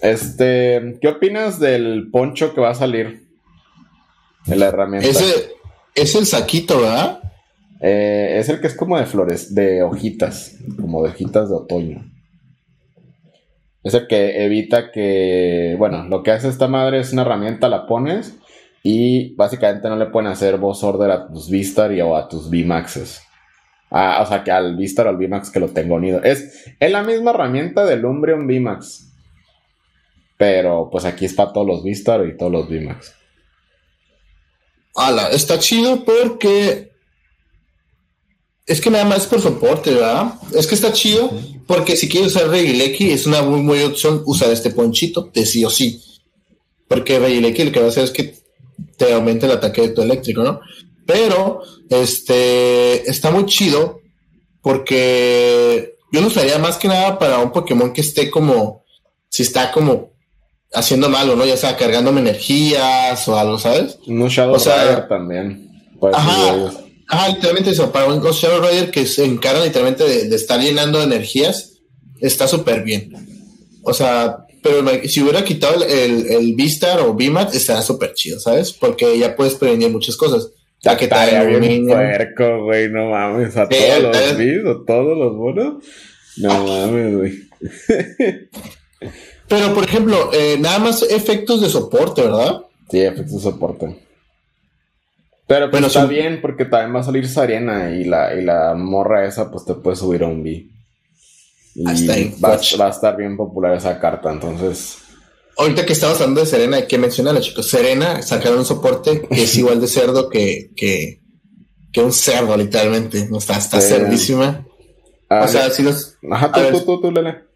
Este, 0.00 0.98
¿qué 1.00 1.08
opinas 1.08 1.58
del 1.58 2.10
poncho 2.10 2.54
que 2.54 2.60
va 2.60 2.70
a 2.70 2.74
salir? 2.74 3.26
De 4.46 4.56
la 4.56 4.68
herramienta. 4.68 5.08
Ese 5.08 5.50
es 5.94 6.14
el 6.14 6.26
saquito, 6.26 6.80
¿verdad? 6.80 7.20
Eh, 7.80 8.36
es 8.38 8.48
el 8.48 8.60
que 8.60 8.66
es 8.66 8.74
como 8.74 8.98
de 8.98 9.06
flores, 9.06 9.54
de 9.54 9.82
hojitas, 9.82 10.56
como 10.80 11.02
de 11.02 11.10
hojitas 11.10 11.48
de 11.48 11.56
otoño. 11.56 12.04
Es 13.82 13.94
el 13.94 14.06
que 14.06 14.44
evita 14.44 14.92
que, 14.92 15.74
bueno, 15.78 16.04
lo 16.04 16.22
que 16.22 16.30
hace 16.30 16.48
esta 16.48 16.68
madre 16.68 17.00
es 17.00 17.12
una 17.12 17.22
herramienta, 17.22 17.68
la 17.68 17.86
pones 17.86 18.38
y 18.82 19.34
básicamente 19.34 19.88
no 19.88 19.96
le 19.96 20.06
pueden 20.06 20.30
hacer 20.30 20.56
voz 20.56 20.82
order 20.82 21.10
a 21.10 21.28
tus 21.28 21.50
Vistar 21.50 21.92
y 21.92 22.00
o 22.00 22.16
a 22.16 22.28
tus 22.28 22.48
VMAXs. 22.48 23.22
Ah, 23.90 24.22
o 24.22 24.26
sea, 24.26 24.42
que 24.42 24.50
al 24.50 24.76
Vistar 24.76 25.06
o 25.06 25.10
al 25.10 25.16
VMAX 25.16 25.50
que 25.50 25.60
lo 25.60 25.68
tengo 25.68 25.96
unido. 25.96 26.22
Es, 26.22 26.64
es 26.78 26.90
la 26.90 27.02
misma 27.02 27.32
herramienta 27.32 27.84
del 27.84 28.04
Umbreon 28.04 28.46
VMAX. 28.46 29.08
Pero 30.38 30.88
pues 30.90 31.04
aquí 31.04 31.26
es 31.26 31.34
para 31.34 31.52
todos 31.52 31.66
los 31.66 31.84
Vistar 31.84 32.24
y 32.26 32.36
todos 32.36 32.52
los 32.52 32.68
VMAX. 32.68 33.14
Ala, 34.94 35.28
está 35.30 35.58
chido 35.58 36.04
porque 36.04 36.90
es 38.66 38.80
que 38.80 38.90
nada 38.90 39.04
más 39.04 39.18
es 39.18 39.26
por 39.26 39.40
soporte, 39.40 39.92
¿verdad? 39.94 40.34
Es 40.54 40.66
que 40.66 40.74
está 40.74 40.92
chido 40.92 41.30
porque 41.66 41.96
si 41.96 42.08
quieres 42.08 42.34
usar 42.34 42.48
Regileki 42.48 43.10
es 43.10 43.26
una 43.26 43.42
muy 43.42 43.62
buena 43.62 43.86
opción 43.86 44.22
usar 44.26 44.50
este 44.50 44.70
ponchito 44.70 45.30
de 45.34 45.44
sí 45.44 45.64
o 45.64 45.70
sí. 45.70 46.02
Porque 46.88 47.18
Regileki 47.18 47.64
lo 47.64 47.72
que 47.72 47.80
va 47.80 47.86
a 47.86 47.88
hacer 47.90 48.04
es 48.04 48.10
que 48.10 48.39
te 49.00 49.14
aumenta 49.14 49.46
el 49.46 49.52
ataque 49.52 49.80
de 49.80 49.88
tu 49.88 50.02
eléctrico, 50.02 50.42
¿no? 50.42 50.60
Pero 51.06 51.62
este 51.88 53.10
está 53.10 53.30
muy 53.30 53.46
chido 53.46 54.00
porque 54.62 55.94
yo 56.12 56.20
lo 56.20 56.26
usaría 56.26 56.58
más 56.58 56.76
que 56.76 56.88
nada 56.88 57.18
para 57.18 57.38
un 57.38 57.50
Pokémon 57.50 57.92
que 57.92 58.02
esté 58.02 58.30
como 58.30 58.84
si 59.28 59.42
está 59.42 59.72
como 59.72 60.10
haciendo 60.72 61.08
malo, 61.08 61.34
¿no? 61.36 61.44
Ya 61.46 61.56
sea 61.56 61.76
cargándome 61.76 62.20
energías 62.20 63.26
o 63.26 63.38
algo, 63.38 63.58
¿sabes? 63.58 63.98
Un 64.06 64.28
Shadow 64.28 64.54
O 64.54 64.58
sea- 64.58 64.84
Rider 64.84 65.08
también. 65.08 65.68
Ajá. 66.12 66.72
Ajá, 67.08 67.28
literalmente 67.28 67.70
eso. 67.70 67.90
Para 67.90 68.06
un 68.06 68.20
Shadow 68.22 68.60
Rider 68.60 68.90
que 68.90 69.06
se 69.06 69.24
encargan 69.24 69.64
literalmente 69.64 70.04
de, 70.04 70.28
de 70.28 70.36
estar 70.36 70.60
llenando 70.60 70.98
de 70.98 71.04
energías, 71.06 71.78
está 72.20 72.46
súper 72.46 72.82
bien. 72.84 73.12
O 73.82 73.92
sea, 73.92 74.44
pero 74.62 74.82
si 75.04 75.22
hubiera 75.22 75.44
quitado 75.44 75.84
el, 75.84 76.26
el, 76.26 76.54
V-Star 76.54 77.00
o 77.00 77.12
V-Mat, 77.12 77.54
estaría 77.54 77.82
súper 77.82 78.12
chido, 78.14 78.38
¿sabes? 78.40 78.72
Porque 78.72 79.18
ya 79.18 79.36
puedes 79.36 79.54
prevenir 79.54 79.90
muchas 79.90 80.16
cosas. 80.16 80.50
Ya 80.82 80.96
que 80.96 81.08
bien 81.60 81.86
puerco, 81.86 82.64
güey, 82.64 82.88
no 82.88 83.10
mames. 83.10 83.56
A 83.56 83.68
todos 83.68 84.02
los 84.02 84.38
Vs 84.38 84.66
o 84.66 84.84
todos 84.84 85.18
los 85.18 85.36
bonos. 85.36 85.84
No 86.38 86.64
mames, 86.64 87.16
güey. 87.16 87.32
pero, 89.48 89.74
por 89.74 89.84
ejemplo, 89.84 90.30
eh, 90.32 90.56
nada 90.58 90.78
más 90.78 91.02
efectos 91.02 91.60
de 91.60 91.68
soporte, 91.68 92.22
¿verdad? 92.22 92.62
Sí, 92.90 93.00
efectos 93.00 93.32
de 93.32 93.40
soporte. 93.40 93.96
Pero 95.46 95.68
pues 95.68 95.84
está 95.84 96.06
bien 96.06 96.40
porque 96.40 96.64
también 96.64 96.94
va 96.94 97.00
a 97.00 97.02
salir 97.02 97.26
Sarena 97.26 97.90
y 97.90 98.04
la, 98.04 98.34
y 98.34 98.44
la 98.44 98.74
morra 98.74 99.26
esa 99.26 99.50
pues 99.50 99.64
te 99.64 99.74
puede 99.74 99.96
subir 99.96 100.22
a 100.22 100.28
un 100.28 100.44
B. 100.44 100.68
Y 101.74 101.84
va, 101.84 102.48
va, 102.78 102.86
a 102.86 102.90
estar 102.90 103.16
bien 103.16 103.36
popular 103.36 103.76
esa 103.76 103.98
carta, 103.98 104.32
entonces... 104.32 104.96
Ahorita 105.56 105.84
que 105.84 105.92
estamos 105.92 106.16
hablando 106.20 106.40
de 106.40 106.46
Serena, 106.46 106.78
hay 106.78 106.86
que 106.86 106.96
mencionarla, 106.96 107.40
chicos. 107.40 107.68
Serena 107.68 108.22
sacaron 108.22 108.60
un 108.60 108.64
soporte 108.64 109.28
que 109.28 109.42
es 109.42 109.56
igual 109.56 109.80
de 109.80 109.88
cerdo 109.88 110.30
que, 110.30 110.70
que, 110.74 111.20
que 111.92 112.00
un 112.00 112.12
cerdo, 112.12 112.56
literalmente. 112.56 113.28
Está, 113.36 113.58
está 113.58 113.80
cerdísima. 113.80 114.66
o 115.28 115.48
sea, 115.48 115.68
si 115.68 115.82
los... 115.82 116.16
Ajá, 116.30 116.50
tú, 116.52 116.80
tú, 116.80 117.00
tú, 117.02 117.10
Lele. 117.10 117.50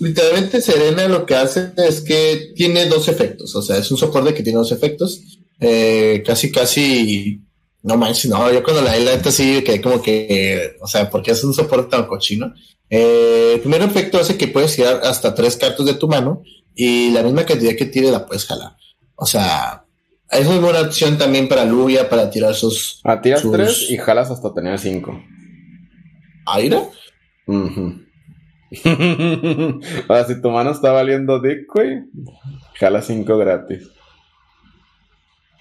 Literalmente 0.00 0.60
Serena 0.60 1.06
lo 1.06 1.26
que 1.26 1.36
hace 1.36 1.70
es 1.76 2.00
que 2.00 2.52
tiene 2.56 2.86
dos 2.86 3.08
efectos. 3.08 3.54
O 3.54 3.62
sea, 3.62 3.76
es 3.76 3.90
un 3.90 3.98
soporte 3.98 4.34
que 4.34 4.42
tiene 4.42 4.58
dos 4.58 4.72
efectos 4.72 5.20
eh, 5.60 6.22
casi, 6.26 6.50
casi, 6.50 7.40
no 7.84 7.96
manches, 7.98 8.30
no, 8.30 8.50
yo 8.50 8.62
cuando 8.64 8.80
la 8.80 8.96
neta 8.96 9.30
sí 9.30 9.62
que 9.62 9.80
como 9.80 10.00
que, 10.00 10.76
o 10.80 10.86
sea, 10.86 11.10
porque 11.10 11.32
es 11.32 11.44
un 11.44 11.52
soporte 11.52 11.90
tan 11.90 12.06
cochino. 12.06 12.54
Eh, 12.88 13.52
el 13.54 13.60
primer 13.60 13.82
efecto 13.82 14.18
hace 14.18 14.38
que 14.38 14.48
puedes 14.48 14.74
tirar 14.74 15.02
hasta 15.04 15.34
tres 15.34 15.56
cartas 15.58 15.84
de 15.84 15.92
tu 15.94 16.08
mano 16.08 16.42
y 16.74 17.10
la 17.10 17.22
misma 17.22 17.44
cantidad 17.44 17.76
que 17.76 17.84
tire 17.84 18.10
la 18.10 18.24
puedes 18.24 18.46
jalar. 18.46 18.76
O 19.16 19.26
sea, 19.26 19.84
es 20.30 20.46
muy 20.46 20.58
buena 20.58 20.80
opción 20.80 21.18
también 21.18 21.46
para 21.46 21.66
Luvia, 21.66 22.08
para 22.08 22.30
tirar 22.30 22.54
sus. 22.54 23.02
Ah, 23.04 23.20
tiras 23.20 23.44
tres 23.52 23.90
y 23.90 23.98
jalas 23.98 24.30
hasta 24.30 24.54
tener 24.54 24.78
cinco. 24.78 25.22
¿Aire? 26.46 26.88
Ahora, 30.08 30.24
si 30.26 30.40
tu 30.40 30.50
mano 30.50 30.70
está 30.70 30.90
valiendo 30.90 31.38
dick, 31.38 31.66
güey, 31.72 32.04
jala 32.78 33.02
cinco 33.02 33.36
gratis. 33.36 33.90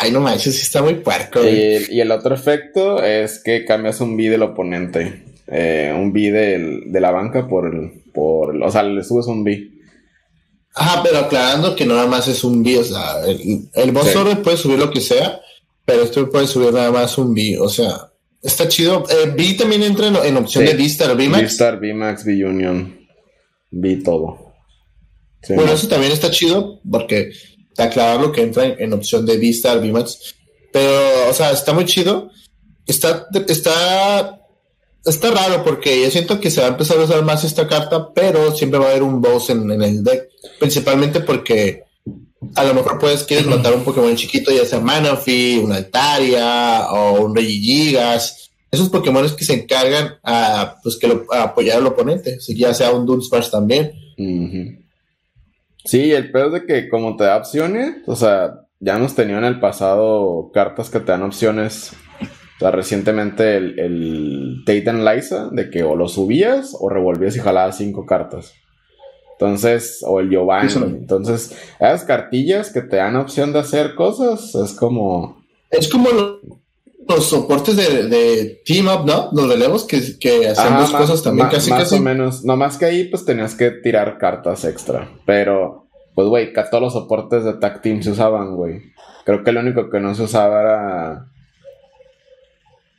Ay, 0.03 0.11
no 0.11 0.19
manches, 0.19 0.55
sí 0.55 0.61
está 0.63 0.81
muy 0.81 0.95
puerco. 0.95 1.39
Y, 1.43 2.01
el 2.01 2.11
otro 2.11 2.35
efecto 2.35 3.01
es 3.01 3.39
que 3.39 3.63
cambias 3.63 4.01
un 4.01 4.17
B 4.17 4.29
del 4.29 4.43
oponente. 4.43 5.23
Eh, 5.47 5.93
un 5.95 6.11
B 6.11 6.31
de 6.31 6.99
la 6.99 7.11
banca 7.11 7.47
por 7.47 7.73
el, 7.73 8.03
por 8.13 8.55
O 8.61 8.69
sea, 8.69 8.83
le 8.83 9.01
subes 9.03 9.27
un 9.27 9.45
B. 9.45 9.69
Ajá, 10.75 11.01
pero 11.03 11.19
aclarando 11.19 11.75
que 11.75 11.85
nada 11.85 12.05
más 12.05 12.27
es 12.27 12.43
un 12.43 12.63
B. 12.63 12.79
O 12.79 12.83
sea, 12.83 13.23
el, 13.25 13.69
el 13.73 13.91
boss 13.91 14.09
puede 14.43 14.57
subir 14.57 14.79
lo 14.79 14.91
que 14.91 14.99
sea, 14.99 15.39
pero 15.85 16.03
esto 16.03 16.29
puede 16.29 16.47
subir 16.47 16.73
nada 16.73 16.91
más 16.91 17.17
un 17.17 17.33
B. 17.33 17.57
O 17.59 17.69
sea, 17.69 18.11
está 18.41 18.67
chido. 18.67 19.05
Eh, 19.09 19.33
B 19.37 19.55
también 19.57 19.83
entra 19.83 20.07
en, 20.07 20.35
opción 20.35 20.65
de 20.65 20.73
V-Star, 20.73 21.15
V-Max. 21.15 21.43
V-Star, 21.43 21.79
V-Max, 21.79 22.25
V-Union. 22.25 22.99
V 23.71 23.95
todo. 24.03 24.53
bueno, 25.47 25.71
eso 25.71 25.87
también 25.87 26.11
está 26.11 26.29
chido 26.29 26.81
porque 26.89 27.31
aclarar 27.77 28.21
lo 28.21 28.31
que 28.31 28.41
entra 28.41 28.65
en, 28.65 28.93
opción 28.93 29.25
de 29.25 29.37
Vista, 29.37 29.75
VMAX. 29.75 30.35
Pero, 30.71 31.29
o 31.29 31.33
sea, 31.33 31.51
está 31.51 31.73
muy 31.73 31.85
chido. 31.85 32.29
Está, 32.85 33.27
está, 33.47 34.39
está 35.05 35.31
raro 35.31 35.63
porque 35.63 36.01
yo 36.01 36.11
siento 36.11 36.39
que 36.39 36.51
se 36.51 36.61
va 36.61 36.67
a 36.67 36.71
empezar 36.71 36.97
a 36.97 37.03
usar 37.03 37.23
más 37.23 37.43
esta 37.43 37.67
carta, 37.67 38.13
pero 38.13 38.55
siempre 38.55 38.79
va 38.79 38.87
a 38.87 38.89
haber 38.89 39.03
un 39.03 39.21
boss 39.21 39.49
en, 39.49 39.69
el 39.71 40.03
deck. 40.03 40.29
Principalmente 40.59 41.21
porque 41.21 41.83
a 42.55 42.63
lo 42.63 42.73
mejor 42.73 42.99
puedes, 42.99 43.23
quieres 43.23 43.45
matar 43.45 43.73
un 43.73 43.83
Pokémon 43.83 44.15
chiquito, 44.15 44.51
ya 44.51 44.65
sea 44.65 44.79
Manaphy, 44.79 45.57
una 45.57 45.77
Altaria 45.77 46.87
o 46.91 47.25
un 47.25 47.35
Regigigas. 47.35 48.51
Esos 48.69 48.89
Pokémon 48.89 49.29
que 49.35 49.45
se 49.45 49.53
encargan 49.53 50.15
a, 50.23 50.77
pues, 50.81 50.97
que 50.97 51.07
lo, 51.07 51.25
apoyar 51.31 51.77
al 51.77 51.85
oponente, 51.85 52.39
ya 52.49 52.73
sea 52.73 52.91
un 52.91 53.05
Dunsparce 53.05 53.51
también. 53.51 53.93
Sí, 55.85 56.13
el 56.13 56.31
peor 56.31 56.47
es 56.47 56.53
de 56.53 56.65
que 56.65 56.89
como 56.89 57.15
te 57.15 57.25
da 57.25 57.37
opciones, 57.37 57.97
o 58.05 58.15
sea, 58.15 58.61
ya 58.79 58.97
hemos 58.97 59.15
tenido 59.15 59.37
en 59.37 59.45
el 59.45 59.59
pasado 59.59 60.51
cartas 60.53 60.89
que 60.89 60.99
te 60.99 61.11
dan 61.11 61.23
opciones. 61.23 61.93
O 62.57 62.59
sea, 62.59 62.71
recientemente 62.71 63.57
el, 63.57 63.79
el 63.79 64.63
Tate 64.65 64.89
and 64.89 65.07
Liza, 65.07 65.49
de 65.51 65.69
que 65.69 65.83
o 65.83 65.95
lo 65.95 66.07
subías 66.07 66.75
o 66.79 66.89
revolvías 66.89 67.35
y 67.35 67.39
jalabas 67.39 67.77
cinco 67.77 68.05
cartas. 68.05 68.53
Entonces, 69.33 70.03
o 70.07 70.19
el 70.19 70.29
Giovanni. 70.29 70.71
Entonces, 70.73 71.51
esas 71.79 72.05
cartillas 72.05 72.71
que 72.71 72.81
te 72.81 72.97
dan 72.97 73.15
opción 73.15 73.51
de 73.51 73.59
hacer 73.59 73.95
cosas, 73.95 74.55
es 74.55 74.73
como. 74.73 75.43
Es 75.69 75.89
como 75.89 76.07
los 77.07 77.25
soportes 77.25 77.75
de, 77.75 78.61
Team 78.65 78.87
Up, 78.87 79.05
¿no? 79.05 79.29
Los 79.33 79.49
relevos 79.49 79.85
que, 79.85 80.01
que 80.19 80.47
hacemos 80.47 80.91
cosas 80.91 81.23
también 81.23 81.47
casi 81.49 81.69
más 81.69 81.83
casi. 81.83 81.95
o 81.95 82.01
menos. 82.01 82.43
No 82.43 82.55
más 82.55 82.77
que 82.77 82.85
ahí, 82.85 83.05
pues 83.05 83.25
tenías 83.25 83.55
que 83.55 83.71
tirar 83.71 84.17
cartas 84.17 84.65
extra. 84.65 85.09
Pero, 85.25 85.87
pues, 86.15 86.27
güey, 86.27 86.53
todos 86.53 86.81
los 86.81 86.93
soportes 86.93 87.43
de 87.43 87.53
Tag 87.53 87.81
Team 87.81 88.01
se 88.01 88.11
usaban, 88.11 88.55
güey. 88.55 88.81
Creo 89.25 89.43
que 89.43 89.51
lo 89.51 89.61
único 89.61 89.89
que 89.89 89.99
no 89.99 90.13
se 90.15 90.23
usaba 90.23 90.61
era. 90.61 91.27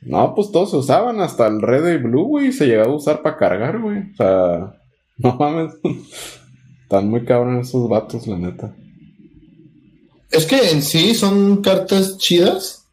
No, 0.01 0.35
pues 0.35 0.51
todos 0.51 0.71
se 0.71 0.77
usaban, 0.77 1.19
hasta 1.19 1.47
el 1.47 1.61
Red 1.61 1.95
y 1.95 1.97
Blue, 1.97 2.25
güey, 2.25 2.51
se 2.51 2.67
llegaba 2.67 2.91
a 2.91 2.95
usar 2.95 3.21
para 3.21 3.37
cargar, 3.37 3.79
güey. 3.79 4.11
O 4.11 4.15
sea, 4.15 4.75
no 5.17 5.35
mames. 5.35 5.73
Están 6.83 7.09
muy 7.09 7.25
cabrones 7.25 7.69
esos 7.69 7.89
vatos, 7.89 8.27
la 8.27 8.37
neta. 8.37 8.75
Es 10.29 10.45
que 10.45 10.69
en 10.71 10.81
sí 10.81 11.15
son 11.15 11.61
cartas 11.61 12.17
chidas 12.17 12.84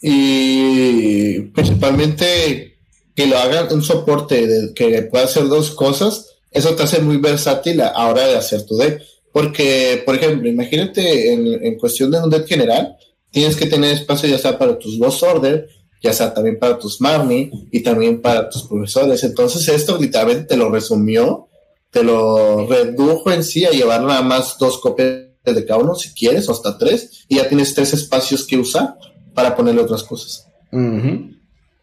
y 0.00 1.40
principalmente 1.52 2.78
que 3.14 3.26
lo 3.26 3.36
hagan 3.38 3.72
un 3.72 3.82
soporte 3.82 4.46
de, 4.46 4.74
que 4.74 5.02
pueda 5.02 5.24
hacer 5.24 5.48
dos 5.48 5.72
cosas, 5.72 6.36
eso 6.52 6.74
te 6.74 6.84
hace 6.84 7.00
muy 7.00 7.16
versátil 7.16 7.80
a, 7.80 7.92
la 7.92 8.08
hora 8.08 8.26
de 8.26 8.36
hacer 8.36 8.64
tu 8.64 8.76
deck. 8.76 9.02
Porque, 9.32 10.02
por 10.06 10.14
ejemplo, 10.14 10.48
imagínate 10.48 11.32
en, 11.32 11.76
cuestión 11.78 12.10
de 12.10 12.20
un 12.20 12.30
deck 12.30 12.46
general, 12.46 12.96
tienes 13.30 13.56
que 13.56 13.66
tener 13.66 13.92
espacio 13.92 14.28
ya 14.28 14.38
sea 14.38 14.56
para 14.56 14.78
tus 14.78 14.98
boss 14.98 15.22
order, 15.22 15.68
ya 16.02 16.12
sea 16.12 16.32
también 16.32 16.58
para 16.58 16.78
tus 16.78 17.00
Marnie 17.00 17.50
y 17.72 17.80
también 17.80 18.22
para 18.22 18.48
tus 18.48 18.62
profesores. 18.62 19.22
Entonces 19.24 19.68
esto 19.68 19.98
literalmente 19.98 20.44
te 20.44 20.56
lo 20.56 20.70
resumió, 20.70 21.48
te 21.90 22.02
lo 22.02 22.66
redujo 22.66 23.32
en 23.32 23.42
sí 23.44 23.64
a 23.64 23.70
llevar 23.70 24.02
nada 24.02 24.22
más 24.22 24.56
dos 24.58 24.78
copias 24.78 25.26
de 25.44 25.64
cada 25.64 25.80
uno 25.80 25.94
si 25.94 26.10
quieres, 26.10 26.48
o 26.48 26.52
hasta 26.52 26.78
tres, 26.78 27.24
y 27.28 27.36
ya 27.36 27.48
tienes 27.48 27.74
tres 27.74 27.92
espacios 27.94 28.46
que 28.46 28.56
usar 28.56 28.96
para 29.38 29.54
ponerle 29.54 29.82
otras 29.82 30.02
cosas. 30.02 30.48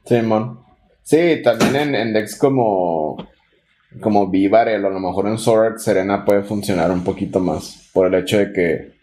Simón. 0.05 0.59
Sí, 1.03 1.41
también 1.41 1.75
en, 1.77 1.95
en, 1.95 2.13
decks 2.13 2.37
como, 2.37 3.15
como 4.01 4.27
Vivarel 4.29 4.83
a 4.83 4.89
lo 4.89 4.99
mejor 4.99 5.29
en 5.29 5.37
Sword 5.37 5.77
Serena 5.77 6.25
puede 6.25 6.43
funcionar 6.43 6.91
un 6.91 7.01
poquito 7.01 7.39
más. 7.39 7.89
Por 7.93 8.07
el 8.07 8.21
hecho 8.21 8.39
de 8.39 8.51
que 8.51 8.95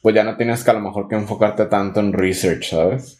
pues 0.00 0.14
ya 0.14 0.22
no 0.22 0.36
tienes 0.36 0.62
que 0.62 0.70
a 0.70 0.74
lo 0.74 0.80
mejor 0.80 1.08
que 1.08 1.16
enfocarte 1.16 1.66
tanto 1.66 1.98
en 1.98 2.12
research, 2.12 2.70
¿sabes? 2.70 3.18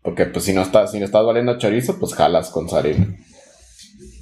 Porque 0.00 0.24
pues 0.24 0.46
si 0.46 0.54
no 0.54 0.62
estás, 0.62 0.92
si 0.92 0.98
no 0.98 1.04
estás 1.04 1.26
valiendo 1.26 1.58
chorizo, 1.58 1.98
pues 1.98 2.14
jalas 2.14 2.48
con 2.48 2.70
Sarina. 2.70 3.14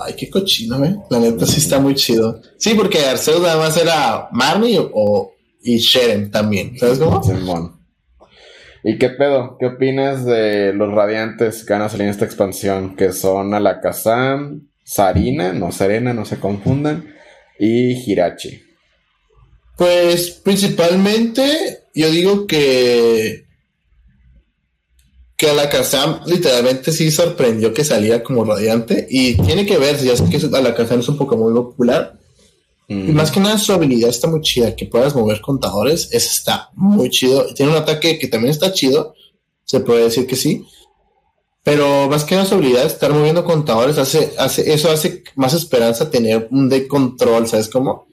Ay, 0.00 0.14
qué 0.16 0.28
cochino, 0.28 0.84
¿eh? 0.84 0.96
La 1.08 1.20
neta 1.20 1.46
sí 1.46 1.58
está 1.58 1.78
muy 1.78 1.94
chido. 1.94 2.42
Sí, 2.58 2.74
porque 2.74 3.06
Arceus 3.06 3.40
nada 3.40 3.58
más 3.58 3.76
era 3.76 4.28
Marnie 4.32 4.80
o, 4.80 5.30
y 5.62 5.78
Sheren 5.78 6.32
también. 6.32 6.76
¿Sabes 6.76 6.98
cómo? 6.98 7.22
Simón. 7.22 7.73
¿Y 8.86 8.98
qué 8.98 9.08
pedo? 9.08 9.56
¿Qué 9.58 9.64
opinas 9.64 10.26
de 10.26 10.74
los 10.74 10.92
radiantes 10.92 11.64
que 11.64 11.72
van 11.72 11.82
a 11.82 11.88
salir 11.88 12.04
en 12.04 12.10
esta 12.10 12.26
expansión? 12.26 12.96
Que 12.96 13.12
son 13.12 13.54
Alakazam, 13.54 14.68
Sarina, 14.84 15.54
no 15.54 15.72
Serena, 15.72 16.12
no 16.12 16.26
se 16.26 16.38
confundan, 16.38 17.14
y 17.58 17.92
Hirachi. 17.94 18.62
Pues 19.78 20.32
principalmente 20.32 21.84
yo 21.94 22.10
digo 22.10 22.46
que 22.46 23.44
que 25.36 25.50
Alakazam 25.50 26.20
literalmente 26.26 26.92
sí 26.92 27.10
sorprendió 27.10 27.72
que 27.72 27.84
salía 27.84 28.22
como 28.22 28.44
radiante 28.44 29.06
y 29.10 29.34
tiene 29.42 29.66
que 29.66 29.78
ver, 29.78 29.96
ya 29.96 30.14
sé 30.14 30.28
que 30.28 30.36
Alakazam 30.54 31.00
es 31.00 31.08
un 31.08 31.16
poco 31.16 31.38
muy 31.38 31.52
y 32.88 33.12
más 33.12 33.30
que 33.30 33.40
nada 33.40 33.58
su 33.58 33.72
habilidad 33.72 34.10
está 34.10 34.28
muy 34.28 34.40
chida, 34.40 34.76
que 34.76 34.86
puedas 34.86 35.14
mover 35.14 35.40
contadores, 35.40 36.08
eso 36.12 36.28
está 36.30 36.70
muy 36.74 37.08
chido. 37.10 37.46
Tiene 37.54 37.72
un 37.72 37.78
ataque 37.78 38.18
que 38.18 38.28
también 38.28 38.50
está 38.50 38.72
chido, 38.72 39.14
se 39.64 39.80
puede 39.80 40.04
decir 40.04 40.26
que 40.26 40.36
sí. 40.36 40.64
Pero 41.62 42.08
más 42.10 42.24
que 42.24 42.34
nada 42.34 42.46
su 42.46 42.56
habilidad 42.56 42.82
de 42.82 42.88
estar 42.88 43.10
moviendo 43.10 43.44
contadores, 43.44 43.96
hace, 43.96 44.32
hace, 44.38 44.74
eso 44.74 44.90
hace 44.90 45.24
más 45.34 45.54
esperanza 45.54 46.10
tener 46.10 46.48
un 46.50 46.68
de 46.68 46.86
control, 46.86 47.48
¿sabes 47.48 47.68
cómo? 47.68 48.06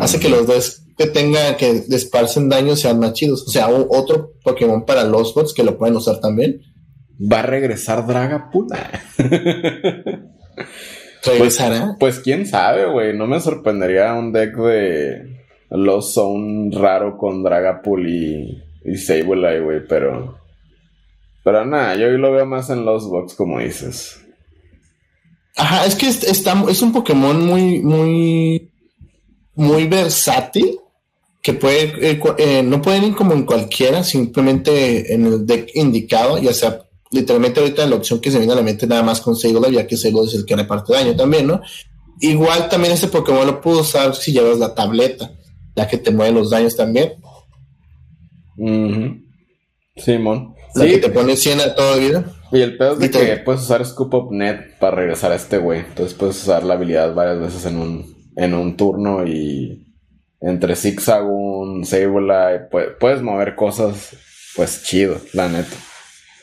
Hace 0.00 0.18
que 0.18 0.28
los 0.28 0.48
dos 0.48 0.82
que 0.96 1.06
tengan, 1.06 1.56
que 1.56 1.84
desparcen 1.86 2.48
daño 2.48 2.74
sean 2.74 2.98
más 2.98 3.12
chidos. 3.12 3.44
O 3.46 3.50
sea, 3.50 3.68
otro 3.68 4.32
Pokémon 4.42 4.84
para 4.84 5.04
los 5.04 5.32
bots 5.32 5.54
que 5.54 5.62
lo 5.62 5.78
pueden 5.78 5.94
usar 5.94 6.20
también. 6.20 6.60
Va 7.20 7.38
a 7.38 7.42
regresar 7.42 8.04
Dragapult. 8.04 8.72
¿Regresará? 11.24 11.96
Pues, 11.98 12.16
pues 12.16 12.20
quién 12.20 12.46
sabe, 12.46 12.86
güey. 12.86 13.16
No 13.16 13.26
me 13.26 13.40
sorprendería 13.40 14.14
un 14.14 14.32
deck 14.32 14.56
de. 14.56 15.44
los 15.70 16.12
son 16.12 16.72
raro 16.72 17.16
con 17.16 17.42
Dragapult 17.42 18.08
y, 18.08 18.62
y 18.84 18.96
Sableye, 18.96 19.60
güey, 19.60 19.86
pero. 19.86 20.38
Pero 21.44 21.64
nada, 21.64 21.94
yo 21.96 22.08
lo 22.08 22.32
veo 22.32 22.46
más 22.46 22.70
en 22.70 22.84
los 22.84 23.08
box, 23.08 23.34
como 23.34 23.58
dices. 23.58 24.20
Ajá, 25.56 25.86
es 25.86 25.94
que 25.94 26.06
es, 26.08 26.22
está, 26.24 26.64
es 26.68 26.82
un 26.82 26.92
Pokémon 26.92 27.44
muy, 27.44 27.80
muy, 27.80 28.70
muy 29.54 29.86
versátil. 29.86 30.78
Que 31.40 31.54
puede, 31.54 32.10
eh, 32.10 32.20
eh, 32.38 32.62
no 32.62 32.82
pueden 32.82 33.04
ir 33.04 33.14
como 33.14 33.32
en 33.32 33.46
cualquiera, 33.46 34.02
simplemente 34.02 35.14
en 35.14 35.24
el 35.24 35.46
deck 35.46 35.70
indicado, 35.74 36.36
ya 36.36 36.52
sea 36.52 36.87
literalmente 37.10 37.60
ahorita 37.60 37.86
la 37.86 37.96
opción 37.96 38.20
que 38.20 38.30
se 38.30 38.38
viene 38.38 38.52
a 38.52 38.56
la 38.56 38.62
mente 38.62 38.86
nada 38.86 39.02
más 39.02 39.20
con 39.20 39.36
Sableye, 39.36 39.74
ya 39.74 39.86
que 39.86 39.96
Sableye 39.96 40.26
es 40.26 40.34
el 40.34 40.44
que 40.44 40.56
reparte 40.56 40.92
daño 40.92 41.16
también, 41.16 41.46
¿no? 41.46 41.60
Igual 42.20 42.68
también 42.68 42.94
este 42.94 43.08
Pokémon 43.08 43.46
lo 43.46 43.60
puedo 43.60 43.80
usar 43.80 44.14
si 44.14 44.32
llevas 44.32 44.58
la 44.58 44.74
tableta, 44.74 45.30
ya 45.76 45.86
que 45.86 45.98
te 45.98 46.10
mueve 46.10 46.32
los 46.32 46.50
daños 46.50 46.76
también. 46.76 47.14
Simón. 49.96 50.54
La 50.74 50.86
que 50.86 50.98
te 50.98 51.08
pone 51.10 51.36
100 51.36 51.60
a 51.60 51.74
toda 51.74 51.96
vida. 51.96 52.32
Y 52.50 52.60
el 52.60 52.76
pedo 52.76 52.94
es 52.94 52.98
de 52.98 53.10
que 53.10 53.36
puedes 53.38 53.62
usar 53.62 53.84
Scoop 53.84 54.14
Up 54.14 54.32
Net 54.32 54.78
para 54.78 54.96
regresar 54.96 55.32
a 55.32 55.36
este 55.36 55.58
güey. 55.58 55.80
Entonces 55.80 56.14
puedes 56.14 56.42
usar 56.42 56.64
la 56.64 56.74
habilidad 56.74 57.14
varias 57.14 57.40
veces 57.40 57.66
en 57.66 57.76
un, 57.78 58.32
en 58.36 58.54
un 58.54 58.76
turno 58.76 59.26
y 59.26 59.86
entre 60.40 60.76
Zigzagoon, 60.76 61.84
Sableye, 61.84 62.68
puedes 62.98 63.22
mover 63.22 63.54
cosas, 63.54 64.16
pues 64.54 64.82
chido, 64.84 65.20
la 65.32 65.48
neta. 65.48 65.76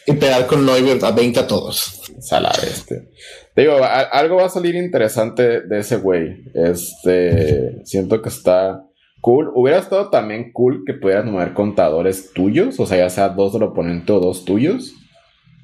Y 0.08 0.14
pegar 0.14 0.46
con 0.46 0.66
Noivert 0.66 1.04
a 1.04 1.12
20 1.12 1.40
a 1.40 1.48
todos. 1.48 2.02
Salar 2.20 2.56
este. 2.64 3.10
Te 3.54 3.62
digo, 3.62 3.78
algo 3.84 4.36
va 4.36 4.46
a 4.46 4.50
salir 4.50 4.76
interesante 4.76 5.62
de 5.62 5.80
ese 5.80 5.98
güey. 5.98 6.44
Este, 6.54 7.84
siento 7.86 8.22
que 8.22 8.30
está 8.30 8.84
cool. 9.22 9.52
Hubiera 9.56 9.80
estado 9.80 10.10
también 10.10 10.52
cool 10.52 10.84
que 10.86 10.94
pudieras 10.94 11.26
mover 11.26 11.54
contadores 11.54 12.32
tuyos, 12.34 12.80
o 12.80 12.86
sea, 12.86 12.98
ya 12.98 13.10
sea 13.10 13.30
dos 13.30 13.54
del 13.54 13.64
oponente 13.64 14.12
o 14.12 14.20
dos 14.20 14.46
tuyos, 14.46 14.94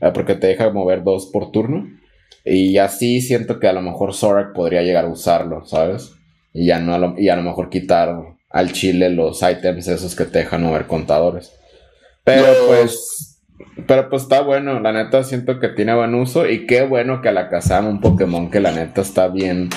eh, 0.01 0.09
porque 0.13 0.35
te 0.35 0.47
deja 0.47 0.71
mover 0.71 1.03
dos 1.03 1.29
por 1.31 1.51
turno. 1.51 1.87
Y 2.43 2.77
así 2.77 3.21
siento 3.21 3.59
que 3.59 3.67
a 3.67 3.73
lo 3.73 3.81
mejor 3.81 4.15
Zorak 4.15 4.53
podría 4.53 4.81
llegar 4.81 5.05
a 5.05 5.09
usarlo, 5.09 5.65
¿sabes? 5.65 6.13
Y 6.53 6.65
ya 6.65 6.79
no 6.79 6.95
a 6.95 6.97
lo, 6.97 7.19
y 7.19 7.29
a 7.29 7.35
lo 7.35 7.43
mejor 7.43 7.69
quitar 7.69 8.15
al 8.49 8.71
chile 8.71 9.09
los 9.09 9.41
items 9.43 9.87
esos 9.87 10.15
que 10.15 10.25
te 10.25 10.39
dejan 10.39 10.63
mover 10.63 10.87
contadores. 10.87 11.53
Pero 12.23 12.47
pues 12.67 13.30
pero 13.87 14.09
pues 14.09 14.23
está 14.23 14.41
bueno, 14.41 14.79
la 14.79 14.91
neta 14.91 15.23
siento 15.23 15.59
que 15.59 15.69
tiene 15.69 15.95
buen 15.95 16.15
uso 16.15 16.47
y 16.47 16.65
qué 16.65 16.85
bueno 16.85 17.21
que 17.21 17.29
a 17.29 17.33
la 17.33 17.49
Kazam, 17.49 17.87
un 17.87 18.01
Pokémon 18.01 18.49
que 18.49 18.59
la 18.59 18.71
neta 18.71 19.01
está 19.01 19.27
bien 19.27 19.69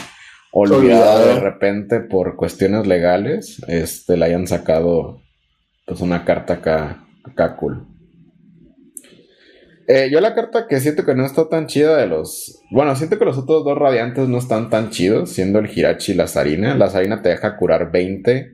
olvidado 0.53 1.35
de 1.35 1.41
repente 1.41 2.01
por 2.01 2.37
cuestiones 2.37 2.87
legales, 2.87 3.63
este, 3.69 4.17
le 4.17 4.27
hayan 4.27 4.47
sacado 4.47 5.21
pues 5.87 6.01
una 6.01 6.25
carta 6.25 6.55
acá, 6.55 7.05
acá 7.25 7.57
cool. 7.57 7.87
Eh, 9.87 10.09
yo 10.11 10.21
la 10.21 10.35
carta 10.35 10.67
que 10.67 10.81
siento 10.81 11.05
que 11.05 11.15
no 11.15 11.27
está 11.27 11.49
tan 11.49 11.67
chida 11.67 11.97
de 11.97 12.07
los... 12.07 12.63
Bueno, 12.71 12.97
siento 12.97 13.19
que 13.19 13.25
los 13.27 13.37
otros 13.37 13.65
dos 13.65 13.77
radiantes 13.77 14.29
no 14.29 14.39
están 14.39 14.71
tan 14.71 14.91
chidos, 14.91 15.31
siendo 15.31 15.59
el 15.59 15.71
Hirachi 15.71 16.13
y 16.13 16.15
la 16.15 16.27
Sarina. 16.27 16.75
La 16.75 16.89
Sarina 16.89 17.21
te 17.21 17.29
deja 17.29 17.57
curar 17.59 17.91
20 17.93 18.51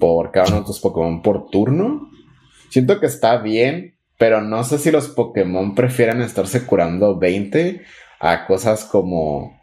por 0.00 0.32
cada 0.32 0.48
uno 0.48 0.60
de 0.60 0.66
tus 0.66 0.80
Pokémon 0.80 1.20
por 1.20 1.50
turno. 1.50 2.08
Siento 2.70 3.00
que 3.00 3.06
está 3.06 3.36
bien, 3.36 3.96
pero 4.22 4.40
no 4.40 4.62
sé 4.62 4.78
si 4.78 4.92
los 4.92 5.08
Pokémon 5.08 5.74
prefieren 5.74 6.22
estarse 6.22 6.64
curando 6.64 7.18
20 7.18 7.82
a 8.20 8.46
cosas 8.46 8.84
como 8.84 9.60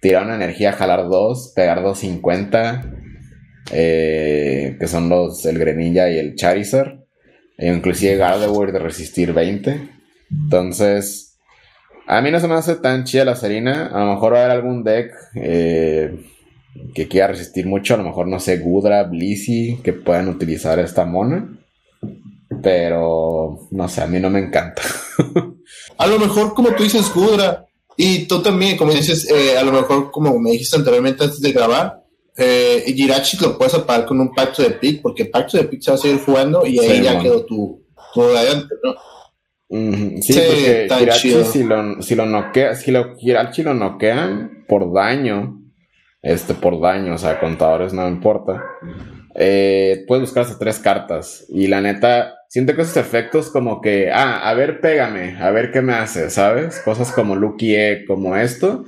tirar 0.00 0.24
una 0.24 0.34
energía, 0.34 0.72
jalar 0.72 1.06
2, 1.08 1.52
pegar 1.54 1.80
250, 1.80 2.90
eh, 3.70 4.76
que 4.80 4.88
son 4.88 5.08
los 5.08 5.46
el 5.46 5.60
Greninja 5.60 6.10
y 6.10 6.18
el 6.18 6.34
Charizard, 6.34 7.04
e 7.56 7.72
inclusive 7.72 8.16
Gardevoir 8.16 8.72
de 8.72 8.80
resistir 8.80 9.32
20. 9.32 9.78
Entonces, 10.28 11.38
a 12.08 12.20
mí 12.20 12.32
no 12.32 12.40
se 12.40 12.48
me 12.48 12.54
hace 12.54 12.74
tan 12.74 13.04
chida 13.04 13.24
la 13.24 13.36
Serina. 13.36 13.92
A 13.92 14.00
lo 14.00 14.14
mejor 14.14 14.32
va 14.32 14.38
a 14.38 14.44
haber 14.46 14.56
algún 14.56 14.82
deck 14.82 15.12
eh, 15.36 16.16
que 16.96 17.06
quiera 17.06 17.28
resistir 17.28 17.64
mucho. 17.68 17.94
A 17.94 17.98
lo 17.98 18.02
mejor, 18.02 18.26
no 18.26 18.40
sé, 18.40 18.58
Gudra, 18.58 19.04
Blissey, 19.04 19.76
que 19.84 19.92
puedan 19.92 20.26
utilizar 20.26 20.80
esta 20.80 21.04
mona. 21.04 21.59
Pero 22.62 23.68
no 23.70 23.88
sé, 23.88 24.02
a 24.02 24.06
mí 24.06 24.18
no 24.20 24.30
me 24.30 24.40
encanta. 24.40 24.82
a 25.98 26.06
lo 26.06 26.18
mejor, 26.18 26.54
como 26.54 26.70
tú 26.70 26.82
dices, 26.82 27.12
Gudra, 27.14 27.66
y 27.96 28.26
tú 28.26 28.40
también, 28.42 28.76
como 28.76 28.92
dices, 28.92 29.30
eh, 29.30 29.58
a 29.58 29.62
lo 29.62 29.72
mejor, 29.72 30.10
como 30.10 30.38
me 30.38 30.52
dijiste 30.52 30.76
anteriormente 30.76 31.24
antes 31.24 31.40
de 31.40 31.52
grabar, 31.52 32.02
eh, 32.36 32.84
Girachi 32.86 33.36
lo 33.38 33.58
puedes 33.58 33.74
apagar 33.74 34.06
con 34.06 34.20
un 34.20 34.34
pacto 34.34 34.62
de 34.62 34.70
pick, 34.70 35.02
porque 35.02 35.26
pacto 35.26 35.58
de 35.58 35.64
pick 35.64 35.82
se 35.82 35.90
va 35.90 35.96
a 35.96 36.00
seguir 36.00 36.20
jugando 36.20 36.64
y 36.64 36.78
ahí 36.78 37.02
ya 37.02 37.20
quedó 37.20 37.44
tu, 37.44 37.84
tu 38.14 38.22
adelante, 38.22 38.74
¿no? 38.82 38.94
Sí, 40.22 40.32
porque 40.32 40.88
Girachi, 40.98 41.44
si 41.44 41.62
lo, 41.62 42.02
si 42.02 42.14
lo 42.14 42.26
noquea, 42.26 42.74
si 42.74 42.90
lo 42.90 43.16
Girachi 43.16 43.62
lo 43.62 43.74
noquean 43.74 44.64
por 44.66 44.92
daño, 44.92 45.60
este, 46.22 46.54
por 46.54 46.80
daño, 46.80 47.14
o 47.14 47.18
sea, 47.18 47.38
contadores 47.38 47.92
no 47.92 48.08
importa. 48.08 48.62
Eh, 49.42 50.04
puedes 50.06 50.20
buscar 50.20 50.42
hasta 50.42 50.58
tres 50.58 50.78
cartas. 50.78 51.46
Y 51.48 51.66
la 51.66 51.80
neta, 51.80 52.44
siento 52.48 52.76
que 52.76 52.82
esos 52.82 52.98
efectos 52.98 53.48
como 53.48 53.80
que, 53.80 54.10
ah, 54.12 54.46
a 54.46 54.52
ver, 54.52 54.82
pégame, 54.82 55.38
a 55.40 55.50
ver 55.50 55.72
qué 55.72 55.80
me 55.80 55.94
hace, 55.94 56.28
¿sabes? 56.28 56.78
Cosas 56.80 57.10
como 57.10 57.36
Lucky 57.36 57.74
E, 57.74 58.04
como 58.06 58.36
esto. 58.36 58.84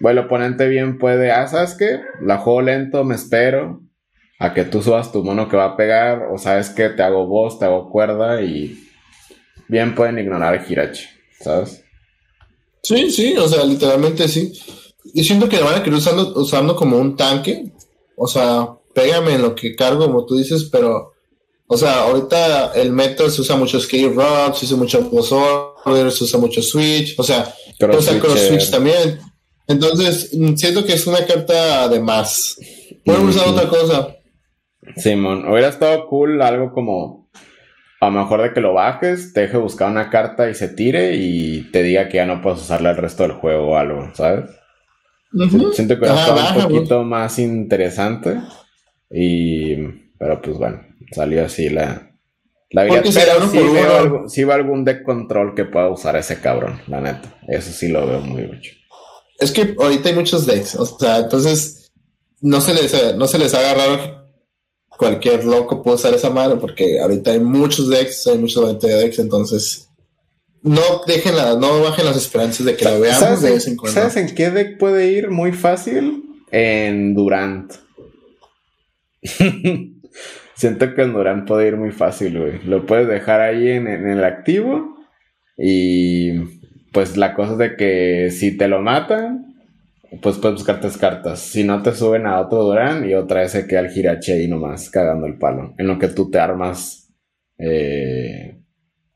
Bueno, 0.00 0.22
el 0.22 0.26
oponente 0.26 0.66
bien 0.66 0.98
puede, 0.98 1.30
ah, 1.30 1.46
¿sabes 1.46 1.76
qué? 1.78 2.00
La 2.20 2.38
juego 2.38 2.62
lento, 2.62 3.04
me 3.04 3.14
espero 3.14 3.80
a 4.40 4.52
que 4.54 4.64
tú 4.64 4.82
subas 4.82 5.12
tu 5.12 5.22
mono 5.22 5.48
que 5.48 5.56
va 5.56 5.66
a 5.66 5.76
pegar, 5.76 6.26
o 6.32 6.36
sabes 6.36 6.70
que 6.70 6.88
te 6.88 7.04
hago 7.04 7.28
voz, 7.28 7.60
te 7.60 7.66
hago 7.66 7.88
cuerda 7.88 8.42
y 8.42 8.76
bien 9.68 9.94
pueden 9.94 10.18
ignorar 10.18 10.54
a 10.54 10.66
Hirachi, 10.68 11.06
¿sabes? 11.38 11.84
Sí, 12.82 13.08
sí, 13.08 13.36
o 13.38 13.46
sea, 13.46 13.64
literalmente 13.64 14.26
sí. 14.26 14.52
Yo 15.14 15.22
siento 15.22 15.48
que 15.48 15.60
van 15.60 15.76
a 15.76 15.82
querer 15.84 16.00
usando, 16.00 16.34
usando 16.40 16.74
como 16.74 16.98
un 16.98 17.16
tanque, 17.16 17.70
o 18.16 18.26
sea, 18.26 18.66
pégame 18.94 19.34
en 19.34 19.42
lo 19.42 19.54
que 19.54 19.74
cargo, 19.74 20.06
como 20.06 20.26
tú 20.26 20.36
dices, 20.36 20.64
pero 20.64 21.12
o 21.66 21.76
sea, 21.78 22.02
ahorita 22.02 22.72
el 22.74 22.92
método 22.92 23.30
se 23.30 23.40
usa 23.40 23.56
mucho 23.56 23.80
Skate 23.80 24.14
Rock, 24.14 24.56
se 24.56 24.66
usa 24.66 24.76
mucho 24.76 25.74
Order, 25.84 26.12
se 26.12 26.24
usa 26.24 26.38
mucho 26.38 26.60
Switch, 26.60 27.18
o 27.18 27.22
sea, 27.22 27.50
se 27.78 27.86
usa 27.86 28.18
Cross 28.20 28.40
Switch 28.48 28.70
también. 28.70 29.18
Entonces, 29.66 30.30
siento 30.56 30.84
que 30.84 30.92
es 30.92 31.06
una 31.06 31.24
carta 31.24 31.88
de 31.88 31.98
más. 31.98 32.58
Pueden 33.04 33.26
usar 33.26 33.48
otra 33.48 33.68
cosa. 33.70 34.16
Simón, 34.96 35.48
hubiera 35.48 35.68
estado 35.68 36.06
cool 36.08 36.42
algo 36.42 36.72
como 36.72 37.30
a 38.02 38.06
lo 38.06 38.12
mejor 38.12 38.42
de 38.42 38.52
que 38.52 38.60
lo 38.60 38.74
bajes, 38.74 39.32
te 39.32 39.42
deje 39.42 39.56
buscar 39.56 39.88
una 39.88 40.10
carta 40.10 40.50
y 40.50 40.54
se 40.54 40.68
tire 40.68 41.14
y 41.14 41.70
te 41.70 41.82
diga 41.82 42.08
que 42.08 42.16
ya 42.18 42.26
no 42.26 42.42
puedes 42.42 42.60
usarla 42.60 42.90
el 42.90 42.96
resto 42.96 43.22
del 43.22 43.32
juego 43.32 43.70
o 43.70 43.76
algo, 43.76 44.10
¿sabes? 44.12 44.50
Siento 45.72 45.94
que 45.94 46.00
hubiera 46.00 46.20
estado 46.20 46.58
un 46.58 46.62
poquito 46.64 47.02
más 47.04 47.38
interesante. 47.38 48.40
Y. 49.12 49.76
Pero 50.18 50.40
pues 50.40 50.56
bueno 50.56 50.92
salió 51.12 51.44
así 51.44 51.68
la, 51.68 52.10
la 52.70 52.84
vida. 52.84 53.02
Pero 53.02 53.50
sí 53.50 53.58
veo, 53.58 54.28
sí 54.28 54.44
veo 54.44 54.54
algún 54.54 54.84
deck 54.84 55.02
control 55.02 55.54
que 55.54 55.64
pueda 55.64 55.88
usar 55.88 56.16
ese 56.16 56.40
cabrón, 56.40 56.80
la 56.88 57.00
neta. 57.00 57.38
Eso 57.48 57.70
sí 57.72 57.88
lo 57.88 58.06
veo 58.06 58.20
muy 58.20 58.46
mucho. 58.46 58.72
Es 59.38 59.50
que 59.50 59.74
ahorita 59.78 60.08
hay 60.08 60.14
muchos 60.14 60.46
decks, 60.46 60.76
o 60.76 60.86
sea, 60.86 61.18
entonces 61.18 61.90
no 62.40 62.60
se 62.60 62.74
les, 62.74 63.16
no 63.16 63.26
se 63.26 63.38
les 63.38 63.54
haga 63.54 63.74
raro 63.74 64.22
cualquier 64.96 65.44
loco 65.44 65.82
puede 65.82 65.96
usar 65.96 66.14
esa 66.14 66.30
mano 66.30 66.60
porque 66.60 67.00
ahorita 67.00 67.32
hay 67.32 67.40
muchos 67.40 67.88
decks, 67.88 68.26
hay 68.28 68.38
muchos 68.38 68.78
decks, 68.78 69.18
entonces 69.18 69.88
no 70.62 71.02
dejen 71.08 71.34
la, 71.34 71.56
no 71.56 71.80
bajen 71.80 72.04
las 72.04 72.16
esperanzas 72.16 72.64
de 72.66 72.76
que 72.76 72.84
lo 72.84 73.00
veamos 73.00 73.42
de 73.42 73.50
vez 73.50 73.66
en 73.66 73.76
cuando. 73.76 74.00
¿Sabes 74.00 74.16
en 74.16 74.32
qué 74.32 74.50
deck 74.50 74.78
puede 74.78 75.10
ir 75.10 75.30
muy 75.30 75.50
fácil? 75.50 76.22
En 76.52 77.14
Durant. 77.14 77.72
Siento 80.54 80.94
que 80.94 81.02
el 81.02 81.12
Durán 81.12 81.44
puede 81.44 81.68
ir 81.68 81.76
muy 81.76 81.90
fácil, 81.90 82.38
güey. 82.38 82.62
Lo 82.64 82.86
puedes 82.86 83.08
dejar 83.08 83.40
ahí 83.40 83.68
en, 83.68 83.86
el 83.86 84.24
activo. 84.24 84.96
Y 85.56 86.32
pues 86.92 87.16
la 87.16 87.34
cosa 87.34 87.52
es 87.52 87.58
de 87.58 87.76
que 87.76 88.30
si 88.30 88.56
te 88.56 88.68
lo 88.68 88.80
matan, 88.80 89.56
pues 90.20 90.36
puedes 90.38 90.58
buscar 90.58 90.80
tres 90.80 90.96
cartas. 90.96 91.40
Si 91.40 91.64
no, 91.64 91.82
te 91.82 91.92
suben 91.92 92.26
a 92.26 92.40
otro 92.40 92.64
Durán 92.64 93.08
y 93.08 93.14
otra 93.14 93.40
vez 93.40 93.52
se 93.52 93.66
queda 93.66 93.80
el 93.80 93.90
Girache 93.90 94.34
ahí 94.34 94.48
nomás 94.48 94.90
cagando 94.90 95.26
el 95.26 95.38
palo. 95.38 95.74
En 95.78 95.86
lo 95.86 95.98
que 95.98 96.08
tú 96.08 96.30
te 96.30 96.38
armas, 96.38 97.12
eh, 97.58 98.60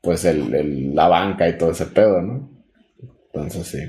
pues 0.01 0.25
el, 0.25 0.95
la 0.95 1.07
banca 1.07 1.47
y 1.47 1.57
todo 1.57 1.71
ese 1.71 1.85
pedo, 1.87 2.21
¿no? 2.21 2.49
Entonces 3.31 3.67
sí. 3.67 3.79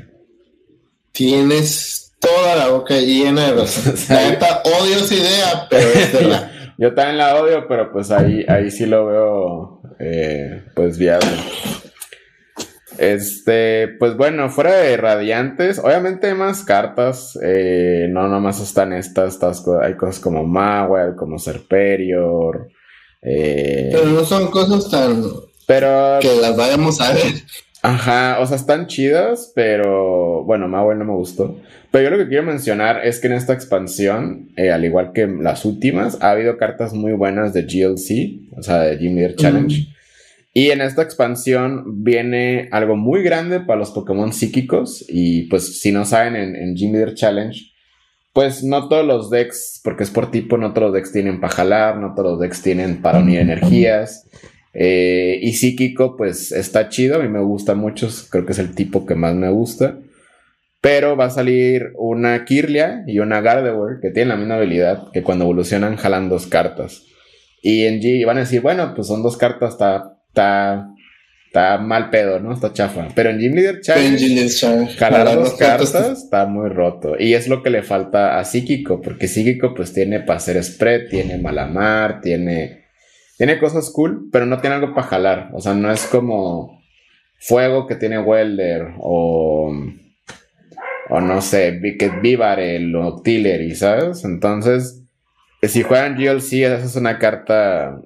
Tienes 1.13 2.08
toda 2.21 2.57
la 2.57 2.69
boca 2.69 2.95
llena 2.95 3.47
de 3.47 3.61
razón. 3.61 3.95
odio 4.81 4.97
esa 4.97 5.15
idea, 5.15 5.67
pero 5.71 5.89
es 5.89 6.13
verdad. 6.13 6.51
Yo 6.79 6.95
también 6.95 7.19
la 7.19 7.35
odio, 7.43 7.67
pero 7.67 7.91
pues 7.91 8.13
ahí, 8.13 8.45
ahí 8.49 8.71
sí 8.71 8.87
lo 8.87 9.07
veo 9.07 9.83
eh, 9.99 10.63
pues 10.77 10.97
viable. 10.97 11.29
Este, 12.99 13.89
pues 13.99 14.17
bueno, 14.17 14.49
fuera 14.49 14.75
de 14.75 14.97
radiantes, 14.97 15.79
obviamente 15.79 16.29
hay 16.29 16.35
más 16.35 16.65
cartas. 16.65 17.39
Eh, 17.43 18.07
no 18.11 18.29
nomás 18.29 18.61
están 18.61 18.93
estas, 18.93 19.35
estas 19.35 19.65
hay 19.83 19.95
cosas 19.95 20.21
como 20.21 20.45
Mawel, 20.45 21.17
como 21.17 21.39
Serperior. 21.39 22.69
Eh, 23.23 23.91
pero 23.93 24.07
no 24.07 24.25
son 24.25 24.49
cosas 24.49 24.91
tan. 24.91 25.25
Pero. 25.67 26.19
Que 26.21 26.41
las 26.41 26.57
vayamos 26.57 27.01
a 27.01 27.13
ver. 27.13 27.35
Ajá, 27.83 28.39
o 28.41 28.47
sea, 28.47 28.57
están 28.57 28.89
chidas, 28.89 29.53
pero 29.55 30.43
bueno, 30.45 30.67
Mawel 30.67 30.99
no 30.99 31.05
me 31.05 31.15
gustó. 31.15 31.57
Pero 31.91 32.05
yo 32.05 32.11
lo 32.11 32.19
que 32.19 32.29
quiero 32.29 32.43
mencionar 32.43 33.07
es 33.07 33.19
que 33.19 33.29
en 33.29 33.33
esta 33.33 33.55
expansión, 33.55 34.51
eh, 34.57 34.71
al 34.71 34.85
igual 34.85 35.13
que 35.15 35.27
las 35.27 35.65
últimas, 35.65 36.19
ha 36.21 36.33
habido 36.33 36.59
cartas 36.59 36.93
muy 36.93 37.13
buenas 37.13 37.55
de 37.55 37.63
GLC, 37.63 38.57
o 38.59 38.63
sea, 38.63 38.81
de 38.81 38.99
Gym 38.99 39.15
Leader 39.15 39.37
Challenge. 39.37 39.89
Y 40.53 40.71
en 40.71 40.81
esta 40.81 41.03
expansión 41.03 42.03
viene 42.03 42.69
algo 42.73 42.97
muy 42.97 43.23
grande 43.23 43.61
para 43.61 43.79
los 43.79 43.91
Pokémon 43.91 44.33
psíquicos. 44.33 45.05
Y 45.09 45.43
pues 45.45 45.81
si 45.81 45.93
no 45.93 46.05
saben, 46.05 46.37
en, 46.37 46.57
en 46.57 46.75
Gym 46.75 46.93
Leader 46.93 47.15
Challenge, 47.15 47.59
pues 48.33 48.63
no 48.63 48.89
todos 48.89 49.07
los 49.07 49.31
decks, 49.31 49.81
porque 49.83 50.05
es 50.05 50.11
por 50.11 50.31
tipo, 50.31 50.59
no 50.59 50.73
todos 50.73 50.89
los 50.89 50.95
decks 50.95 51.13
tienen 51.13 51.41
para 51.41 51.55
jalar, 51.55 51.97
no 51.97 52.15
todos 52.15 52.33
los 52.33 52.41
decks 52.41 52.63
tienen 52.63 53.01
para 53.01 53.21
unir 53.21 53.39
energías. 53.39 54.29
Eh, 54.75 55.41
y 55.43 55.55
psíquico, 55.55 56.17
pues 56.17 56.53
está 56.53 56.89
chido, 56.89 57.17
a 57.17 57.23
mí 57.23 57.29
me 57.29 57.41
gusta 57.41 57.75
mucho, 57.75 58.09
creo 58.31 58.47
que 58.47 58.53
es 58.53 58.59
el 58.59 58.75
tipo 58.75 59.07
que 59.07 59.15
más 59.15 59.35
me 59.35 59.49
gusta. 59.49 59.99
Pero 60.81 61.17
va 61.17 61.27
a 61.27 61.31
salir 61.31 61.93
una 61.97 62.45
Kirlia 62.45 63.03
y 63.07 63.19
una 63.19 63.41
Gardevoir 63.41 63.99
que 64.01 64.11
tienen 64.11 64.29
la 64.29 64.37
misma 64.37 64.57
habilidad, 64.57 65.11
que 65.13 65.23
cuando 65.23 65.45
evolucionan 65.45 65.97
jalan 65.97 66.29
dos 66.29 66.47
cartas. 66.47 67.03
Y 67.63 67.85
en 67.85 68.01
G 68.01 68.25
van 68.25 68.37
a 68.37 68.41
decir, 68.41 68.61
bueno, 68.61 68.93
pues 68.95 69.09
son 69.09 69.23
dos 69.23 69.37
cartas, 69.37 69.73
está, 69.73 70.17
está, 70.29 70.89
está 71.47 71.79
mal 71.79 72.11
pedo, 72.11 72.39
¿no? 72.39 72.53
Está 72.53 72.73
chafa. 72.73 73.09
Pero 73.15 73.31
en 73.31 73.41
Gym 73.41 73.55
Leader 73.55 73.81
Challenge, 73.81 74.89
jalar 74.97 75.35
dos 75.35 75.55
cartas, 75.55 76.23
está 76.23 76.47
muy 76.47 76.69
roto. 76.69 77.17
Y 77.19 77.35
es 77.35 77.49
lo 77.49 77.63
que 77.63 77.71
le 77.71 77.83
falta 77.83 78.39
a 78.39 78.45
Psíquico, 78.45 79.01
porque 79.01 79.27
Psíquico 79.27 79.75
pues 79.75 79.93
tiene 79.93 80.21
para 80.21 80.37
hacer 80.37 80.63
spread, 80.63 81.09
tiene 81.09 81.39
Malamar, 81.39 82.21
tiene, 82.21 82.85
tiene 83.37 83.59
cosas 83.59 83.91
cool, 83.91 84.29
pero 84.31 84.47
no 84.47 84.61
tiene 84.61 84.77
algo 84.77 84.95
para 84.95 85.09
jalar. 85.09 85.51
O 85.55 85.61
sea, 85.61 85.75
no 85.75 85.91
es 85.91 86.07
como 86.07 86.81
Fuego 87.41 87.87
que 87.87 87.97
tiene 87.97 88.21
Welder 88.21 88.95
o 89.01 89.73
o 91.09 91.21
no 91.21 91.41
sé, 91.41 91.81
que 91.99 92.09
Vivarel 92.09 92.95
o 92.97 93.23
Tillery, 93.23 93.75
¿sabes? 93.75 94.25
Entonces, 94.25 95.05
si 95.63 95.83
juegan 95.83 96.17
GLC, 96.17 96.65
esa 96.65 96.85
es 96.85 96.97
una 96.97 97.19
carta 97.19 98.01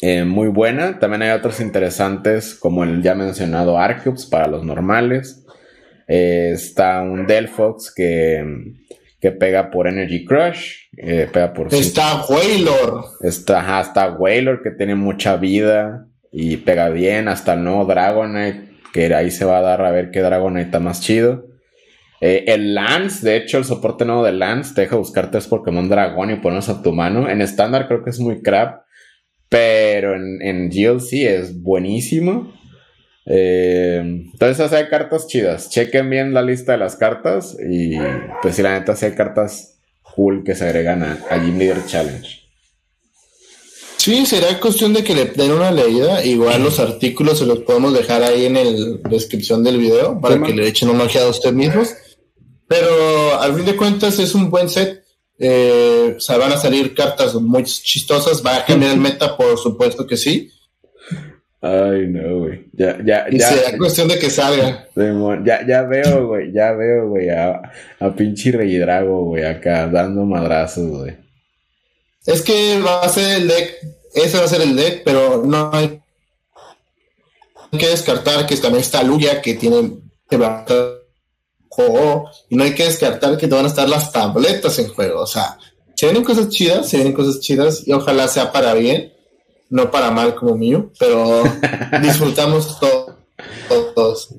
eh, 0.00 0.24
muy 0.24 0.48
buena. 0.48 0.98
También 0.98 1.22
hay 1.22 1.30
otros 1.30 1.60
interesantes, 1.60 2.54
como 2.54 2.84
el 2.84 3.02
ya 3.02 3.14
mencionado 3.14 3.78
Arceus 3.78 4.26
para 4.26 4.46
los 4.46 4.64
normales. 4.64 5.44
Eh, 6.06 6.52
está 6.54 7.02
un 7.02 7.26
Delphox 7.26 7.92
que, 7.94 8.44
que 9.20 9.32
pega 9.32 9.70
por 9.70 9.88
Energy 9.88 10.24
Crush. 10.24 10.74
Eh, 10.96 11.28
pega 11.32 11.52
por 11.52 11.72
está 11.74 12.24
Wailor. 12.28 13.04
Está, 13.22 13.80
está 13.80 14.12
Wailor 14.12 14.62
que 14.62 14.70
tiene 14.70 14.94
mucha 14.94 15.36
vida 15.36 16.06
y 16.30 16.58
pega 16.58 16.90
bien. 16.90 17.28
Hasta 17.28 17.54
el 17.54 17.64
nuevo 17.64 17.86
Dragonite, 17.86 18.68
que 18.92 19.12
ahí 19.14 19.30
se 19.30 19.44
va 19.44 19.58
a 19.58 19.62
dar 19.62 19.82
a 19.82 19.90
ver 19.90 20.10
qué 20.10 20.20
Dragonite 20.20 20.66
está 20.66 20.78
más 20.78 21.00
chido. 21.00 21.45
Eh, 22.20 22.44
el 22.48 22.74
Lance, 22.74 23.26
de 23.26 23.36
hecho, 23.36 23.58
el 23.58 23.64
soporte 23.64 24.04
nuevo 24.04 24.24
de 24.24 24.32
Lance 24.32 24.74
te 24.74 24.82
deja 24.82 24.96
buscar 24.96 25.30
tres 25.30 25.46
Pokémon 25.46 25.88
Dragón 25.88 26.30
y 26.30 26.36
ponerlos 26.36 26.68
a 26.68 26.82
tu 26.82 26.92
mano. 26.92 27.28
En 27.28 27.42
estándar 27.42 27.88
creo 27.88 28.02
que 28.02 28.10
es 28.10 28.20
muy 28.20 28.42
crap, 28.42 28.84
pero 29.48 30.14
en, 30.14 30.40
en 30.42 30.70
GLC 30.70 31.12
es 31.24 31.62
buenísimo. 31.62 32.52
Eh, 33.26 33.98
entonces, 34.32 34.72
hay 34.72 34.88
cartas 34.88 35.26
chidas. 35.26 35.68
Chequen 35.68 36.08
bien 36.08 36.32
la 36.32 36.42
lista 36.42 36.72
de 36.72 36.78
las 36.78 36.96
cartas 36.96 37.56
y, 37.60 37.96
pues, 38.40 38.54
si 38.54 38.62
la 38.62 38.78
neta, 38.78 38.94
hay 39.00 39.12
cartas 39.12 39.78
cool 40.02 40.44
que 40.44 40.54
se 40.54 40.64
agregan 40.64 41.02
a, 41.02 41.38
Gym 41.38 41.58
Leader 41.58 41.84
Challenge. 41.84 42.42
Sí, 43.96 44.24
será 44.24 44.60
cuestión 44.60 44.92
de 44.92 45.02
que 45.02 45.14
le 45.14 45.24
den 45.26 45.50
una 45.50 45.72
leída. 45.72 46.24
Igual 46.24 46.62
los 46.62 46.78
artículos 46.78 47.40
se 47.40 47.46
los 47.46 47.58
podemos 47.60 47.92
dejar 47.92 48.22
ahí 48.22 48.46
en 48.46 48.54
la 48.54 49.08
descripción 49.10 49.64
del 49.64 49.78
video 49.78 50.20
para 50.20 50.40
que 50.40 50.54
le 50.54 50.68
echen 50.68 50.88
una 50.88 51.04
ojeada 51.04 51.26
a 51.26 51.30
ustedes 51.30 51.54
mismos. 51.54 51.94
Pero 52.68 53.40
al 53.40 53.54
fin 53.54 53.64
de 53.64 53.76
cuentas 53.76 54.18
es 54.18 54.34
un 54.34 54.50
buen 54.50 54.68
set. 54.68 55.04
Eh, 55.38 56.14
o 56.16 56.20
sea, 56.20 56.38
van 56.38 56.52
a 56.52 56.56
salir 56.56 56.94
cartas 56.94 57.34
muy 57.34 57.64
chistosas. 57.64 58.44
¿Va 58.44 58.56
a 58.56 58.64
cambiar 58.64 58.92
el 58.92 59.00
meta? 59.00 59.36
Por 59.36 59.58
supuesto 59.58 60.06
que 60.06 60.16
sí. 60.16 60.50
Ay, 61.60 62.06
no, 62.08 62.40
güey. 62.40 62.66
Ya, 62.72 62.98
ya, 63.04 63.26
y 63.30 63.38
ya. 63.38 63.48
Será 63.48 63.78
cuestión 63.78 64.08
de 64.08 64.18
que 64.18 64.30
salga. 64.30 64.88
Ya, 65.44 65.66
ya 65.66 65.82
veo, 65.82 66.28
güey. 66.28 66.52
Ya 66.52 66.72
veo, 66.72 67.08
güey. 67.08 67.28
A, 67.30 67.60
a 67.98 68.14
pinche 68.14 68.52
Rey 68.52 68.76
Drago, 68.76 69.24
güey. 69.24 69.44
Acá 69.44 69.88
dando 69.88 70.24
madrazos, 70.24 70.88
güey. 70.88 71.16
Es 72.26 72.42
que 72.42 72.80
va 72.80 73.02
a 73.02 73.08
ser 73.08 73.40
el 73.40 73.48
deck. 73.48 73.74
Ese 74.14 74.38
va 74.38 74.44
a 74.44 74.48
ser 74.48 74.62
el 74.62 74.76
deck, 74.76 75.02
pero 75.04 75.42
no 75.44 75.70
hay 75.72 76.00
que 77.78 77.88
descartar 77.88 78.46
que 78.46 78.56
también 78.56 78.82
está 78.82 79.02
Lugia, 79.02 79.40
que 79.40 79.54
tiene. 79.54 79.98
Que 80.28 80.38
juego 81.68 82.30
y 82.48 82.56
no 82.56 82.64
hay 82.64 82.74
que 82.74 82.84
descartar 82.84 83.36
que 83.36 83.48
te 83.48 83.54
van 83.54 83.64
a 83.64 83.68
estar 83.68 83.88
las 83.88 84.12
tabletas 84.12 84.78
en 84.78 84.88
juego. 84.88 85.20
O 85.20 85.26
sea, 85.26 85.58
se 85.94 86.06
vienen 86.06 86.24
cosas 86.24 86.48
chidas, 86.48 86.88
se 86.88 86.96
vienen 86.98 87.14
cosas 87.14 87.40
chidas 87.40 87.86
y 87.86 87.92
ojalá 87.92 88.28
sea 88.28 88.52
para 88.52 88.74
bien, 88.74 89.12
no 89.70 89.90
para 89.90 90.10
mal 90.10 90.34
como 90.34 90.56
mío, 90.56 90.90
pero 90.98 91.42
disfrutamos 92.02 92.78
todos. 92.78 94.34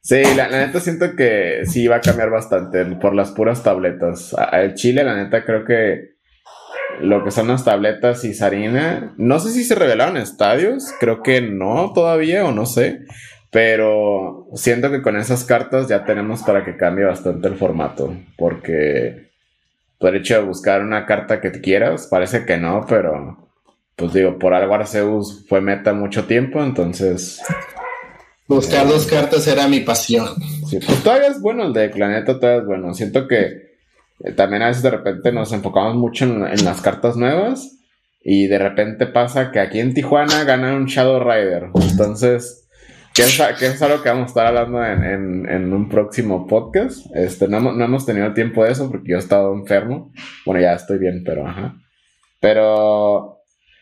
Sí, 0.00 0.22
la, 0.34 0.48
neta 0.48 0.80
siento 0.80 1.14
que 1.16 1.62
sí 1.64 1.86
va 1.86 1.96
a 1.96 2.00
cambiar 2.00 2.30
bastante 2.30 2.84
por 2.96 3.14
las 3.14 3.30
puras 3.30 3.62
tabletas. 3.62 4.34
El 4.52 4.74
Chile, 4.74 5.04
la 5.04 5.14
neta, 5.14 5.44
creo 5.44 5.64
que 5.64 6.12
lo 7.00 7.24
que 7.24 7.30
son 7.30 7.48
las 7.48 7.64
tabletas 7.64 8.24
y 8.24 8.34
Sarina, 8.34 9.14
no 9.16 9.38
sé 9.38 9.50
si 9.50 9.64
se 9.64 9.74
revelaron 9.74 10.16
estadios, 10.16 10.92
creo 11.00 11.22
que 11.22 11.40
no 11.40 11.92
todavía 11.94 12.44
o 12.44 12.52
no 12.52 12.66
sé, 12.66 13.00
pero 13.52 14.48
siento 14.54 14.90
que 14.90 15.02
con 15.02 15.18
esas 15.18 15.44
cartas 15.44 15.86
ya 15.86 16.06
tenemos 16.06 16.42
para 16.42 16.64
que 16.64 16.78
cambie 16.78 17.04
bastante 17.04 17.48
el 17.48 17.56
formato. 17.56 18.16
Porque 18.38 19.28
por 19.98 20.16
hecho 20.16 20.36
de 20.36 20.44
buscar 20.44 20.80
una 20.80 21.04
carta 21.04 21.38
que 21.42 21.52
quieras, 21.60 22.08
parece 22.10 22.46
que 22.46 22.56
no, 22.56 22.86
pero 22.88 23.50
pues 23.94 24.14
digo, 24.14 24.38
por 24.38 24.54
algo 24.54 24.74
Arceus 24.74 25.44
fue 25.46 25.60
meta 25.60 25.92
mucho 25.92 26.24
tiempo, 26.24 26.62
entonces. 26.62 27.42
Buscar 28.48 28.88
dos 28.88 29.06
cartas 29.06 29.46
era 29.46 29.68
mi 29.68 29.80
pasión. 29.80 30.28
Sí, 30.66 30.78
pues 30.84 31.02
todavía 31.02 31.28
es 31.28 31.40
bueno 31.42 31.66
el 31.66 31.74
de 31.74 31.90
Planeta, 31.90 32.40
todavía 32.40 32.62
es 32.62 32.66
bueno. 32.66 32.94
Siento 32.94 33.28
que 33.28 33.74
eh, 34.20 34.32
también 34.34 34.62
a 34.62 34.68
veces 34.68 34.82
de 34.82 34.92
repente 34.92 35.30
nos 35.30 35.52
enfocamos 35.52 35.94
mucho 35.96 36.24
en, 36.24 36.46
en, 36.46 36.64
las 36.64 36.80
cartas 36.80 37.16
nuevas 37.16 37.76
y 38.24 38.46
de 38.46 38.58
repente 38.58 39.06
pasa 39.06 39.52
que 39.52 39.60
aquí 39.60 39.78
en 39.78 39.92
Tijuana 39.92 40.44
gana 40.44 40.74
un 40.74 40.86
Shadow 40.86 41.20
Rider. 41.22 41.68
Entonces 41.74 42.61
que 43.14 43.22
es, 43.22 43.40
es, 43.60 43.82
algo 43.82 44.02
que 44.02 44.08
vamos 44.08 44.24
a 44.24 44.26
estar 44.26 44.46
hablando 44.46 44.84
en, 44.84 45.48
en, 45.48 45.72
un 45.72 45.88
próximo 45.88 46.46
podcast. 46.46 47.06
Este, 47.14 47.48
no, 47.48 47.60
no, 47.60 47.84
hemos 47.84 48.06
tenido 48.06 48.32
tiempo 48.32 48.64
de 48.64 48.72
eso 48.72 48.90
porque 48.90 49.10
yo 49.10 49.16
he 49.16 49.20
estado 49.20 49.52
enfermo. 49.54 50.12
Bueno, 50.46 50.60
ya 50.60 50.72
estoy 50.72 50.98
bien, 50.98 51.22
pero 51.24 51.46
ajá. 51.46 51.76
Pero, 52.40 53.40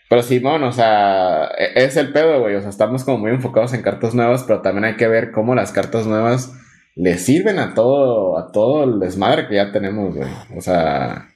pero 0.09 0.23
Simón, 0.23 0.65
o 0.65 0.73
sea, 0.73 1.49
e, 1.57 1.85
es 1.85 1.97
el 1.97 2.13
pedo, 2.13 2.41
güey. 2.41 2.57
O 2.57 2.61
sea, 2.61 2.71
estamos 2.71 3.05
como 3.05 3.19
muy 3.19 3.31
enfocados 3.31 3.73
en 3.73 3.83
cartas 3.83 4.15
nuevas, 4.15 4.45
pero 4.45 4.63
también 4.63 4.85
hay 4.85 4.97
que 4.97 5.09
ver 5.09 5.31
cómo 5.31 5.55
las 5.55 5.73
cartas 5.73 6.07
nuevas 6.07 6.53
le 6.97 7.17
sirven 7.17 7.59
a 7.59 7.75
todo, 7.75 8.39
a 8.39 8.51
todo 8.51 8.85
el 8.85 8.99
desmadre 8.99 9.49
que 9.49 9.55
ya 9.55 9.73
tenemos, 9.73 10.15
güey. 10.15 10.29
O 10.57 10.61
sea, 10.61 11.30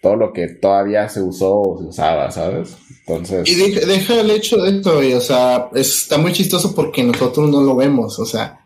todo 0.00 0.16
lo 0.16 0.32
que 0.32 0.48
todavía 0.48 1.08
se 1.08 1.22
usó 1.22 1.60
o 1.60 1.78
se 1.78 1.84
usaba, 1.86 2.30
¿sabes? 2.30 2.76
Entonces. 3.00 3.48
Y 3.48 3.54
deja, 3.54 4.20
el 4.20 4.30
hecho 4.30 4.56
de 4.58 4.76
esto, 4.76 4.98
o 4.98 5.20
sea, 5.20 5.68
está 5.74 6.18
muy 6.18 6.32
chistoso 6.32 6.74
porque 6.74 7.02
nosotros 7.02 7.48
no 7.48 7.62
lo 7.62 7.74
vemos, 7.74 8.18
o 8.18 8.24
sea, 8.24 8.64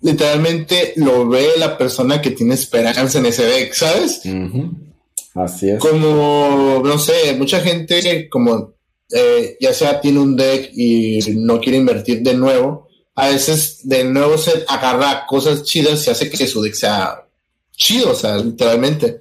literalmente 0.00 0.92
lo 0.96 1.28
ve 1.28 1.48
la 1.58 1.78
persona 1.78 2.20
que 2.20 2.32
tiene 2.32 2.54
esperanza 2.54 3.18
en 3.18 3.26
ese 3.26 3.44
deck, 3.44 3.72
¿sabes? 3.72 4.22
Así 5.34 5.70
es. 5.70 5.78
Como, 5.78 6.82
no 6.84 6.98
sé, 6.98 7.34
mucha 7.38 7.60
gente, 7.60 8.28
como 8.28 8.74
eh, 9.12 9.56
ya 9.60 9.72
sea 9.72 10.00
tiene 10.00 10.18
un 10.20 10.36
deck 10.36 10.70
y 10.74 11.20
no 11.36 11.60
quiere 11.60 11.78
invertir 11.78 12.22
de 12.22 12.34
nuevo, 12.34 12.88
a 13.14 13.28
veces 13.28 13.80
de 13.86 14.04
nuevo 14.04 14.38
se 14.38 14.64
agarra 14.66 15.26
cosas 15.26 15.64
chidas 15.64 16.06
y 16.06 16.10
hace 16.10 16.30
que 16.30 16.46
su 16.46 16.62
deck 16.62 16.74
sea 16.74 17.21
chido, 17.76 18.10
o 18.10 18.14
sea, 18.14 18.36
literalmente. 18.38 19.20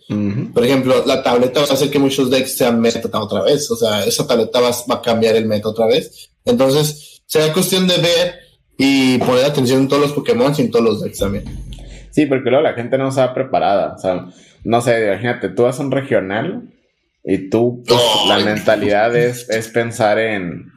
Por 0.53 0.63
ejemplo, 0.63 1.03
la 1.05 1.23
tableta 1.23 1.61
va 1.61 1.67
a 1.67 1.73
hacer 1.73 1.89
que 1.89 1.99
muchos 1.99 2.29
decks 2.29 2.57
sean 2.57 2.79
meta 2.79 3.19
otra 3.19 3.43
vez, 3.43 3.69
o 3.71 3.75
sea, 3.75 4.03
esa 4.03 4.27
tableta 4.27 4.59
va, 4.59 4.69
a 4.69 5.01
cambiar 5.01 5.35
el 5.35 5.45
meta 5.45 5.69
otra 5.69 5.87
vez. 5.87 6.31
Entonces, 6.45 7.23
será 7.25 7.53
cuestión 7.53 7.87
de 7.87 7.97
ver 7.97 8.35
y 8.77 9.17
poner 9.19 9.45
atención 9.45 9.81
en 9.81 9.87
todos 9.87 10.01
los 10.01 10.13
Pokémon 10.13 10.53
y 10.57 10.61
en 10.61 10.71
todos 10.71 10.85
los 10.85 11.01
decks 11.01 11.19
también. 11.19 11.45
Sí, 12.11 12.25
porque 12.25 12.49
luego 12.49 12.63
la 12.63 12.73
gente 12.73 12.97
no 12.97 13.09
está 13.09 13.33
preparada, 13.33 13.95
o 13.95 13.99
sea, 13.99 14.27
no 14.63 14.81
sé, 14.81 15.05
imagínate, 15.07 15.49
tú 15.49 15.63
vas 15.63 15.79
a 15.79 15.83
un 15.83 15.91
regional 15.91 16.69
y 17.23 17.49
tú, 17.49 17.83
pues, 17.87 17.99
la 18.27 18.39
mentalidad 18.39 19.15
es, 19.15 19.49
es 19.49 19.69
pensar 19.69 20.19
en 20.19 20.71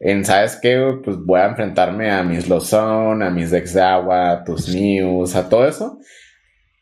en, 0.00 0.24
¿sabes 0.24 0.58
qué? 0.62 1.00
Pues 1.04 1.16
voy 1.18 1.40
a 1.40 1.46
enfrentarme 1.46 2.10
a 2.10 2.22
mis 2.22 2.48
Lozón, 2.48 3.22
a 3.22 3.30
mis 3.30 3.50
decks 3.50 3.74
de 3.74 3.82
agua, 3.82 4.44
tus 4.44 4.68
News, 4.68 5.34
a 5.34 5.48
todo 5.48 5.66
eso. 5.66 5.98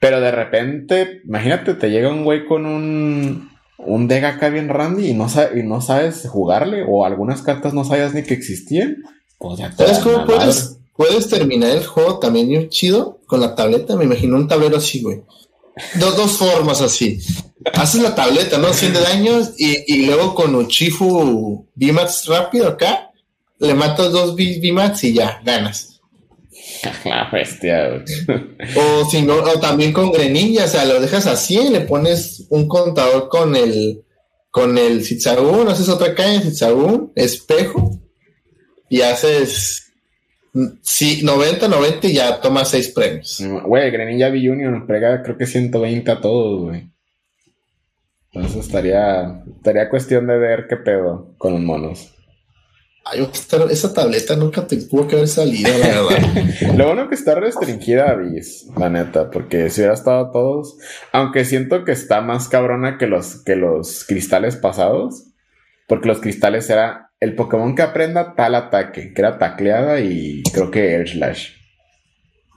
Pero 0.01 0.21
de 0.21 0.31
repente, 0.31 1.23
imagínate, 1.25 1.75
te 1.75 1.91
llega 1.91 2.11
un 2.11 2.25
güey 2.25 2.45
con 2.45 2.67
un, 2.67 3.51
un 3.79 4.09
deck 4.09 4.25
acá 4.25 4.49
bien 4.51 4.69
randy 4.69 5.09
y 5.09 5.15
no, 5.15 5.27
y 5.55 5.63
no 5.63 5.81
sabes 5.81 6.27
jugarle, 6.29 6.85
o 6.87 7.05
algunas 7.05 7.43
cartas 7.43 7.73
no 7.75 7.85
sabías 7.85 8.15
ni 8.15 8.23
que 8.23 8.35
existían. 8.35 8.99
Pues 9.39 9.59
ya 9.59 9.73
¿Sabes 9.73 9.99
cómo 9.99 10.25
puedes, 10.27 10.79
puedes 10.97 11.29
terminar 11.29 11.71
el 11.71 11.87
juego 11.87 12.19
también 12.19 12.69
chido 12.69 13.21
con 13.27 13.41
la 13.41 13.55
tableta? 13.55 13.97
Me 13.97 14.05
imagino 14.05 14.37
un 14.37 14.49
tablero 14.49 14.77
así, 14.79 15.03
güey. 15.03 15.23
Dos, 15.97 16.17
dos 16.17 16.33
formas 16.33 16.81
así. 16.81 17.19
Haces 17.75 18.03
la 18.03 18.15
tableta, 18.15 18.59
¿no? 18.59 18.73
100 18.73 18.95
de 18.95 19.01
daños 19.01 19.53
y, 19.59 19.93
y 19.93 20.07
luego 20.07 20.35
con 20.35 20.55
Uchifu 20.55 21.67
VMAX 21.75 22.27
rápido 22.27 22.69
acá, 22.69 23.11
le 23.59 23.75
matas 23.75 24.13
dos 24.13 24.35
VMAX 24.35 25.05
y 25.05 25.15
ya, 25.15 25.41
ganas. 25.45 25.96
La 27.05 27.29
bestia. 27.33 28.05
o 28.77 29.11
si 29.11 29.23
no, 29.23 29.37
o 29.37 29.61
también 29.61 29.93
con 29.93 30.13
Greninja, 30.13 30.65
o 30.65 30.69
sea, 30.69 30.85
lo 30.85 31.01
dejas 31.01 31.27
así 31.27 31.59
y 31.59 31.71
le 31.71 31.81
pones 31.81 32.47
un 32.51 32.69
contador 32.69 33.29
con 33.29 33.55
el 33.57 34.03
con 34.51 34.79
el 34.79 35.01
haces 35.01 35.89
otra 35.91 36.15
caña, 36.15 36.41
Zitzagun, 36.41 37.13
espejo, 37.15 38.01
y 38.89 39.03
haces 39.03 39.87
Sí, 40.83 41.21
90, 41.23 41.69
90 41.69 42.07
y 42.07 42.15
ya 42.15 42.41
toma 42.41 42.65
6 42.65 42.89
premios. 42.91 43.43
Güey, 43.65 43.91
Greninja 43.91 44.31
B 44.31 44.41
Junior 44.41 44.87
pega 44.87 45.23
creo 45.23 45.37
que 45.37 45.47
120 45.47 46.11
a 46.11 46.21
todos, 46.21 46.63
güey. 46.63 46.91
Entonces 48.33 48.67
estaría, 48.67 49.43
estaría 49.55 49.91
cuestión 49.91 50.27
de 50.27 50.39
ver 50.39 50.67
qué 50.69 50.77
pedo 50.77 51.35
con 51.37 51.53
los 51.53 51.61
monos. 51.61 52.16
Ay, 53.09 53.29
esa 53.71 53.95
tableta 53.95 54.35
nunca 54.35 54.67
te 54.67 54.79
tuvo 54.79 55.07
que 55.07 55.15
haber 55.15 55.29
salido, 55.29 55.71
la 55.79 56.03
verdad. 56.03 56.45
Lo 56.77 56.87
bueno 56.87 57.09
que 57.09 57.15
está 57.15 57.37
restringida 57.37 58.11
a 58.11 58.17
la 58.81 58.89
neta, 58.89 59.31
porque 59.31 59.71
si 59.71 59.81
hubiera 59.81 59.95
estado 59.95 60.33
todos, 60.33 60.77
aunque 61.13 61.45
siento 61.45 61.85
que 61.85 61.93
está 61.93 62.21
más 62.21 62.49
cabrona 62.49 62.99
que 62.99 63.07
los, 63.07 63.45
que 63.45 63.55
los 63.55 64.05
cristales 64.05 64.57
pasados, 64.57 65.29
porque 65.87 66.09
los 66.09 66.19
cristales 66.19 66.69
era 66.69 67.13
el 67.21 67.37
Pokémon 67.37 67.77
que 67.77 67.83
aprenda 67.83 68.35
tal 68.35 68.57
ataque, 68.57 69.13
que 69.15 69.23
era 69.23 69.39
tacleada 69.39 70.01
y 70.01 70.43
creo 70.53 70.73
que 70.73 70.95
Air 70.95 71.09
Slash. 71.09 71.51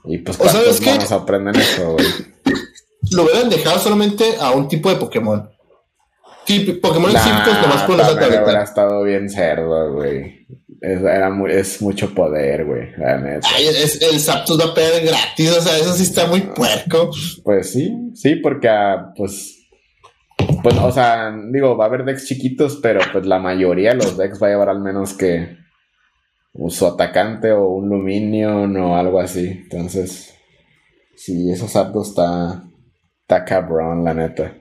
Y 0.04 0.18
pues 0.18 0.36
¿cuántos 0.36 0.80
monos 0.82 1.12
aprenden 1.12 1.56
eso, 1.56 1.92
güey? 1.92 2.06
Lo 3.12 3.22
hubieran 3.22 3.50
dejado 3.50 3.78
solamente 3.78 4.24
a 4.40 4.50
un 4.50 4.66
tipo 4.66 4.90
de 4.90 4.96
Pokémon. 4.96 5.48
Pokémon 6.80 7.12
nah, 7.12 7.62
nomás 7.62 7.82
por 7.84 8.00
esa 8.00 8.18
tableta. 8.18 8.42
hubiera 8.42 8.62
estado 8.62 9.02
bien 9.04 9.28
cerdo, 9.28 9.92
güey. 9.92 10.46
Es, 10.80 11.00
era 11.00 11.30
es 11.50 11.82
mucho 11.82 12.14
poder, 12.14 12.64
güey. 12.64 12.88
Ay, 13.04 13.66
es, 13.66 14.00
el 14.00 14.18
Zapdos 14.18 14.58
va 14.58 14.70
a 14.70 14.74
perder 14.74 15.04
gratis, 15.06 15.50
o 15.50 15.60
sea, 15.60 15.76
eso 15.78 15.92
sí 15.92 16.02
está 16.04 16.26
muy 16.26 16.40
puerco. 16.40 17.10
Pues 17.44 17.70
sí, 17.70 17.94
sí, 18.14 18.36
porque 18.36 18.68
ah, 18.68 19.12
pues 19.16 19.60
pues, 20.62 20.76
o 20.76 20.90
sea, 20.92 21.34
digo, 21.50 21.76
va 21.76 21.84
a 21.84 21.88
haber 21.88 22.04
decks 22.04 22.26
chiquitos, 22.26 22.78
pero 22.82 23.00
pues 23.12 23.26
la 23.26 23.38
mayoría 23.38 23.90
de 23.90 23.96
los 23.96 24.16
decks 24.16 24.42
va 24.42 24.48
a 24.48 24.50
llevar 24.50 24.68
al 24.68 24.80
menos 24.80 25.14
que 25.14 25.56
su 26.68 26.86
atacante 26.86 27.52
o 27.52 27.68
un 27.68 27.88
Luminion 27.88 28.76
o 28.76 28.96
algo 28.96 29.20
así. 29.20 29.46
Entonces, 29.48 30.34
sí, 31.16 31.50
esos 31.50 31.72
Zapdos 31.72 32.08
está, 32.08 32.62
está 33.22 33.44
cabrón, 33.44 34.04
la 34.04 34.14
neta. 34.14 34.54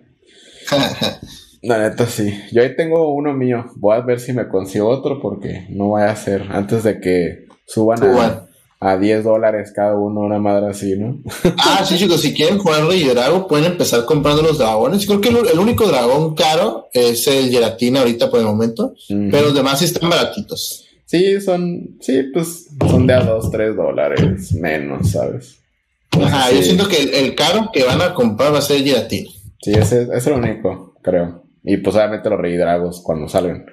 La 1.62 1.78
neta, 1.80 2.06
sí. 2.08 2.34
Yo 2.52 2.62
ahí 2.62 2.76
tengo 2.76 3.14
uno 3.14 3.34
mío. 3.34 3.66
Voy 3.76 3.96
a 3.96 4.02
ver 4.02 4.20
si 4.20 4.34
me 4.34 4.48
consigo 4.48 4.88
otro 4.88 5.20
porque 5.22 5.68
no 5.70 5.88
voy 5.88 6.02
a 6.02 6.12
hacer 6.12 6.44
antes 6.52 6.84
de 6.84 7.00
que 7.00 7.48
suban 7.66 8.04
a 8.04 8.50
a 8.82 8.98
10 8.98 9.26
dólares 9.26 9.74
cada 9.76 9.98
uno, 9.98 10.22
una 10.22 10.40
madre 10.40 10.68
así, 10.68 10.96
¿no? 10.98 11.20
ah, 11.58 11.84
sí, 11.86 11.98
chicos, 11.98 12.22
si 12.22 12.34
quieren 12.34 12.58
jugar 12.58 12.86
Rey 12.86 13.04
Drago, 13.04 13.48
pueden 13.48 13.74
empezar 13.74 14.06
comprando 14.06 14.42
los 14.42 14.58
dragones. 14.58 15.06
Creo 15.06 15.20
que 15.20 15.30
el, 15.30 15.60
único 15.60 15.86
dragón 15.86 16.34
caro 16.34 16.88
es 16.94 17.28
el 17.28 17.50
Geratina 17.50 18.00
ahorita 18.00 18.30
por 18.30 18.40
el 18.40 18.46
momento, 18.46 18.94
pero 19.08 19.48
los 19.48 19.54
demás 19.54 19.80
sí 19.80 19.86
están 19.86 20.10
baratitos. 20.10 20.86
Sí, 21.06 21.42
son, 21.42 21.98
sí, 22.00 22.24
pues 22.34 22.68
son 22.88 23.06
de 23.06 23.16
a 23.16 23.24
2, 23.24 23.52
3 23.52 23.76
dólares 23.76 24.54
menos, 24.54 25.12
¿sabes? 25.12 25.58
Ajá, 26.12 26.52
yo 26.52 26.62
siento 26.62 26.88
que 26.88 27.20
el, 27.20 27.36
caro 27.36 27.72
que 27.74 27.84
van 27.84 28.02
a 28.02 28.14
comprar 28.14 28.54
va 28.54 28.60
a 28.60 28.62
ser 28.62 28.78
el 28.78 28.84
Giratina. 28.84 29.30
Sí, 29.62 29.72
ese, 29.72 30.04
ese 30.04 30.18
es 30.18 30.28
el 30.28 30.34
único, 30.34 30.96
creo. 31.02 31.44
Y 31.64 31.78
pues 31.78 31.96
obviamente 31.96 32.30
los 32.30 32.40
Rey 32.40 32.56
Dragos 32.58 33.02
cuando 33.04 33.28
salgan. 33.28 33.66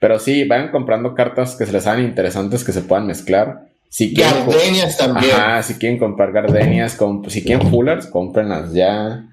Pero 0.00 0.18
sí, 0.18 0.44
vayan 0.44 0.70
comprando 0.70 1.14
cartas 1.14 1.56
que 1.56 1.66
se 1.66 1.72
les 1.72 1.86
hagan 1.86 2.04
interesantes 2.04 2.64
que 2.64 2.72
se 2.72 2.82
puedan 2.82 3.06
mezclar. 3.06 3.68
Si 3.90 4.12
quieren, 4.12 4.46
gardenias 4.46 4.98
también. 4.98 5.32
si 5.62 5.74
quieren 5.74 5.98
comprar 5.98 6.32
gardenias, 6.32 6.98
si 7.28 7.42
quieren 7.42 7.70
fullers, 7.70 8.06
cómprenlas 8.06 8.72
ya. 8.72 9.24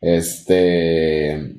Este, 0.00 1.54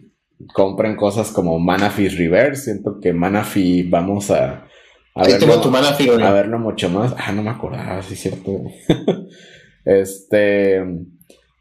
compren 0.54 0.95
cosas 0.95 1.32
como 1.32 1.58
Manafi 1.60 2.10
Reverse. 2.10 2.66
Siento 2.66 2.99
que 2.99 3.14
Manafi 3.14 3.84
vamos 3.84 4.30
a, 4.30 4.68
a, 5.16 5.24
verlo, 5.24 5.62
tu 5.62 5.76
a 5.76 6.32
verlo 6.32 6.60
mucho 6.60 6.89
más. 6.89 7.16
Ah, 7.18 7.32
no 7.32 7.41
me 7.41 7.49
acordaba, 7.49 8.01
sí, 8.04 8.16
cierto. 8.16 8.62
este, 9.86 10.84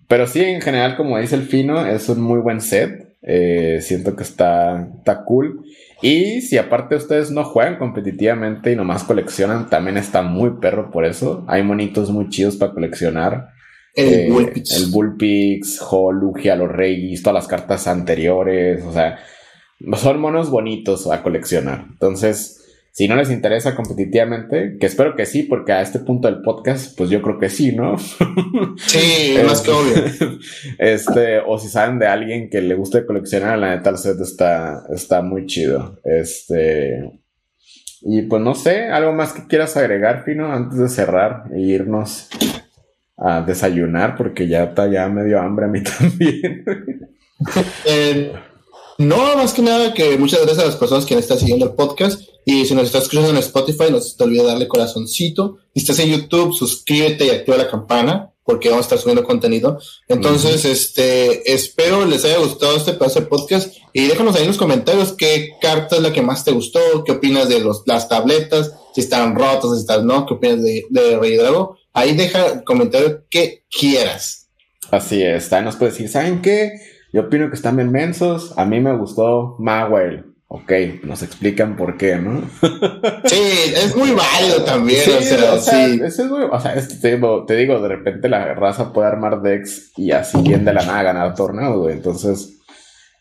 pero 0.09 0.26
sí, 0.26 0.42
en 0.42 0.61
general, 0.61 0.96
como 0.96 1.18
dice 1.18 1.34
el 1.36 1.42
Fino, 1.42 1.86
es 1.86 2.09
un 2.09 2.20
muy 2.20 2.40
buen 2.40 2.61
set. 2.61 3.12
Eh, 3.22 3.78
siento 3.80 4.16
que 4.16 4.24
está, 4.24 4.88
está 4.98 5.24
cool. 5.24 5.64
Y 6.03 6.40
si 6.40 6.59
aparte 6.59 6.96
ustedes 6.96 7.30
no 7.30 7.44
juegan 7.44 7.78
competitivamente 7.78 8.72
y 8.72 8.76
nomás 8.76 9.05
coleccionan, 9.05 9.70
también 9.70 9.96
está 9.96 10.22
muy 10.22 10.59
perro 10.61 10.90
por 10.90 11.05
eso. 11.05 11.44
Hay 11.46 11.62
monitos 11.62 12.11
muy 12.11 12.28
chidos 12.28 12.57
para 12.57 12.72
coleccionar. 12.72 13.50
El 13.94 14.12
eh, 14.12 14.28
Bullpix. 14.30 14.76
El 14.76 14.90
Bullpix, 14.90 15.80
los 16.57 16.68
Reyes, 16.72 17.22
todas 17.22 17.34
las 17.34 17.46
cartas 17.46 17.86
anteriores. 17.86 18.82
O 18.84 18.92
sea, 18.92 19.18
son 19.96 20.20
monos 20.20 20.50
bonitos 20.50 21.11
a 21.11 21.22
coleccionar. 21.22 21.86
Entonces, 21.90 22.62
si 22.93 23.09
no 23.09 23.16
les 23.16 23.30
interesa 23.30 23.74
competitivamente, 23.74 24.76
que 24.78 24.84
espero 24.84 25.16
que 25.16 25.24
sí, 25.24 25.45
porque 25.45 25.72
a 25.72 25.80
este 25.80 25.99
punto 25.99 26.28
del 26.28 26.43
podcast, 26.43 26.95
pues 26.95 27.09
yo 27.09 27.22
creo 27.22 27.38
que 27.38 27.49
sí, 27.49 27.74
¿no? 27.74 27.97
Sí, 28.76 29.34
más 29.47 29.62
que 29.62 29.70
obvio. 29.70 30.38
Este, 30.78 31.38
o 31.38 31.59
si 31.59 31.68
saben 31.68 31.99
de 31.99 32.07
alguien 32.07 32.51
que 32.51 32.61
le 32.61 32.74
guste 32.74 33.07
coleccionar, 33.07 33.59
la 33.59 33.74
neta 33.74 33.88
el 33.88 33.97
set 33.97 34.20
está, 34.20 34.84
está 34.95 35.22
muy 35.22 35.47
chido. 35.47 36.01
Este. 36.05 37.11
Y 38.03 38.22
pues 38.22 38.43
no 38.43 38.55
sé, 38.55 38.88
algo 38.88 39.14
más 39.14 39.32
que 39.32 39.47
quieras 39.47 39.74
agregar, 39.78 40.24
Pino, 40.24 40.53
antes 40.53 40.78
de 40.78 40.88
cerrar 40.90 41.45
e 41.55 41.61
irnos 41.61 42.28
a 43.16 43.40
desayunar, 43.40 44.16
porque 44.16 44.49
ya 44.49 44.64
está 44.64 44.90
ya 44.90 45.09
medio 45.09 45.40
hambre 45.40 45.64
a 45.64 45.68
mí 45.68 45.82
también. 45.99 46.64
eh, 47.86 48.32
no, 48.99 49.36
más 49.36 49.55
que 49.55 49.62
nada 49.62 49.95
que 49.95 50.18
muchas 50.18 50.40
gracias 50.40 50.62
a 50.62 50.66
las 50.66 50.76
personas 50.76 51.07
que 51.07 51.14
están 51.14 51.38
siguiendo 51.38 51.64
el 51.64 51.72
podcast. 51.72 52.32
Y 52.45 52.66
si 52.66 52.74
nos 52.74 52.84
estás 52.84 53.05
escuchando 53.05 53.30
en 53.30 53.36
Spotify, 53.36 53.84
no 53.90 54.01
se 54.01 54.16
te 54.16 54.24
olvide 54.24 54.45
darle 54.45 54.68
corazoncito. 54.68 55.59
Si 55.74 55.80
estás 55.80 55.99
en 56.01 56.11
YouTube, 56.11 56.55
suscríbete 56.55 57.26
y 57.26 57.30
activa 57.30 57.57
la 57.57 57.70
campana 57.70 58.32
porque 58.45 58.68
vamos 58.68 58.84
a 58.84 58.86
estar 58.86 58.99
subiendo 58.99 59.24
contenido. 59.24 59.78
Entonces, 60.09 60.64
este, 60.64 61.53
espero 61.53 62.05
les 62.05 62.24
haya 62.24 62.38
gustado 62.38 62.76
este 62.76 62.93
pedazo 62.93 63.20
de 63.20 63.26
podcast 63.26 63.76
y 63.93 64.07
déjanos 64.09 64.34
ahí 64.34 64.43
en 64.43 64.49
los 64.49 64.59
comentarios 64.59 65.12
qué 65.12 65.51
carta 65.61 65.97
es 65.97 66.03
la 66.03 66.12
que 66.12 66.22
más 66.22 66.45
te 66.45 66.51
gustó, 66.51 66.80
qué 67.05 67.12
opinas 67.12 67.49
de 67.49 67.61
los, 67.61 67.82
las 67.86 68.09
tabletas, 68.09 68.74
si 68.95 69.03
están 69.03 69.34
rotas, 69.34 69.70
si 69.74 69.80
están 69.80 70.07
no, 70.07 70.26
qué 70.26 70.34
opinas 70.34 70.62
de, 70.62 70.84
de 70.90 71.18
Rey 71.18 71.36
Drago. 71.36 71.76
Ahí 71.93 72.16
deja 72.16 72.47
el 72.47 72.64
comentario 72.64 73.24
que 73.30 73.64
quieras. 73.70 74.49
Así 74.90 75.22
es, 75.22 75.53
ahí 75.53 75.64
nos 75.64 75.76
puedes 75.76 75.95
decir, 75.95 76.11
¿saben 76.11 76.43
qué? 76.43 76.72
Yo 77.12 77.22
opino 77.22 77.49
que 77.49 77.57
están 77.57 77.76
bien 77.76 77.93
mensos. 77.93 78.53
A 78.57 78.64
mí 78.64 78.80
me 78.80 78.97
gustó 78.97 79.57
Magwell. 79.59 80.32
Ok, 80.55 80.70
nos 81.05 81.22
explican 81.22 81.76
por 81.76 81.96
qué, 81.96 82.16
¿no? 82.16 82.42
sí, 83.24 83.72
es 83.74 83.96
muy 83.96 84.11
válido 84.11 84.62
también. 84.66 85.00
Sí, 85.00 85.11
o 85.11 85.59
sea, 85.59 85.59
sí. 85.59 85.98
es 86.05 86.18
muy, 86.26 86.42
o 86.42 86.61
sea 86.61 86.74
te, 86.76 87.57
digo, 87.57 87.80
de 87.80 87.88
repente 87.88 88.28
la 88.28 88.53
raza 88.53 88.92
puede 88.92 89.09
armar 89.09 89.40
decks 89.40 89.92
y 89.96 90.11
así 90.11 90.42
bien 90.42 90.66
de 90.66 90.74
la 90.74 90.84
nada 90.84 91.05
ganar 91.05 91.34
torneos, 91.34 91.78
güey. 91.78 91.94
Entonces, 91.94 92.59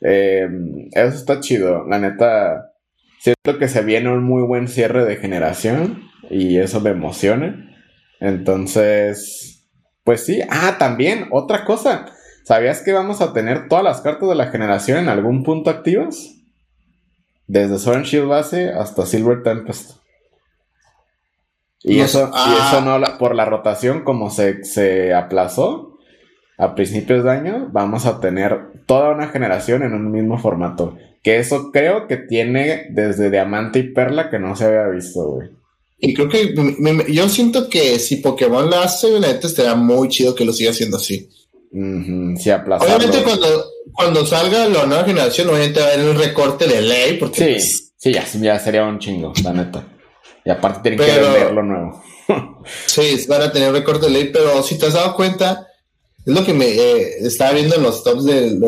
eh, 0.02 0.46
eso 0.92 1.16
está 1.16 1.40
chido. 1.40 1.88
La 1.88 2.00
neta, 2.00 2.74
siento 3.18 3.58
que 3.58 3.70
se 3.70 3.82
viene 3.82 4.12
un 4.12 4.24
muy 4.24 4.44
buen 4.44 4.68
cierre 4.68 5.06
de 5.06 5.16
generación 5.16 6.04
y 6.30 6.58
eso 6.58 6.82
me 6.82 6.90
emociona. 6.90 7.66
Entonces, 8.20 9.70
pues 10.04 10.26
sí. 10.26 10.42
Ah, 10.50 10.76
también, 10.78 11.28
otra 11.32 11.64
cosa. 11.64 12.08
¿Sabías 12.44 12.82
que 12.82 12.92
vamos 12.92 13.22
a 13.22 13.32
tener 13.32 13.70
todas 13.70 13.86
las 13.86 14.02
cartas 14.02 14.28
de 14.28 14.36
la 14.36 14.48
generación 14.48 14.98
en 14.98 15.08
algún 15.08 15.44
punto 15.44 15.70
activas? 15.70 16.41
Desde 17.52 17.80
Sword 17.80 18.04
Shield 18.04 18.30
base 18.30 18.70
hasta 18.70 19.06
Silver 19.06 19.44
Tempest. 19.44 19.98
Y, 21.84 22.00
eso, 22.00 22.32
y 22.34 22.54
eso 22.54 22.78
ah. 22.78 23.00
no, 23.02 23.18
por 23.18 23.36
la 23.36 23.44
rotación, 23.44 24.06
como 24.06 24.30
se, 24.30 24.64
se 24.64 25.14
aplazó, 25.14 25.98
a 26.58 26.76
principios 26.76 27.26
de 27.26 27.32
año, 27.32 27.68
vamos 27.74 28.06
a 28.06 28.22
tener 28.22 28.86
toda 28.86 29.10
una 29.10 29.28
generación 29.28 29.84
en 29.84 29.94
un 29.94 30.12
mismo 30.14 30.38
formato. 30.38 30.98
Que 31.24 31.40
eso 31.40 31.72
creo 31.74 32.08
que 32.08 32.16
tiene 32.16 32.86
desde 32.92 33.30
Diamante 33.30 33.80
y 33.80 33.92
Perla 33.92 34.30
que 34.30 34.40
no 34.40 34.56
se 34.56 34.66
había 34.66 34.88
visto, 34.88 35.22
güey. 35.22 35.50
Y 36.00 36.14
creo 36.14 36.30
que 36.30 36.56
yo 37.10 37.28
siento 37.28 37.68
que 37.68 38.00
si 38.00 38.18
Pokémon 38.18 38.70
lo 38.70 38.78
hace, 38.78 39.20
la 39.20 39.28
neta 39.28 39.48
estaría 39.48 39.76
muy 39.76 40.08
chido 40.08 40.36
que 40.36 40.46
lo 40.46 40.54
siga 40.54 40.72
haciendo 40.72 40.96
así. 40.96 41.28
sí, 41.74 42.50
Obviamente 42.50 43.24
cuando, 43.24 43.66
cuando 43.94 44.26
salga 44.26 44.68
la 44.68 44.86
nueva 44.86 45.04
generación, 45.04 45.50
obviamente 45.50 45.80
va 45.80 45.88
a 45.88 45.94
haber 45.94 46.10
un 46.10 46.18
recorte 46.18 46.68
de 46.68 46.82
ley. 46.82 47.18
Porque 47.18 47.36
sí, 47.36 47.52
pues, 47.52 47.94
sí, 47.98 48.14
ya, 48.14 48.26
ya 48.40 48.60
sería 48.60 48.86
un 48.86 49.00
chingo, 49.00 49.34
la 49.44 49.54
neta. 49.54 49.88
Y 50.44 50.50
aparte 50.50 50.82
tienen 50.82 51.00
que 51.00 51.20
vender 51.20 51.54
lo 51.54 51.64
nuevo. 51.64 52.04
sí, 52.86 53.26
van 53.28 53.42
a 53.44 53.52
tener 53.52 53.72
recorte 53.72 54.08
de 54.08 54.12
ley, 54.12 54.30
pero 54.32 54.64
si 54.64 54.78
te 54.78 54.88
has 54.88 54.94
dado 54.94 55.16
cuenta, 55.16 55.68
es 56.26 56.34
lo 56.34 56.46
que 56.46 56.54
me 56.54 56.68
eh, 56.68 57.18
estaba 57.22 57.52
viendo 57.52 57.76
en 57.76 57.84
los 57.84 58.04
tops 58.04 58.26
del, 58.26 58.60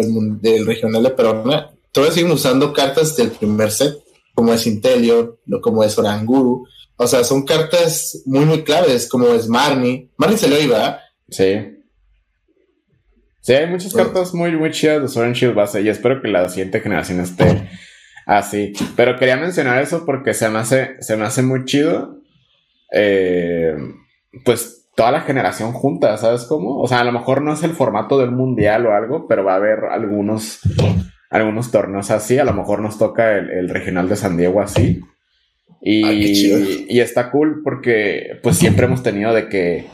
del, 0.42 0.66
regional 0.66 1.04
de 1.04 1.10
Perona. 1.12 1.72
Todos 1.92 2.14
siguen 2.14 2.32
usando 2.32 2.74
cartas 2.74 3.16
del 3.16 3.32
primer 3.32 3.72
set, 3.72 3.96
como 4.34 4.54
es 4.54 4.66
Intelior, 4.66 5.40
como 5.62 5.84
es 5.84 5.98
Oranguru. 5.98 6.68
O 6.98 7.08
sea, 7.08 7.24
son 7.24 7.44
cartas 7.44 8.22
muy, 8.26 8.46
muy 8.46 8.64
claves, 8.64 9.08
como 9.08 9.28
es 9.28 9.48
Marnie. 9.48 10.10
Marnie 10.18 10.38
se 10.38 10.48
lo 10.48 10.60
iba. 10.60 11.00
Sí. 11.30 11.83
Sí, 13.44 13.52
hay 13.52 13.68
muchas 13.68 13.94
cartas 13.94 14.34
muy, 14.34 14.56
muy 14.56 14.72
chidas 14.72 15.02
de 15.02 15.10
Sword 15.10 15.26
and 15.26 15.36
Shield 15.36 15.54
base 15.54 15.82
y 15.82 15.90
espero 15.90 16.22
que 16.22 16.30
la 16.30 16.48
siguiente 16.48 16.80
generación 16.80 17.20
esté 17.20 17.68
así. 18.26 18.72
Pero 18.96 19.18
quería 19.18 19.36
mencionar 19.36 19.82
eso 19.82 20.06
porque 20.06 20.34
se 20.34 20.48
me 20.48 20.60
hace, 20.60 20.96
se 21.02 21.18
me 21.18 21.26
hace 21.26 21.42
muy 21.42 21.66
chido. 21.66 22.22
Eh, 22.94 23.76
pues 24.46 24.90
toda 24.96 25.12
la 25.12 25.22
generación 25.22 25.74
junta, 25.74 26.16
¿sabes 26.16 26.46
cómo? 26.46 26.80
O 26.80 26.88
sea, 26.88 27.02
a 27.02 27.04
lo 27.04 27.12
mejor 27.12 27.42
no 27.42 27.52
es 27.52 27.64
el 27.64 27.72
formato 27.72 28.18
del 28.18 28.32
mundial 28.32 28.86
o 28.86 28.94
algo, 28.94 29.28
pero 29.28 29.44
va 29.44 29.56
a 29.56 29.58
haber 29.58 29.80
algunos, 29.92 30.62
algunos 31.30 31.70
torneos 31.70 32.12
así. 32.12 32.40
A 32.40 32.46
lo 32.46 32.54
mejor 32.54 32.80
nos 32.80 32.98
toca 32.98 33.38
el, 33.38 33.68
regional 33.68 34.08
de 34.08 34.16
San 34.16 34.38
Diego 34.38 34.62
así. 34.62 35.02
Y, 35.82 36.88
y, 36.88 37.00
está 37.02 37.30
cool 37.30 37.60
porque 37.62 38.40
pues 38.42 38.58
siempre 38.58 38.86
hemos 38.86 39.04
tenido 39.04 39.34
de 39.34 39.50
que 39.50 39.86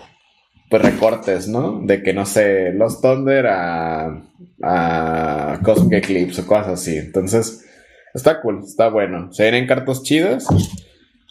pues 0.70 0.82
recortes, 0.82 1.48
¿no? 1.48 1.82
De 1.84 2.04
que 2.04 2.14
no 2.14 2.26
sé, 2.26 2.72
los 2.74 3.02
Thunder 3.02 3.48
a, 3.48 4.24
a 4.62 5.60
Cosmic 5.64 6.04
Eclipse 6.04 6.42
o 6.42 6.46
cosas 6.46 6.68
así. 6.68 6.98
Entonces, 6.98 7.66
está 8.14 8.42
cool, 8.42 8.62
está 8.64 8.90
bueno. 8.90 9.34
Se 9.34 9.44
vienen 9.44 9.68
cartas 9.68 10.04
chidas 10.04 10.48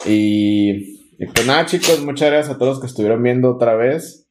y 0.07 0.99
pues 1.19 1.47
nada, 1.47 1.67
chicos, 1.67 2.05
muchas 2.05 2.31
gracias 2.31 2.55
a 2.55 2.59
todos 2.59 2.75
los 2.75 2.81
que 2.81 2.87
estuvieron 2.87 3.23
viendo 3.23 3.51
otra 3.51 3.75
vez. 3.75 4.29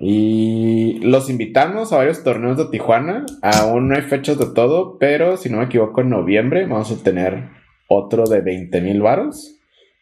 Y 0.00 0.98
los 1.02 1.30
invitamos 1.30 1.92
a 1.92 1.98
varios 1.98 2.24
torneos 2.24 2.58
de 2.58 2.66
Tijuana. 2.66 3.24
Aún 3.42 3.88
no 3.88 3.94
hay 3.94 4.02
fechas 4.02 4.38
de 4.38 4.46
todo, 4.46 4.98
pero 4.98 5.36
si 5.36 5.50
no 5.50 5.58
me 5.58 5.64
equivoco, 5.64 6.00
en 6.00 6.10
noviembre 6.10 6.66
vamos 6.66 6.90
a 6.90 7.02
tener 7.02 7.48
otro 7.88 8.24
de 8.24 8.40
20 8.40 8.80
mil 8.80 9.00
varos. 9.00 9.60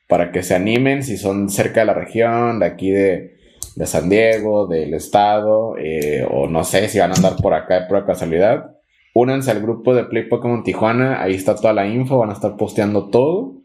Para 0.08 0.30
que 0.30 0.42
se 0.42 0.54
animen 0.54 1.02
si 1.02 1.16
son 1.16 1.48
cerca 1.48 1.80
de 1.80 1.86
la 1.86 1.94
región, 1.94 2.60
de 2.60 2.66
aquí 2.66 2.90
de, 2.90 3.36
San 3.86 4.08
Diego, 4.08 4.66
del 4.66 4.94
estado, 4.94 5.76
eh, 5.78 6.26
o 6.30 6.48
no 6.48 6.64
sé 6.64 6.88
si 6.88 6.98
van 6.98 7.12
a 7.12 7.14
andar 7.14 7.36
por 7.36 7.54
acá 7.54 7.80
de 7.80 7.86
pura 7.86 8.04
casualidad. 8.04 8.76
Únanse 9.14 9.50
al 9.50 9.60
grupo 9.60 9.94
de 9.94 10.04
Play 10.04 10.28
Pokémon 10.28 10.62
Tijuana, 10.62 11.22
ahí 11.22 11.34
está 11.34 11.54
toda 11.54 11.72
la 11.72 11.86
info, 11.86 12.18
van 12.18 12.30
a 12.30 12.34
estar 12.34 12.56
posteando 12.56 13.10
todo. 13.10 13.62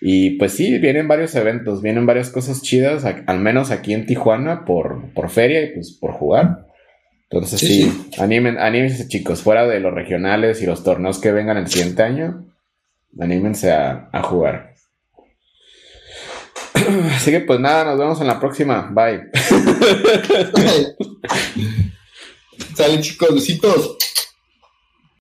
Y 0.00 0.30
pues 0.38 0.52
sí, 0.52 0.78
vienen 0.78 1.08
varios 1.08 1.34
eventos, 1.34 1.80
vienen 1.82 2.06
varias 2.06 2.30
cosas 2.30 2.62
chidas, 2.62 3.04
al 3.04 3.40
menos 3.40 3.70
aquí 3.70 3.94
en 3.94 4.06
Tijuana, 4.06 4.64
por, 4.64 5.12
por 5.14 5.30
feria 5.30 5.64
y 5.64 5.74
pues 5.74 5.96
por 5.98 6.12
jugar. 6.12 6.66
Entonces 7.30 7.58
sí, 7.58 8.10
animen, 8.18 8.58
anímense 8.58 9.08
chicos, 9.08 9.42
fuera 9.42 9.66
de 9.66 9.80
los 9.80 9.92
regionales 9.92 10.62
y 10.62 10.66
los 10.66 10.84
torneos 10.84 11.18
que 11.18 11.32
vengan 11.32 11.56
el 11.56 11.68
siguiente 11.68 12.02
año, 12.02 12.44
anímense 13.18 13.72
a, 13.72 14.08
a 14.12 14.22
jugar. 14.22 14.74
Así 17.14 17.30
que 17.30 17.40
pues 17.40 17.58
nada, 17.60 17.84
nos 17.84 17.98
vemos 17.98 18.20
en 18.20 18.26
la 18.26 18.38
próxima. 18.38 18.90
Bye. 18.92 19.30
Salen 22.76 23.02
chicos, 23.02 23.34
besitos. 23.34 23.96